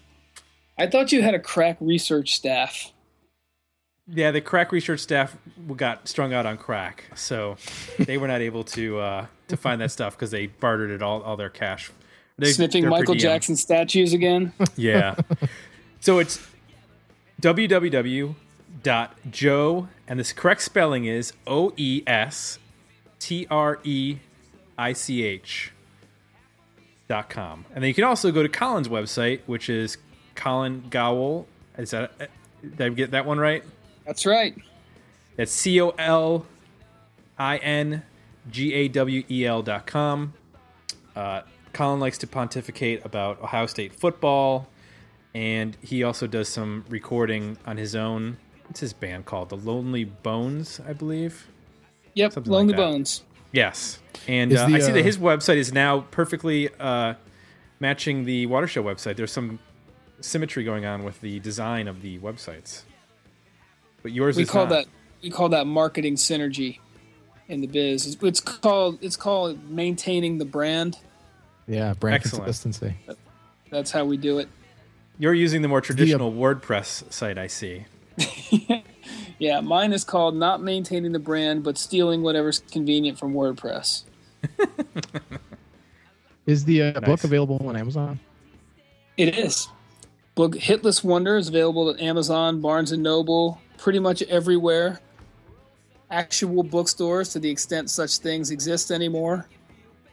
I 0.79 0.87
thought 0.87 1.13
you 1.13 1.23
had 1.23 1.35
a 1.35 1.39
crack 1.39 1.77
research 1.81 2.35
staff. 2.35 2.93
yeah, 4.13 4.31
the 4.31 4.41
crack 4.41 4.73
research 4.73 5.01
staff 5.01 5.37
got 5.77 6.09
strung 6.09 6.33
out 6.33 6.47
on 6.47 6.57
crack, 6.57 7.05
so 7.15 7.57
they 7.99 8.17
were 8.17 8.27
not 8.27 8.41
able 8.41 8.65
to 8.65 8.99
uh, 8.99 9.27
to 9.49 9.57
find 9.57 9.81
that 9.83 9.91
stuff 9.93 10.17
because 10.17 10.31
they 10.33 10.47
bartered 10.47 10.91
it 10.91 11.03
all 11.03 11.23
all 11.23 11.37
their 11.37 11.51
cash. 11.51 11.91
They, 12.41 12.53
Sniffing 12.53 12.89
Michael. 12.89 13.15
Jackson 13.15 13.55
statues 13.55 14.13
again. 14.15 14.53
Yeah. 14.77 15.15
so 16.01 16.19
it's 16.19 16.41
www.joe, 17.43 18.35
and 20.09 20.21
the 20.21 20.33
correct 20.35 20.63
spelling 20.63 21.05
is 21.05 21.33
O 21.47 21.73
E 21.77 22.03
S 22.07 22.59
T 23.19 23.47
R 23.51 23.79
E 23.85 24.17
I 24.79 24.93
C 24.95 25.23
H 25.23 25.73
dot 27.09 27.29
com. 27.29 27.67
And 27.75 27.83
then 27.85 27.89
you 27.89 27.95
can 27.95 28.05
also 28.05 28.33
go 28.33 28.43
to 28.43 28.49
Colin's 28.49 28.89
website, 28.89 29.41
which 29.47 29.69
is 29.69 29.99
Colin 30.35 30.85
Gawel. 30.91 31.45
Is 31.77 31.91
that 31.91 32.13
did 32.63 32.81
I 32.81 32.89
get 32.89 33.11
that 33.11 33.27
one 33.27 33.39
right? 33.39 33.63
That's 34.07 34.25
right. 34.25 34.55
That's 35.37 35.53
C 35.53 35.79
O 35.81 35.91
L 35.91 36.47
I 37.39 37.59
N 37.59 38.03
G 38.51 38.73
A 38.73 38.89
W 38.89 39.25
E 39.31 39.45
L 39.45 39.63
dot 39.63 39.87
com. 39.87 40.33
Uh, 41.15 41.43
Colin 41.73 42.01
likes 42.01 42.19
to 42.19 42.27
pontificate 42.27 43.05
about 43.05 43.41
Ohio 43.43 43.67
State 43.67 43.95
football, 43.95 44.69
and 45.35 45.77
he 45.83 46.03
also 46.03 46.27
does 46.27 46.49
some 46.49 46.85
recording 46.89 47.59
on 47.67 47.77
his 47.77 47.95
own. 47.95 48.37
What's 48.67 48.81
his 48.81 48.93
band 48.93 49.27
called? 49.27 49.49
The 49.49 49.57
Lonely 49.57 50.05
Bones, 50.05 50.81
I 50.87 50.93
believe. 50.93 51.49
Yep, 52.15 52.33
Something 52.33 52.53
Lonely 52.53 52.73
that. 52.73 52.79
Bones. 52.79 53.23
Yes, 53.53 53.99
and 54.29 54.53
uh, 54.53 54.67
the, 54.69 54.75
I 54.77 54.79
see 54.79 54.93
that 54.93 55.01
uh, 55.01 55.03
his 55.03 55.19
website 55.19 55.57
is 55.57 55.73
now 55.73 56.01
perfectly 56.13 56.69
uh, 56.79 57.15
matching 57.81 58.25
the 58.25 58.47
Watershed 58.47 58.85
website. 58.85 59.17
There's 59.17 59.33
some 59.33 59.59
symmetry 60.21 60.63
going 60.65 60.85
on 60.85 61.03
with 61.03 61.21
the 61.21 61.41
design 61.41 61.89
of 61.89 62.03
the 62.03 62.19
websites, 62.19 62.83
but 64.03 64.13
yours 64.13 64.37
We 64.37 64.45
is 64.45 64.51
call 64.51 64.67
not. 64.67 64.71
that 64.71 64.87
we 65.23 65.31
call 65.31 65.49
that 65.51 65.67
marketing 65.67 66.15
synergy 66.15 66.79
in 67.49 67.61
the 67.61 67.67
biz. 67.67 68.07
It's, 68.07 68.23
it's 68.23 68.41
called 68.41 68.99
it's 69.03 69.17
called 69.17 69.69
maintaining 69.69 70.39
the 70.39 70.45
brand. 70.45 70.99
Yeah, 71.71 71.95
brand 71.95 72.17
Excellent. 72.17 72.45
consistency. 72.47 72.97
That's 73.71 73.93
how 73.93 74.05
we 74.05 74.17
do 74.17 74.39
it. 74.41 74.49
You're 75.19 75.35
using 75.35 75.63
the 75.63 75.69
more 75.69 75.81
traditional 75.81 76.33
WordPress 76.33 77.13
site, 77.13 77.39
I 77.39 77.47
see. 77.47 77.85
Yeah, 79.39 79.61
mine 79.63 79.95
is 79.95 80.05
called 80.05 80.37
not 80.37 80.63
maintaining 80.63 81.13
the 81.13 81.19
brand, 81.19 81.65
but 81.65 81.79
stealing 81.79 82.21
whatever's 82.21 82.59
convenient 82.71 83.19
from 83.19 83.33
WordPress. 83.33 84.03
Is 86.47 86.67
the 86.67 86.83
uh, 86.83 86.93
Nice. 86.93 87.05
book 87.07 87.25
available 87.25 87.67
on 87.67 87.75
Amazon? 87.75 88.21
It 89.17 89.39
is. 89.39 89.67
Book 90.35 90.53
Hitless 90.57 91.03
Wonder 91.03 91.39
is 91.39 91.49
available 91.49 91.89
at 91.89 91.99
Amazon, 92.01 92.61
Barnes 92.61 92.93
and 92.93 93.03
Noble, 93.03 93.59
pretty 93.79 93.99
much 93.99 94.21
everywhere. 94.25 95.01
Actual 96.11 96.63
bookstores, 96.63 97.31
to 97.31 97.39
the 97.39 97.49
extent 97.51 97.89
such 97.89 98.19
things 98.19 98.51
exist 98.51 98.91
anymore. 98.91 99.47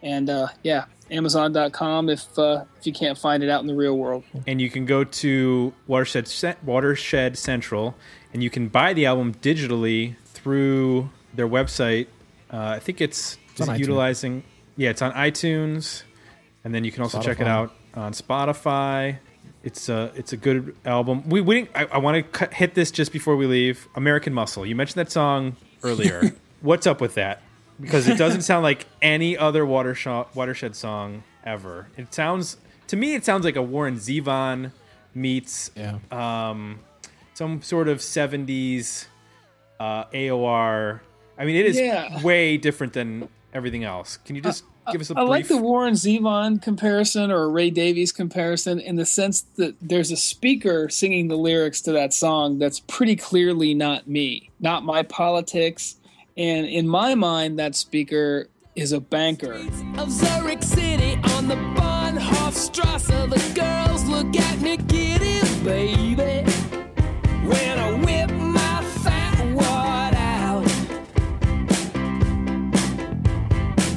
And 0.02 0.30
uh, 0.30 0.48
yeah, 0.64 0.86
Amazon.com 1.12 2.10
if 2.10 2.38
uh, 2.38 2.64
if 2.80 2.88
you 2.88 2.94
can't 2.94 3.18
find 3.18 3.44
it 3.44 3.50
out 3.50 3.62
in 3.62 3.68
the 3.68 3.76
real 3.76 3.98
world. 3.98 4.24
and 4.46 4.60
you 4.62 4.70
can 4.70 4.86
go 4.86 5.04
to 5.04 5.74
Watershed 5.88 6.28
Cen- 6.28 6.56
Watershed 6.64 7.38
Central, 7.38 7.96
and 8.34 8.44
you 8.44 8.50
can 8.50 8.68
buy 8.68 8.94
the 8.94 9.06
album 9.06 9.34
digitally 9.36 10.16
through 10.26 11.10
their 11.34 11.48
website. 11.48 12.08
Uh, 12.52 12.76
I 12.76 12.80
think 12.80 13.02
it's, 13.02 13.38
It's 13.52 13.62
on 13.62 13.70
it 13.70 13.74
iTunes. 13.74 13.80
utilizing. 13.80 14.44
Yeah, 14.78 14.90
it's 14.92 15.02
on 15.02 15.12
iTunes, 15.14 16.04
and 16.64 16.74
then 16.74 16.84
you 16.84 16.92
can 16.92 17.04
also 17.04 17.22
check 17.22 17.40
it 17.40 17.48
out 17.48 17.74
on 17.96 18.14
Spotify. 18.14 19.18
It's 19.64 19.90
a 19.90 20.12
it's 20.16 20.34
a 20.34 20.38
good 20.38 20.76
album. 20.86 21.28
We 21.28 21.42
we 21.42 21.56
didn't, 21.62 21.72
I, 21.76 21.86
I 21.94 21.98
want 21.98 22.32
to 22.34 22.46
hit 22.54 22.74
this 22.76 22.92
just 22.92 23.12
before 23.12 23.36
we 23.36 23.46
leave. 23.48 23.88
American 23.96 24.34
Muscle. 24.34 24.66
You 24.66 24.76
mentioned 24.76 25.00
that 25.06 25.12
song 25.12 25.56
earlier. 25.84 26.36
What's 26.62 26.88
up 26.88 27.02
with 27.02 27.16
that? 27.16 27.42
Because 27.80 28.08
it 28.08 28.18
doesn't 28.18 28.42
sound 28.42 28.64
like 28.64 28.86
any 29.02 29.38
other 29.38 29.66
watershed 29.66 30.26
watershed 30.34 30.76
song 30.76 31.24
ever. 31.46 31.88
It 31.98 32.14
sounds 32.14 32.58
to 32.88 32.96
me 32.96 33.14
it 33.16 33.24
sounds 33.26 33.46
like 33.46 33.56
a 33.56 33.62
Warren 33.62 33.96
Zevon 33.98 34.72
meets 35.14 35.72
Yeah. 35.76 36.00
um, 36.12 36.80
some 37.34 37.62
sort 37.62 37.88
of 37.88 38.00
70s 38.00 39.06
uh, 39.80 40.06
AOR. 40.06 41.02
I 41.38 41.46
mean, 41.46 41.56
it 41.56 41.66
is 41.68 41.78
Yeah. 41.80 42.22
way 42.24 42.58
different 42.58 42.94
than 42.94 43.30
everything 43.54 43.84
else. 43.84 44.18
Can 44.18 44.36
you 44.36 44.42
just 44.42 44.64
give 44.92 45.02
us 45.02 45.10
a 45.12 45.14
I 45.14 45.18
brief? 45.22 45.30
like 45.30 45.48
the 45.48 45.58
Warren 45.58 45.94
Zevon 45.94 46.62
comparison 46.62 47.32
or 47.32 47.44
a 47.44 47.48
Ray 47.48 47.70
Davies 47.70 48.12
comparison 48.12 48.80
in 48.80 48.96
the 48.96 49.06
sense 49.06 49.42
that 49.58 49.76
there's 49.82 50.10
a 50.12 50.18
speaker 50.18 50.90
singing 50.90 51.28
the 51.28 51.36
lyrics 51.38 51.82
to 51.82 51.92
that 51.92 52.14
song 52.14 52.58
that's 52.58 52.80
pretty 52.82 53.16
clearly 53.16 53.74
not 53.76 54.08
me, 54.08 54.50
not 54.60 54.84
my 54.84 55.04
politics. 55.04 55.96
And 56.38 56.68
in 56.68 56.88
my 56.88 57.16
mind, 57.16 57.58
that 57.58 57.74
speaker 57.74 58.48
is 58.76 58.92
a 58.92 59.00
banker. 59.00 59.54
of 59.98 60.12
Zurich 60.12 60.62
City 60.62 61.16
on 61.36 61.48
the 61.48 61.56
Bahnhofstrasse. 61.56 63.08
The 63.08 63.60
girls 63.60 64.06
look 64.06 64.36
at 64.38 64.62
me 64.62 64.78
giddy, 64.78 65.42
baby. 65.64 66.48
When 67.44 67.80
I 67.80 67.92
whip 68.06 68.30
my 68.30 68.84
fat 69.02 69.52
wad 69.56 70.14
out, 70.14 70.68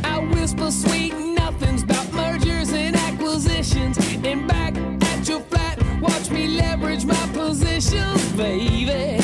I 0.03 0.19
whisper 0.33 0.71
sweet 0.71 1.13
nothings 1.15 1.83
about 1.83 2.11
mergers 2.15 2.73
and 2.73 2.97
acquisitions. 2.97 3.99
And 4.25 4.49
back 4.49 4.75
at 4.79 5.29
your 5.29 5.41
flat, 5.41 5.79
watch 6.01 6.31
me 6.31 6.49
leverage 6.49 7.05
my 7.05 7.29
positions, 7.35 8.33
baby. 8.33 9.23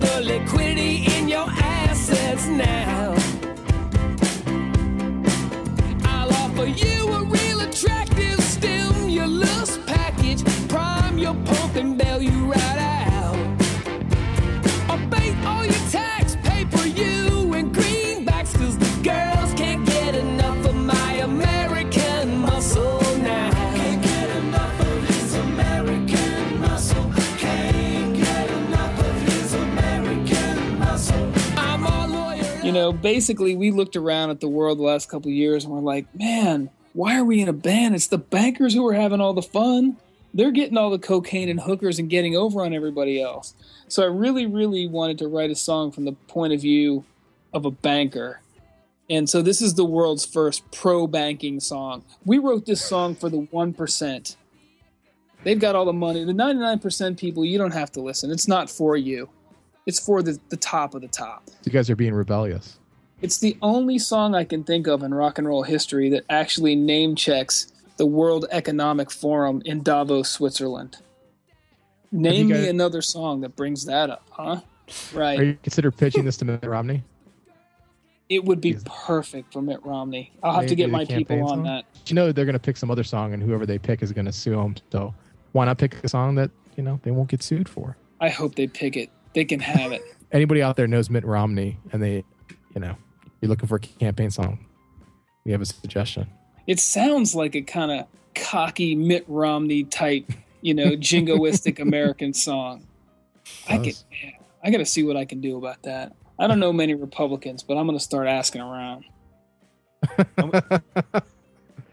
The 0.00 0.20
liquidity 0.22 1.06
in 1.16 1.28
your 1.28 1.46
assets 1.48 1.69
now. 2.56 3.19
You 32.70 32.74
know, 32.74 32.92
basically, 32.92 33.56
we 33.56 33.72
looked 33.72 33.96
around 33.96 34.30
at 34.30 34.38
the 34.38 34.46
world 34.46 34.78
the 34.78 34.84
last 34.84 35.08
couple 35.08 35.28
years 35.28 35.64
and 35.64 35.74
we're 35.74 35.80
like, 35.80 36.06
man, 36.14 36.70
why 36.92 37.18
are 37.18 37.24
we 37.24 37.40
in 37.40 37.48
a 37.48 37.52
band? 37.52 37.96
It's 37.96 38.06
the 38.06 38.16
bankers 38.16 38.72
who 38.72 38.86
are 38.86 38.92
having 38.92 39.20
all 39.20 39.32
the 39.32 39.42
fun. 39.42 39.96
They're 40.34 40.52
getting 40.52 40.78
all 40.78 40.88
the 40.88 41.00
cocaine 41.00 41.48
and 41.48 41.58
hookers 41.58 41.98
and 41.98 42.08
getting 42.08 42.36
over 42.36 42.64
on 42.64 42.72
everybody 42.72 43.20
else. 43.20 43.54
So 43.88 44.04
I 44.04 44.06
really, 44.06 44.46
really 44.46 44.86
wanted 44.86 45.18
to 45.18 45.26
write 45.26 45.50
a 45.50 45.56
song 45.56 45.90
from 45.90 46.04
the 46.04 46.12
point 46.12 46.52
of 46.52 46.60
view 46.60 47.04
of 47.52 47.64
a 47.64 47.72
banker. 47.72 48.40
And 49.10 49.28
so 49.28 49.42
this 49.42 49.60
is 49.60 49.74
the 49.74 49.84
world's 49.84 50.24
first 50.24 50.62
pro 50.70 51.08
banking 51.08 51.58
song. 51.58 52.04
We 52.24 52.38
wrote 52.38 52.66
this 52.66 52.84
song 52.84 53.16
for 53.16 53.28
the 53.28 53.48
1%. 53.52 54.36
They've 55.42 55.58
got 55.58 55.74
all 55.74 55.86
the 55.86 55.92
money. 55.92 56.22
The 56.22 56.32
99% 56.34 57.18
people, 57.18 57.44
you 57.44 57.58
don't 57.58 57.74
have 57.74 57.90
to 57.90 58.00
listen. 58.00 58.30
It's 58.30 58.46
not 58.46 58.70
for 58.70 58.96
you, 58.96 59.28
it's 59.86 59.98
for 59.98 60.22
the, 60.22 60.38
the 60.48 60.56
top 60.56 60.94
of 60.94 61.02
the 61.02 61.08
top. 61.08 61.44
You 61.64 61.72
guys 61.72 61.88
are 61.90 61.96
being 61.96 62.14
rebellious. 62.14 62.78
It's 63.22 63.38
the 63.38 63.56
only 63.60 63.98
song 63.98 64.34
I 64.34 64.44
can 64.44 64.64
think 64.64 64.86
of 64.86 65.02
in 65.02 65.12
rock 65.12 65.38
and 65.38 65.46
roll 65.46 65.62
history 65.62 66.08
that 66.10 66.24
actually 66.30 66.74
name 66.74 67.14
checks 67.14 67.72
the 67.98 68.06
World 68.06 68.46
Economic 68.50 69.10
Forum 69.10 69.60
in 69.66 69.82
Davos, 69.82 70.30
Switzerland. 70.30 70.96
Name 72.12 72.48
guys- 72.48 72.62
me 72.62 72.68
another 72.68 73.02
song 73.02 73.40
that 73.42 73.54
brings 73.56 73.84
that 73.84 74.10
up, 74.10 74.26
huh? 74.30 74.42
Are 74.42 74.62
Right. 75.18 75.38
you 75.40 75.58
consider 75.62 75.90
pitching 75.92 76.24
this 76.24 76.36
to 76.38 76.44
Mitt 76.44 76.64
Romney? 76.64 77.04
It 78.28 78.44
would 78.44 78.60
be 78.60 78.76
perfect 78.84 79.52
for 79.52 79.60
Mitt 79.60 79.84
Romney. 79.84 80.32
I'll 80.42 80.54
have 80.54 80.66
to 80.66 80.74
get 80.74 80.88
my 80.90 81.04
people 81.04 81.42
on 81.42 81.48
song? 81.48 81.62
that. 81.64 81.84
You 82.06 82.14
know 82.14 82.32
they're 82.32 82.44
gonna 82.46 82.58
pick 82.58 82.76
some 82.76 82.90
other 82.90 83.04
song, 83.04 83.32
and 83.34 83.42
whoever 83.42 83.66
they 83.66 83.78
pick 83.78 84.02
is 84.02 84.12
gonna 84.12 84.32
sue 84.32 84.52
them. 84.56 84.76
So 84.90 85.14
why 85.52 85.64
not 85.66 85.78
pick 85.78 86.02
a 86.04 86.08
song 86.08 86.36
that 86.36 86.50
you 86.76 86.82
know 86.82 86.98
they 87.02 87.10
won't 87.10 87.28
get 87.28 87.42
sued 87.42 87.68
for? 87.68 87.96
I 88.20 88.28
hope 88.28 88.54
they 88.54 88.66
pick 88.66 88.96
it. 88.96 89.10
They 89.34 89.44
can 89.44 89.60
have 89.60 89.92
it. 89.92 90.02
Anybody 90.32 90.62
out 90.62 90.76
there 90.76 90.86
knows 90.86 91.10
Mitt 91.10 91.24
Romney, 91.24 91.78
and 91.92 92.02
they, 92.02 92.24
you 92.74 92.80
know, 92.80 92.96
you're 93.40 93.48
looking 93.48 93.68
for 93.68 93.76
a 93.76 93.80
campaign 93.80 94.30
song. 94.30 94.64
We 95.44 95.52
have 95.52 95.60
a 95.60 95.66
suggestion. 95.66 96.28
It 96.66 96.78
sounds 96.78 97.34
like 97.34 97.54
a 97.54 97.62
kind 97.62 97.90
of 97.90 98.06
cocky 98.34 98.94
Mitt 98.94 99.24
Romney 99.26 99.84
type, 99.84 100.30
you 100.60 100.74
know, 100.74 100.90
jingoistic 100.96 101.80
American 101.80 102.32
song. 102.32 102.86
I 103.68 103.78
could, 103.78 103.86
Does. 103.86 104.04
yeah, 104.22 104.30
I 104.62 104.70
got 104.70 104.78
to 104.78 104.86
see 104.86 105.02
what 105.02 105.16
I 105.16 105.24
can 105.24 105.40
do 105.40 105.56
about 105.56 105.82
that. 105.82 106.12
I 106.38 106.46
don't 106.46 106.60
know 106.60 106.72
many 106.72 106.94
Republicans, 106.94 107.62
but 107.62 107.76
I'm 107.76 107.86
going 107.86 107.98
to 107.98 108.04
start 108.04 108.26
asking 108.26 108.62
around. 108.62 109.04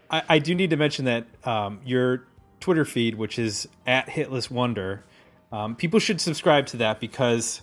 I, 0.09 0.23
I 0.29 0.39
do 0.39 0.55
need 0.55 0.69
to 0.69 0.77
mention 0.77 1.05
that 1.05 1.25
um, 1.43 1.81
your 1.85 2.23
Twitter 2.59 2.85
feed, 2.85 3.15
which 3.15 3.37
is 3.39 3.67
at 3.85 4.07
Hitless 4.07 4.49
Wonder, 4.49 5.03
um, 5.51 5.75
people 5.75 5.99
should 5.99 6.19
subscribe 6.19 6.65
to 6.67 6.77
that 6.77 6.99
because 6.99 7.61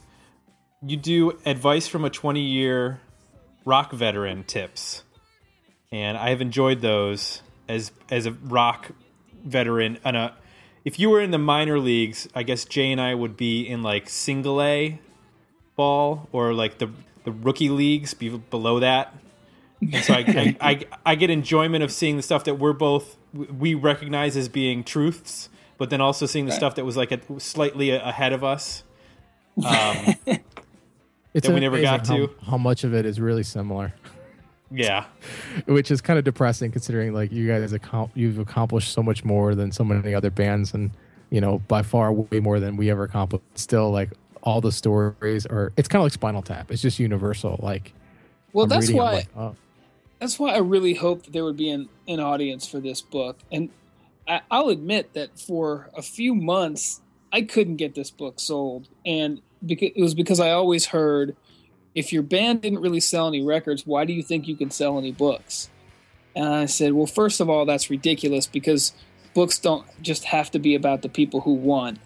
you 0.82 0.97
do 0.97 1.39
advice 1.45 1.87
from 1.87 2.05
a 2.05 2.11
20 2.11 2.41
year 2.41 3.01
rock 3.64 3.93
veteran 3.93 4.45
tips, 4.45 5.03
and 5.93 6.16
I 6.16 6.30
have 6.30 6.41
enjoyed 6.41 6.80
those 6.80 7.43
as 7.68 7.93
as 8.11 8.26
a 8.26 8.32
rock 8.32 8.91
veteran. 9.45 9.99
On 10.05 10.16
a, 10.16 10.35
if 10.85 10.99
you 10.99 11.11
were 11.11 11.20
in 11.20 11.30
the 11.30 11.39
minor 11.39 11.78
leagues, 11.78 12.28
I 12.35 12.43
guess 12.43 12.64
Jay 12.64 12.93
and 12.93 13.01
I 13.01 13.14
would 13.14 13.37
be 13.37 13.62
in 13.62 13.82
like 13.82 14.09
single 14.09 14.62
A 14.62 15.01
ball 15.76 16.28
or 16.32 16.53
like 16.55 16.78
the 16.78 16.91
the 17.24 17.32
rookie 17.32 17.70
leagues 17.70 18.14
be 18.14 18.28
below 18.28 18.80
that. 18.80 19.14
And 19.80 20.05
so 20.05 20.14
I, 20.14 20.18
I, 20.18 20.57
I, 20.70 20.80
I 21.05 21.14
get 21.14 21.30
enjoyment 21.30 21.82
of 21.82 21.91
seeing 21.91 22.16
the 22.16 22.22
stuff 22.22 22.45
that 22.45 22.59
we're 22.59 22.72
both 22.72 23.16
we 23.32 23.74
recognize 23.74 24.37
as 24.37 24.49
being 24.49 24.85
truths, 24.85 25.49
but 25.79 25.91
then 25.91 26.01
also 26.01 26.27
seeing 26.27 26.47
the 26.47 26.51
Right. 26.51 26.57
stuff 26.59 26.75
that 26.77 26.85
was 26.85 26.97
like 26.97 27.12
a, 27.12 27.20
slightly 27.41 27.91
ahead 27.91 28.33
of 28.33 28.43
us. 28.45 28.85
Um, 29.57 30.14
It's 31.33 31.47
That 31.49 31.55
we 31.55 31.61
never 31.61 31.81
got 31.81 32.07
how, 32.07 32.16
to. 32.16 32.31
how 32.47 32.57
much 32.59 32.85
of 32.85 32.95
it 32.95 33.05
is 33.05 33.20
really 33.20 33.43
similar, 33.43 33.93
yeah, 34.70 35.05
which 35.66 35.91
is 35.91 36.01
kind 36.01 36.16
of 36.18 36.25
depressing 36.25 36.70
considering 36.70 37.12
like 37.12 37.33
you 37.33 37.47
guys 37.49 37.72
accom- 37.72 38.11
you've 38.14 38.39
accomplished 38.39 38.93
so 38.93 39.03
much 39.03 39.25
more 39.25 39.55
than 39.57 39.72
so 39.72 39.83
many 39.83 40.14
other 40.14 40.31
bands, 40.31 40.75
and 40.75 40.93
you 41.31 41.41
know 41.41 41.59
by 41.66 41.83
far 41.83 42.12
way 42.12 42.39
more 42.41 42.61
than 42.61 42.77
we 42.77 42.89
ever 42.91 43.03
accomplished. 43.05 43.45
Still, 43.57 43.91
like 43.91 44.11
all 44.45 44.61
the 44.61 44.70
stories 44.70 45.45
are. 45.47 45.72
It's 45.77 45.89
kind 45.89 46.01
of 46.01 46.05
like 46.05 46.12
Spinal 46.12 46.43
Tap. 46.43 46.70
It's 46.70 46.83
just 46.83 46.99
universal. 47.01 47.59
Like 47.61 47.93
Well, 48.53 48.64
I'm 48.64 48.68
that's 48.68 48.87
reading, 48.87 48.97
why 49.03 49.12
like, 49.14 49.29
oh, 49.37 49.57
that's 50.20 50.39
why 50.39 50.53
I 50.55 50.59
really 50.59 50.95
hope 50.95 51.25
that 51.25 51.33
there 51.33 51.43
would 51.45 51.57
be 51.57 51.70
an, 51.70 51.89
an 52.07 52.20
audience 52.20 52.66
for 52.68 52.79
this 52.79 53.01
book. 53.01 53.39
And 53.51 53.70
I, 54.29 54.41
I'll 54.51 54.68
admit 54.68 55.14
that 55.14 55.39
for 55.39 55.91
a 55.97 56.03
few 56.03 56.35
months, 56.35 57.01
I 57.33 57.43
couldn't 57.43 57.77
get 57.77 57.95
this 57.95 58.11
book 58.11 58.41
sold. 58.41 58.89
And 59.05 59.41
because, 59.64 59.91
it 59.95 60.01
was 60.01 60.14
because 60.14 60.41
I 60.41 60.51
always 60.51 60.87
heard 60.87 61.37
if 61.95 62.12
your 62.12 62.22
band 62.22 62.62
didn't 62.62 62.81
really 62.81 63.01
sell 63.01 63.29
any 63.29 63.43
records, 63.43 63.87
why 63.87 64.05
do 64.05 64.12
you 64.12 64.22
think 64.22 64.49
you 64.49 64.57
can 64.57 64.70
sell 64.70 64.99
any 64.99 65.12
books? 65.12 65.70
And 66.37 66.49
I 66.49 66.66
said, 66.66 66.93
well, 66.93 67.07
first 67.07 67.41
of 67.41 67.49
all, 67.49 67.64
that's 67.64 67.91
ridiculous 67.91 68.47
because 68.47 68.93
books 69.35 69.59
don't 69.59 69.87
just 70.03 70.25
have 70.25 70.51
to 70.53 70.59
be 70.59 70.75
about 70.75 71.03
the 71.03 71.09
people 71.09 71.41
who 71.41 71.55
won. 71.55 71.99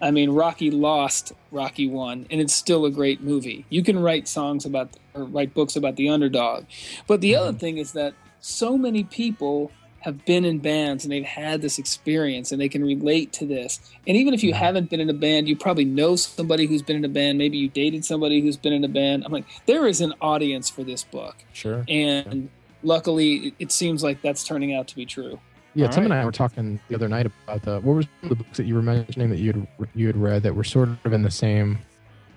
I 0.00 0.10
mean, 0.10 0.30
Rocky 0.30 0.70
lost, 0.70 1.32
Rocky 1.50 1.88
won, 1.88 2.26
and 2.30 2.40
it's 2.40 2.54
still 2.54 2.84
a 2.84 2.90
great 2.90 3.22
movie. 3.22 3.64
You 3.70 3.82
can 3.82 3.98
write 3.98 4.28
songs 4.28 4.66
about 4.66 4.90
or 5.14 5.24
write 5.24 5.54
books 5.54 5.74
about 5.76 5.96
the 5.96 6.10
underdog. 6.10 6.64
But 7.06 7.20
the 7.20 7.36
other 7.36 7.50
mm-hmm. 7.50 7.58
thing 7.58 7.78
is 7.78 7.92
that 7.92 8.14
so 8.40 8.76
many 8.76 9.04
people 9.04 9.70
have 10.06 10.24
been 10.24 10.44
in 10.44 10.60
bands 10.60 11.04
and 11.04 11.12
they've 11.12 11.24
had 11.24 11.60
this 11.60 11.78
experience 11.78 12.52
and 12.52 12.60
they 12.60 12.68
can 12.68 12.82
relate 12.84 13.32
to 13.32 13.44
this. 13.44 13.80
And 14.06 14.16
even 14.16 14.32
if 14.34 14.42
you 14.44 14.54
haven't 14.54 14.88
been 14.88 15.00
in 15.00 15.10
a 15.10 15.14
band, 15.14 15.48
you 15.48 15.56
probably 15.56 15.84
know 15.84 16.14
somebody 16.14 16.66
who's 16.66 16.80
been 16.80 16.94
in 16.96 17.04
a 17.04 17.08
band. 17.08 17.38
Maybe 17.38 17.58
you 17.58 17.68
dated 17.68 18.04
somebody 18.04 18.40
who's 18.40 18.56
been 18.56 18.72
in 18.72 18.84
a 18.84 18.88
band. 18.88 19.24
I'm 19.26 19.32
like, 19.32 19.44
there 19.66 19.84
is 19.86 20.00
an 20.00 20.14
audience 20.20 20.70
for 20.70 20.84
this 20.84 21.02
book. 21.02 21.34
sure. 21.52 21.84
And 21.88 22.48
luckily, 22.84 23.34
it- 23.48 23.54
it 23.58 23.72
seems 23.72 24.04
like 24.04 24.22
that's 24.22 24.44
turning 24.44 24.72
out 24.74 24.86
to 24.88 24.94
be 24.96 25.04
true. 25.06 25.40
Yeah, 25.74 25.86
All 25.86 25.92
Tim 25.92 26.04
and. 26.04 26.14
I 26.14 26.24
were 26.24 26.30
talking 26.32 26.78
the 26.88 26.94
other 26.94 27.08
night 27.08 27.26
about 27.26 27.62
the 27.62 27.80
what 27.80 27.94
were 27.96 28.02
some 28.02 28.10
of 28.22 28.28
the 28.30 28.36
books 28.36 28.56
that 28.58 28.64
you 28.66 28.74
were 28.76 28.82
mentioning 28.82 29.28
that 29.30 29.38
you 29.40 29.52
had 29.52 29.66
you 29.94 30.06
had 30.06 30.16
read 30.16 30.42
that 30.44 30.54
were 30.54 30.64
sort 30.64 30.88
of 31.04 31.12
in 31.12 31.22
the 31.22 31.30
same. 31.30 31.80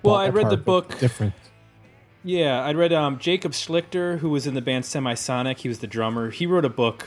Well, 0.02 0.16
I 0.16 0.28
read 0.28 0.50
the 0.50 0.56
book- 0.58 0.98
Different. 0.98 1.32
yeah. 2.24 2.60
I 2.62 2.72
read 2.72 2.92
um, 2.92 3.18
Jacob 3.18 3.52
Slichter, 3.52 4.18
who 4.18 4.28
was 4.30 4.46
in 4.46 4.54
the 4.54 4.60
band 4.60 4.84
Semisonic. 4.84 5.58
He 5.58 5.68
was 5.68 5.78
the 5.78 5.86
drummer. 5.86 6.30
He 6.30 6.46
wrote 6.46 6.64
a 6.64 6.68
book. 6.70 7.06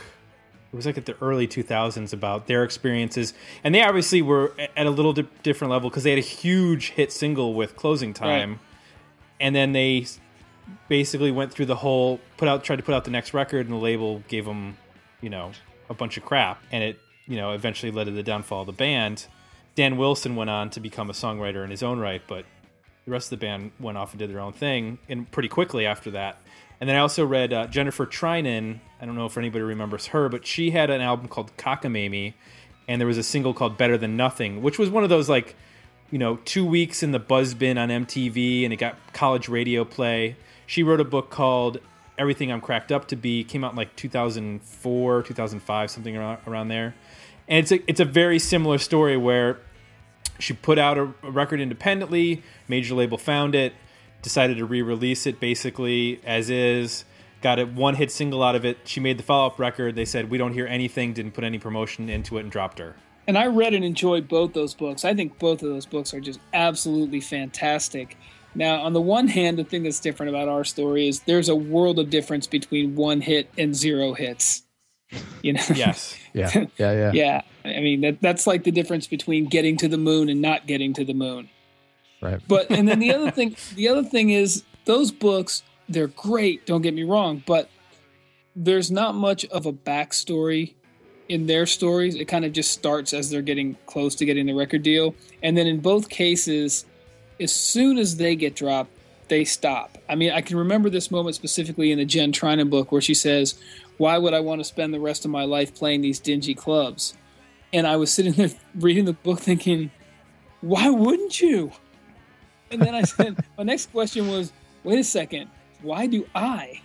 It 0.73 0.75
was 0.75 0.87
like 0.87 0.97
at 0.97 1.05
the 1.05 1.15
early 1.21 1.47
2000s 1.47 2.13
about 2.13 2.47
their 2.47 2.63
experiences, 2.63 3.35
and 3.63 3.75
they 3.75 3.83
obviously 3.83 4.23
were 4.23 4.53
at 4.75 4.87
a 4.87 4.89
little 4.89 5.13
di- 5.13 5.27
different 5.43 5.69
level 5.69 5.91
because 5.91 6.01
they 6.01 6.09
had 6.09 6.17
a 6.17 6.23
huge 6.23 6.89
hit 6.89 7.11
single 7.11 7.53
with 7.53 7.75
"Closing 7.75 8.11
Time," 8.11 8.59
and 9.39 9.55
then 9.55 9.73
they 9.73 10.07
basically 10.87 11.31
went 11.31 11.53
through 11.53 11.67
the 11.67 11.75
whole 11.75 12.19
put 12.37 12.47
out 12.47 12.63
tried 12.63 12.77
to 12.77 12.83
put 12.83 12.95
out 12.95 13.05
the 13.05 13.11
next 13.11 13.35
record, 13.35 13.67
and 13.67 13.75
the 13.75 13.79
label 13.79 14.23
gave 14.27 14.45
them, 14.45 14.75
you 15.21 15.29
know, 15.29 15.51
a 15.89 15.93
bunch 15.93 16.17
of 16.17 16.25
crap, 16.25 16.63
and 16.71 16.83
it 16.83 16.99
you 17.27 17.37
know 17.37 17.51
eventually 17.51 17.91
led 17.91 18.05
to 18.05 18.11
the 18.11 18.23
downfall 18.23 18.61
of 18.61 18.67
the 18.67 18.73
band. 18.73 19.27
Dan 19.75 19.95
Wilson 19.97 20.35
went 20.35 20.49
on 20.49 20.71
to 20.71 20.79
become 20.79 21.07
a 21.09 21.13
songwriter 21.13 21.63
in 21.63 21.69
his 21.69 21.83
own 21.83 21.99
right, 21.99 22.21
but 22.27 22.45
the 23.05 23.11
rest 23.11 23.31
of 23.31 23.39
the 23.39 23.45
band 23.45 23.71
went 23.79 23.97
off 23.97 24.11
and 24.11 24.19
did 24.19 24.31
their 24.31 24.39
own 24.39 24.53
thing, 24.53 24.97
and 25.07 25.29
pretty 25.29 25.49
quickly 25.49 25.85
after 25.85 26.09
that. 26.11 26.39
And 26.79 26.89
then 26.89 26.97
I 26.97 26.99
also 26.99 27.25
read 27.25 27.53
uh, 27.53 27.67
Jennifer 27.67 28.05
Trynin. 28.05 28.79
I 29.03 29.05
don't 29.05 29.15
know 29.15 29.25
if 29.25 29.37
anybody 29.37 29.65
remembers 29.65 30.07
her, 30.07 30.29
but 30.29 30.47
she 30.47 30.71
had 30.71 30.89
an 30.89 31.01
album 31.01 31.27
called 31.27 31.51
Cockamamie, 31.57 32.35
and 32.87 33.01
there 33.01 33.07
was 33.07 33.17
a 33.17 33.23
single 33.23 33.53
called 33.53 33.77
Better 33.77 33.97
Than 33.97 34.15
Nothing, 34.15 34.61
which 34.61 34.79
was 34.79 34.89
one 34.89 35.03
of 35.03 35.09
those 35.09 35.27
like, 35.27 35.57
you 36.09 36.17
know, 36.17 36.37
two 36.45 36.65
weeks 36.65 37.03
in 37.03 37.11
the 37.11 37.19
buzz 37.19 37.53
bin 37.53 37.77
on 37.77 37.89
MTV, 37.89 38.63
and 38.63 38.71
it 38.71 38.77
got 38.77 38.95
college 39.11 39.49
radio 39.49 39.83
play. 39.83 40.37
She 40.65 40.83
wrote 40.83 41.01
a 41.01 41.03
book 41.03 41.29
called 41.29 41.79
Everything 42.17 42.49
I'm 42.49 42.61
Cracked 42.61 42.93
Up 42.93 43.09
to 43.09 43.17
Be. 43.17 43.43
Came 43.43 43.65
out 43.65 43.73
in 43.73 43.75
like 43.75 43.93
2004, 43.97 45.23
2005, 45.23 45.91
something 45.91 46.15
around, 46.15 46.37
around 46.47 46.69
there. 46.69 46.95
And 47.49 47.59
it's 47.59 47.73
a 47.73 47.89
it's 47.89 47.99
a 47.99 48.05
very 48.05 48.39
similar 48.39 48.77
story 48.77 49.17
where 49.17 49.59
she 50.39 50.53
put 50.53 50.79
out 50.79 50.97
a, 50.97 51.13
a 51.23 51.29
record 51.29 51.59
independently 51.59 52.41
major 52.69 52.95
label 52.95 53.17
found 53.17 53.53
it 53.53 53.73
decided 54.21 54.55
to 54.59 54.65
re-release 54.65 55.27
it 55.27 55.41
basically 55.41 56.21
as 56.23 56.49
is 56.49 57.03
got 57.43 57.59
a 57.59 57.65
one 57.65 57.93
hit 57.93 58.11
single 58.11 58.41
out 58.41 58.55
of 58.55 58.65
it 58.65 58.77
she 58.85 58.99
made 58.99 59.19
the 59.19 59.23
follow-up 59.23 59.59
record 59.59 59.95
they 59.95 60.05
said 60.05 60.31
we 60.31 60.37
don't 60.39 60.53
hear 60.53 60.65
anything 60.65 61.13
didn't 61.13 61.33
put 61.33 61.43
any 61.43 61.59
promotion 61.59 62.09
into 62.09 62.37
it 62.37 62.41
and 62.41 62.51
dropped 62.51 62.79
her 62.79 62.95
And 63.27 63.37
I 63.37 63.47
read 63.47 63.73
and 63.73 63.85
enjoyed 63.85 64.27
both 64.27 64.53
those 64.53 64.73
books. 64.73 65.05
I 65.05 65.13
think 65.13 65.39
both 65.39 65.63
of 65.63 65.69
those 65.69 65.85
books 65.85 66.13
are 66.13 66.19
just 66.19 66.39
absolutely 66.53 67.21
fantastic. 67.21 68.17
Now, 68.55 68.81
on 68.81 68.93
the 68.93 69.01
one 69.01 69.27
hand, 69.27 69.57
the 69.57 69.63
thing 69.63 69.83
that's 69.83 69.99
different 69.99 70.29
about 70.29 70.47
our 70.49 70.63
story 70.63 71.07
is 71.07 71.21
there's 71.21 71.49
a 71.49 71.55
world 71.55 71.99
of 71.99 72.09
difference 72.09 72.47
between 72.47 72.95
one 72.95 73.21
hit 73.21 73.49
and 73.57 73.73
zero 73.75 74.13
hits. 74.13 74.63
You 75.41 75.53
know? 75.53 75.61
yes 75.73 76.17
Yeah, 76.33 76.49
yeah, 76.77 76.91
yeah. 76.91 77.11
yeah. 77.13 77.41
I 77.63 77.79
mean, 77.79 78.01
that, 78.01 78.21
that's 78.21 78.45
like 78.45 78.63
the 78.63 78.71
difference 78.71 79.07
between 79.07 79.45
getting 79.45 79.77
to 79.77 79.87
the 79.87 79.97
moon 79.97 80.27
and 80.27 80.41
not 80.41 80.67
getting 80.67 80.93
to 80.95 81.05
the 81.05 81.13
moon. 81.13 81.49
Right. 82.21 82.41
But 82.47 82.71
and 82.71 82.87
then 82.87 82.99
the 82.99 83.13
other 83.13 83.31
thing, 83.31 83.55
the 83.75 83.87
other 83.87 84.03
thing 84.03 84.31
is 84.31 84.63
those 84.85 85.11
books. 85.11 85.63
They're 85.89 86.07
great. 86.07 86.65
Don't 86.65 86.81
get 86.81 86.93
me 86.93 87.03
wrong, 87.03 87.43
but 87.45 87.69
there's 88.55 88.91
not 88.91 89.15
much 89.15 89.45
of 89.45 89.65
a 89.65 89.73
backstory 89.73 90.73
in 91.29 91.47
their 91.47 91.65
stories. 91.65 92.15
It 92.15 92.25
kind 92.25 92.45
of 92.45 92.53
just 92.53 92.71
starts 92.71 93.13
as 93.13 93.29
they're 93.29 93.41
getting 93.41 93.77
close 93.85 94.15
to 94.15 94.25
getting 94.25 94.45
the 94.45 94.53
record 94.53 94.83
deal, 94.83 95.15
and 95.41 95.57
then 95.57 95.67
in 95.67 95.79
both 95.79 96.09
cases, 96.09 96.85
as 97.39 97.51
soon 97.51 97.97
as 97.97 98.17
they 98.17 98.35
get 98.35 98.55
dropped, 98.55 98.91
they 99.27 99.45
stop. 99.45 99.97
I 100.07 100.15
mean, 100.15 100.31
I 100.31 100.41
can 100.41 100.57
remember 100.57 100.89
this 100.89 101.09
moment 101.09 101.35
specifically 101.35 101.91
in 101.91 101.97
the 101.97 102.05
Jen 102.05 102.31
Trynin 102.31 102.69
book 102.69 102.91
where 102.91 103.01
she 103.01 103.13
says, 103.13 103.55
"Why 103.97 104.17
would 104.17 104.33
I 104.33 104.41
want 104.41 104.59
to 104.59 104.65
spend 104.65 104.93
the 104.93 104.99
rest 104.99 105.25
of 105.25 105.31
my 105.31 105.43
life 105.45 105.73
playing 105.73 106.01
these 106.01 106.19
dingy 106.19 106.53
clubs?" 106.53 107.15
And 107.71 107.87
I 107.87 107.95
was 107.95 108.11
sitting 108.11 108.33
there 108.33 108.51
reading 108.75 109.05
the 109.05 109.13
book 109.13 109.39
thinking, 109.39 109.91
"Why 110.61 110.89
wouldn't 110.89 111.41
you?" 111.41 111.71
And 112.73 112.81
then 112.81 112.95
I 112.95 113.03
said, 113.03 113.37
my 113.57 113.63
next 113.63 113.91
question 113.91 114.27
was, 114.27 114.51
wait 114.83 114.99
a 114.99 115.03
second, 115.03 115.49
why 115.83 116.07
do 116.07 116.25
I? 116.33 116.81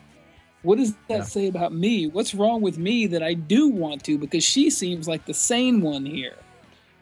What 0.62 0.78
does 0.78 0.92
that 1.08 1.18
Yeah. 1.18 1.22
say 1.22 1.46
about 1.46 1.72
me? 1.72 2.06
What's 2.08 2.34
wrong 2.34 2.60
with 2.60 2.78
me 2.78 3.06
that 3.06 3.22
I 3.22 3.34
do 3.34 3.68
want 3.68 4.04
to? 4.04 4.18
Because 4.18 4.44
she 4.44 4.70
seems 4.70 5.06
like 5.08 5.24
the 5.24 5.34
sane 5.34 5.80
one 5.80 6.04
here. 6.04 6.34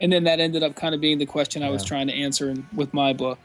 And 0.01 0.12
then 0.12 0.24
that 0.24 0.40
ended 0.40 0.62
up 0.62 0.76
kind 0.76 0.94
of 0.94 1.01
being 1.01 1.18
the 1.18 1.26
question 1.26 1.62
I 1.62 1.70
was 1.70 1.82
trying 1.82 2.07
to 2.09 2.12
answer 2.12 2.51
in, 2.51 2.66
with 2.74 2.92
my 2.92 3.14
book. 3.14 3.38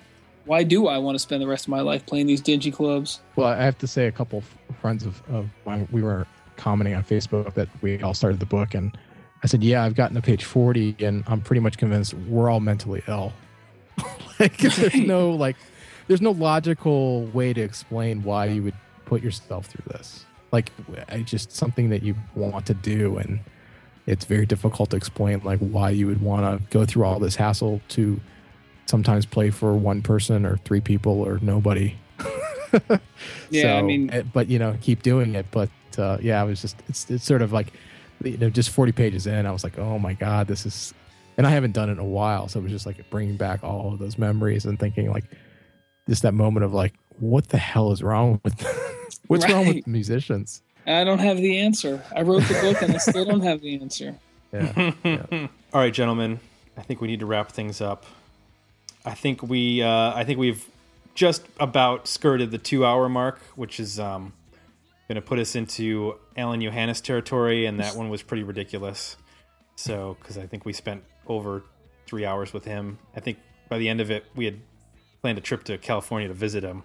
Why 0.46 0.64
do 0.64 0.88
I 0.88 0.98
want 0.98 1.16
to 1.16 1.20
spend 1.20 1.42
the 1.42 1.48
rest 1.48 1.66
of 1.66 1.70
my 1.70 1.80
life 1.82 2.06
playing 2.06 2.28
these 2.28 2.42
dingy 2.42 2.72
clubs? 2.72 3.22
Well, 3.38 3.48
I 3.48 3.64
have 3.64 3.78
to 3.78 3.88
say, 3.88 4.08
a 4.08 4.12
couple 4.12 4.40
f- 4.40 4.78
friends 4.82 5.06
of, 5.06 5.22
of 5.30 5.48
mine, 5.66 5.88
we 5.92 6.02
were 6.02 6.28
commenting 6.58 6.94
on 6.94 7.04
Facebook 7.04 7.54
that 7.54 7.70
we 7.82 8.02
all 8.02 8.14
started 8.14 8.40
the 8.42 8.46
book, 8.46 8.74
and 8.74 8.98
I 9.44 9.48
said, 9.48 9.64
"Yeah, 9.64 9.84
I've 9.84 9.96
gotten 9.96 10.16
to 10.16 10.22
page 10.22 10.44
forty, 10.44 10.96
and 11.00 11.24
I'm 11.28 11.42
pretty 11.42 11.60
much 11.62 11.78
convinced 11.78 12.14
we're 12.16 12.50
all 12.50 12.60
mentally 12.60 13.02
ill. 13.08 13.34
like, 14.40 14.58
there's 14.58 14.94
no 14.96 15.30
like, 15.32 15.56
there's 16.08 16.22
no 16.22 16.32
logical 16.32 17.26
way 17.28 17.54
to 17.54 17.62
explain 17.62 18.24
why 18.24 18.46
you 18.46 18.64
would 18.64 18.74
put 19.06 19.22
yourself 19.24 19.66
through 19.68 19.84
this. 19.94 20.26
Like, 20.52 20.72
I 21.10 21.22
just 21.22 21.52
something 21.52 21.90
that 21.90 22.04
you 22.04 22.16
want 22.36 22.66
to 22.68 22.74
do, 22.74 23.18
and 23.18 23.40
it's 24.08 24.26
very 24.26 24.46
difficult 24.46 24.90
to 24.92 24.98
explain 24.98 25.42
like 25.44 25.60
why 25.60 25.92
you 25.92 26.08
would 26.08 26.22
want 26.22 26.44
to 26.62 26.68
go 26.70 26.86
through 26.86 27.06
all 27.06 27.20
this 27.20 27.36
hassle 27.36 27.82
to 27.90 28.20
sometimes 28.88 29.26
play 29.26 29.50
for 29.50 29.74
one 29.76 30.02
person 30.02 30.46
or 30.46 30.58
three 30.58 30.82
people 30.82 31.22
or 31.22 31.40
nobody. 31.42 31.96
Yeah, 33.50 33.76
I 33.78 33.82
mean- 33.82 34.10
eh, 34.12 34.24
but 34.34 34.48
you 34.48 34.58
know, 34.60 34.76
keep 34.82 35.04
doing 35.04 35.36
it. 35.36 35.46
But 35.52 35.70
uh, 35.98 36.18
yeah, 36.22 36.42
I 36.42 36.44
was 36.46 36.62
just 36.62 36.76
it's 36.88 37.10
it's 37.10 37.24
sort 37.26 37.42
of 37.42 37.52
like 37.54 37.74
you 38.24 38.38
know 38.38 38.50
just 38.50 38.70
40 38.70 38.92
pages 38.94 39.28
in, 39.28 39.46
I 39.46 39.52
was 39.52 39.64
like, 39.64 39.78
oh 39.78 40.00
my 40.00 40.14
god, 40.14 40.48
this 40.48 40.66
is, 40.66 40.94
and 41.38 41.46
I 41.48 41.50
haven't 41.50 41.72
done 41.74 41.90
it 41.90 41.94
in 41.94 42.00
a 42.00 42.04
while, 42.06 42.48
so 42.48 42.60
it 42.60 42.64
was 42.64 42.72
just 42.72 42.86
like 42.86 43.10
bringing 43.10 43.36
back 43.36 43.64
all 43.64 43.94
of 43.94 44.00
those 44.00 44.18
memories 44.18 44.66
and 44.66 44.80
thinking 44.80 45.10
like, 45.12 45.26
just 46.12 46.24
that 46.24 46.34
moment 46.34 46.66
of 46.66 46.74
like, 46.74 46.94
what 47.20 47.48
the 47.48 47.58
hell 47.58 47.94
is 47.94 48.04
wrong 48.04 48.42
with 48.44 48.62
what's 49.28 49.50
wrong 49.50 49.64
Right. 49.66 49.76
with 49.76 49.88
musicians? 49.88 50.62
I 50.86 51.06
don't 51.06 51.20
have 51.20 51.38
the 51.38 51.60
answer. 51.60 52.04
I 52.14 52.24
wrote 52.24 52.44
the 52.44 52.56
book 52.56 52.82
and 52.82 52.94
I 52.94 52.98
still 52.98 53.24
don't 53.24 53.44
have 53.44 53.62
the 53.62 53.80
answer. 53.80 54.16
Yeah. 54.54 54.92
All 55.74 55.80
right, 55.80 55.94
gentlemen. 55.94 56.42
I 56.76 56.82
think 56.82 57.00
we 57.00 57.08
need 57.08 57.22
to 57.22 57.26
wrap 57.26 57.54
things 57.54 57.80
up. 57.80 58.06
I 59.06 59.14
think 59.14 59.42
we 59.42 59.82
uh, 59.82 60.12
I 60.14 60.26
think 60.26 60.38
we've 60.40 60.66
just 61.16 61.44
about 61.58 62.06
skirted 62.10 62.52
the 62.52 62.58
two 62.58 62.86
hour 62.86 63.08
mark, 63.08 63.40
which 63.56 63.80
is 63.80 63.98
um, 63.98 64.34
going 65.08 65.16
to 65.16 65.22
put 65.22 65.40
us 65.40 65.56
into 65.56 66.18
Alain 66.36 66.62
Johannes 66.62 67.00
territory, 67.00 67.66
and 67.66 67.80
that 67.80 67.96
one 67.96 68.10
was 68.10 68.22
pretty 68.24 68.44
ridiculous. 68.44 69.16
So, 69.78 70.18
because 70.20 70.38
I 70.38 70.48
think 70.48 70.66
we 70.66 70.74
spent 70.74 71.06
over 71.28 71.64
three 72.06 72.26
hours 72.26 72.52
with 72.52 72.66
him. 72.66 73.00
I 73.16 73.22
think 73.22 73.38
by 73.70 73.78
the 73.78 73.88
end 73.88 74.02
of 74.02 74.12
it, 74.12 74.26
we 74.36 74.44
had 74.44 74.60
planned 75.22 75.38
a 75.38 75.42
trip 75.42 75.64
to 75.66 75.78
California 75.78 76.28
to 76.28 76.34
visit 76.34 76.64
him. 76.64 76.84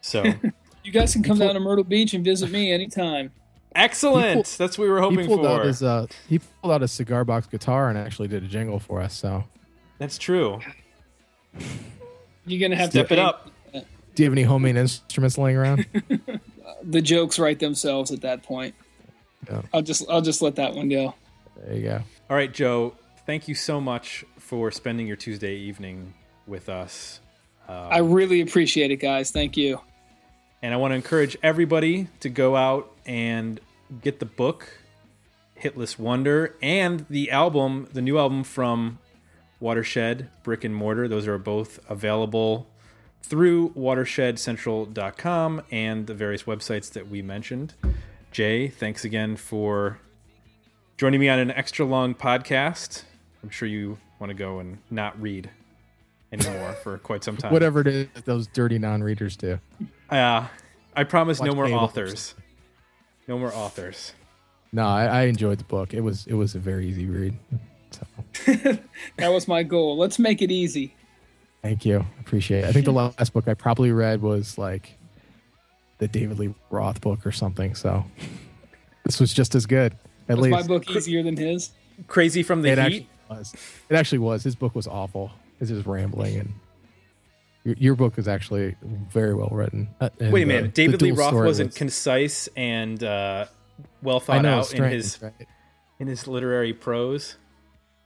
So, 0.00 0.24
You 0.84 0.92
guys 0.92 1.12
can 1.12 1.22
come 1.22 1.38
down 1.38 1.54
to 1.54 1.60
Myrtle 1.60 1.84
Beach 1.84 2.14
and 2.14 2.24
visit 2.24 2.50
me 2.50 2.72
anytime. 2.72 3.30
excellent. 3.74 4.46
That's 4.58 4.78
what 4.78 4.84
we 4.84 4.90
were 4.90 4.98
he 5.00 5.04
hoping 5.08 5.26
pulled 5.26 5.44
out 5.44 5.60
for. 5.62 5.66
his 5.66 5.82
uh 5.82 6.06
he 6.28 6.38
pulled 6.38 6.72
out 6.72 6.82
a 6.82 6.88
cigar 6.88 7.24
box 7.24 7.46
guitar 7.46 7.88
and 7.90 7.98
actually 7.98 8.28
did 8.28 8.42
a 8.44 8.46
jingle 8.46 8.78
for 8.78 9.00
us. 9.02 9.14
So 9.14 9.44
That's 9.98 10.16
true. 10.16 10.60
You're 12.46 12.60
gonna 12.60 12.76
have 12.80 12.90
Step 12.90 13.08
to 13.08 13.14
it 13.14 13.18
up. 13.18 13.50
do 13.72 14.22
you 14.22 14.24
have 14.24 14.32
any 14.32 14.44
homemade 14.44 14.76
instruments 14.76 15.36
laying 15.38 15.56
around? 15.56 15.86
The 16.84 17.02
jokes 17.02 17.40
write 17.40 17.58
themselves 17.58 18.12
at 18.12 18.20
that 18.20 18.44
point. 18.44 18.74
Yeah. 19.50 19.62
I'll 19.74 19.82
just 19.82 20.08
I'll 20.08 20.22
just 20.22 20.40
let 20.40 20.54
that 20.56 20.74
one 20.74 20.88
go. 20.88 21.12
there 21.56 21.74
you 21.76 21.82
go. 21.82 22.02
All 22.30 22.36
right, 22.36 22.52
Joe. 22.54 22.94
Thank 23.26 23.48
you 23.48 23.54
so 23.56 23.80
much 23.80 24.24
for 24.38 24.70
spending 24.70 25.06
your 25.08 25.16
Tuesday 25.16 25.56
evening 25.56 26.14
with 26.46 26.68
us. 26.68 27.20
I 27.68 27.98
really 27.98 28.40
appreciate 28.40 28.90
it, 28.90 28.96
guys. 28.96 29.30
Thank 29.30 29.56
you. 29.56 29.80
And 30.62 30.74
I 30.74 30.76
want 30.76 30.92
to 30.92 30.96
encourage 30.96 31.36
everybody 31.42 32.08
to 32.20 32.28
go 32.28 32.56
out 32.56 32.90
and 33.06 33.60
get 34.02 34.18
the 34.18 34.26
book, 34.26 34.68
Hitless 35.60 35.98
Wonder, 35.98 36.56
and 36.60 37.06
the 37.08 37.30
album, 37.30 37.88
the 37.92 38.02
new 38.02 38.18
album 38.18 38.42
from 38.42 38.98
Watershed, 39.60 40.30
Brick 40.42 40.64
and 40.64 40.74
Mortar. 40.74 41.08
Those 41.08 41.26
are 41.26 41.38
both 41.38 41.78
available 41.88 42.68
through 43.22 43.70
watershedcentral.com 43.70 45.62
and 45.70 46.06
the 46.06 46.14
various 46.14 46.44
websites 46.44 46.92
that 46.92 47.08
we 47.08 47.22
mentioned. 47.22 47.74
Jay, 48.30 48.68
thanks 48.68 49.04
again 49.04 49.36
for 49.36 49.98
joining 50.96 51.20
me 51.20 51.28
on 51.28 51.38
an 51.38 51.50
extra 51.50 51.84
long 51.84 52.14
podcast. 52.14 53.04
I'm 53.42 53.50
sure 53.50 53.68
you 53.68 53.98
want 54.18 54.30
to 54.30 54.34
go 54.34 54.58
and 54.58 54.78
not 54.90 55.20
read 55.20 55.50
anymore 56.32 56.72
for 56.82 56.98
quite 56.98 57.24
some 57.24 57.36
time. 57.36 57.52
Whatever 57.52 57.80
it 57.80 57.86
is 57.86 58.08
those 58.24 58.46
dirty 58.48 58.78
non-readers 58.78 59.36
do. 59.36 59.58
Uh, 60.10 60.46
I 60.96 61.04
promise 61.04 61.40
no 61.40 61.54
more 61.54 61.66
cable. 61.66 61.78
authors. 61.80 62.34
No 63.26 63.38
more 63.38 63.52
authors. 63.54 64.12
No, 64.72 64.86
I, 64.86 65.04
I 65.06 65.22
enjoyed 65.22 65.58
the 65.58 65.64
book. 65.64 65.94
It 65.94 66.00
was 66.00 66.26
it 66.26 66.34
was 66.34 66.54
a 66.54 66.58
very 66.58 66.86
easy 66.88 67.06
read. 67.06 67.36
So 67.90 68.06
That 69.16 69.28
was 69.32 69.48
my 69.48 69.62
goal. 69.62 69.96
Let's 69.96 70.18
make 70.18 70.42
it 70.42 70.50
easy. 70.50 70.94
thank 71.62 71.84
you. 71.86 72.04
Appreciate 72.20 72.64
it. 72.64 72.66
I 72.68 72.72
think 72.72 72.84
the 72.84 72.92
last 72.92 73.32
book 73.32 73.48
I 73.48 73.54
probably 73.54 73.92
read 73.92 74.20
was 74.22 74.58
like 74.58 74.98
the 75.98 76.08
David 76.08 76.38
Lee 76.38 76.54
Roth 76.70 77.00
book 77.00 77.26
or 77.26 77.32
something. 77.32 77.74
So 77.74 78.04
this 79.04 79.18
was 79.20 79.32
just 79.32 79.54
as 79.54 79.66
good. 79.66 79.96
At 80.28 80.36
Was 80.36 80.44
least 80.44 80.52
my 80.52 80.62
book 80.66 80.90
easier 80.90 81.22
than 81.22 81.36
his? 81.36 81.70
Crazy 82.06 82.42
from 82.42 82.60
the 82.62 82.68
it 82.68 82.78
heat. 82.78 82.84
actually 82.84 83.08
was. 83.30 83.54
It 83.88 83.94
actually 83.96 84.18
was. 84.18 84.44
His 84.44 84.54
book 84.54 84.74
was 84.74 84.86
awful. 84.86 85.30
It's 85.60 85.70
just 85.70 85.86
rambling 85.86 86.38
and 86.38 86.54
your, 87.64 87.76
your 87.78 87.94
book 87.94 88.18
is 88.18 88.28
actually 88.28 88.76
very 88.82 89.34
well 89.34 89.50
written. 89.52 89.88
Uh, 90.00 90.08
and, 90.20 90.32
Wait 90.32 90.42
a 90.42 90.44
uh, 90.44 90.46
minute. 90.46 90.74
the 90.74 90.86
David 90.86 91.02
Lee 91.02 91.10
Roth 91.10 91.34
wasn't 91.34 91.68
was- 91.68 91.76
concise 91.76 92.48
and 92.56 93.02
uh, 93.02 93.46
well 94.02 94.20
thought 94.20 94.42
know, 94.42 94.58
out 94.58 94.60
it's 94.60 94.72
in 94.72 94.84
his 94.84 95.18
right? 95.20 95.32
in 95.98 96.06
his 96.06 96.26
literary 96.26 96.72
prose. 96.72 97.36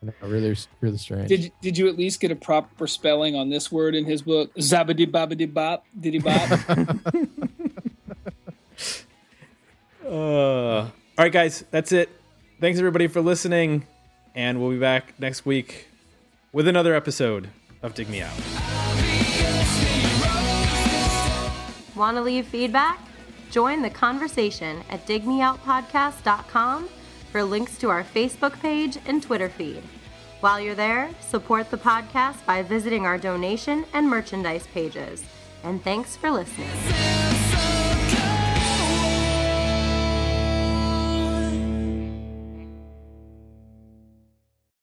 I 0.02 0.06
know, 0.06 0.12
really, 0.22 0.56
really 0.80 0.98
strange. 0.98 1.28
Did 1.28 1.52
did 1.60 1.78
you 1.78 1.88
at 1.88 1.96
least 1.96 2.20
get 2.20 2.32
a 2.32 2.36
proper 2.36 2.88
spelling 2.88 3.36
on 3.36 3.50
this 3.50 3.70
word 3.70 3.94
in 3.94 4.04
his 4.04 4.22
book? 4.22 4.52
Zabadi 4.56 5.06
babadi 5.10 5.52
bop 5.52 5.84
diddy 5.98 6.18
bop. 6.18 6.58
Uh, 10.04 10.82
all 10.82 10.92
right, 11.16 11.32
guys, 11.32 11.64
that's 11.70 11.90
it. 11.90 12.10
Thanks 12.60 12.78
everybody 12.78 13.06
for 13.06 13.22
listening, 13.22 13.86
and 14.34 14.60
we'll 14.60 14.70
be 14.70 14.78
back 14.78 15.18
next 15.18 15.46
week 15.46 15.88
with 16.52 16.68
another 16.68 16.94
episode 16.94 17.48
of 17.82 17.94
Dig 17.94 18.08
Me 18.08 18.22
Out. 18.22 18.32
Want 21.96 22.16
to 22.16 22.22
leave 22.22 22.46
feedback? 22.46 23.00
Join 23.50 23.82
the 23.82 23.90
conversation 23.90 24.82
at 24.88 25.06
digmeoutpodcast.com 25.06 26.88
for 27.30 27.42
links 27.42 27.78
to 27.78 27.88
our 27.90 28.04
Facebook 28.04 28.58
page 28.60 28.98
and 29.06 29.22
Twitter 29.22 29.48
feed. 29.48 29.82
While 30.40 30.60
you're 30.60 30.74
there, 30.74 31.10
support 31.20 31.70
the 31.70 31.76
podcast 31.76 32.44
by 32.44 32.62
visiting 32.62 33.06
our 33.06 33.18
donation 33.18 33.84
and 33.92 34.08
merchandise 34.08 34.66
pages. 34.68 35.22
And 35.62 35.82
thanks 35.82 36.16
for 36.16 36.30
listening. 36.30 36.68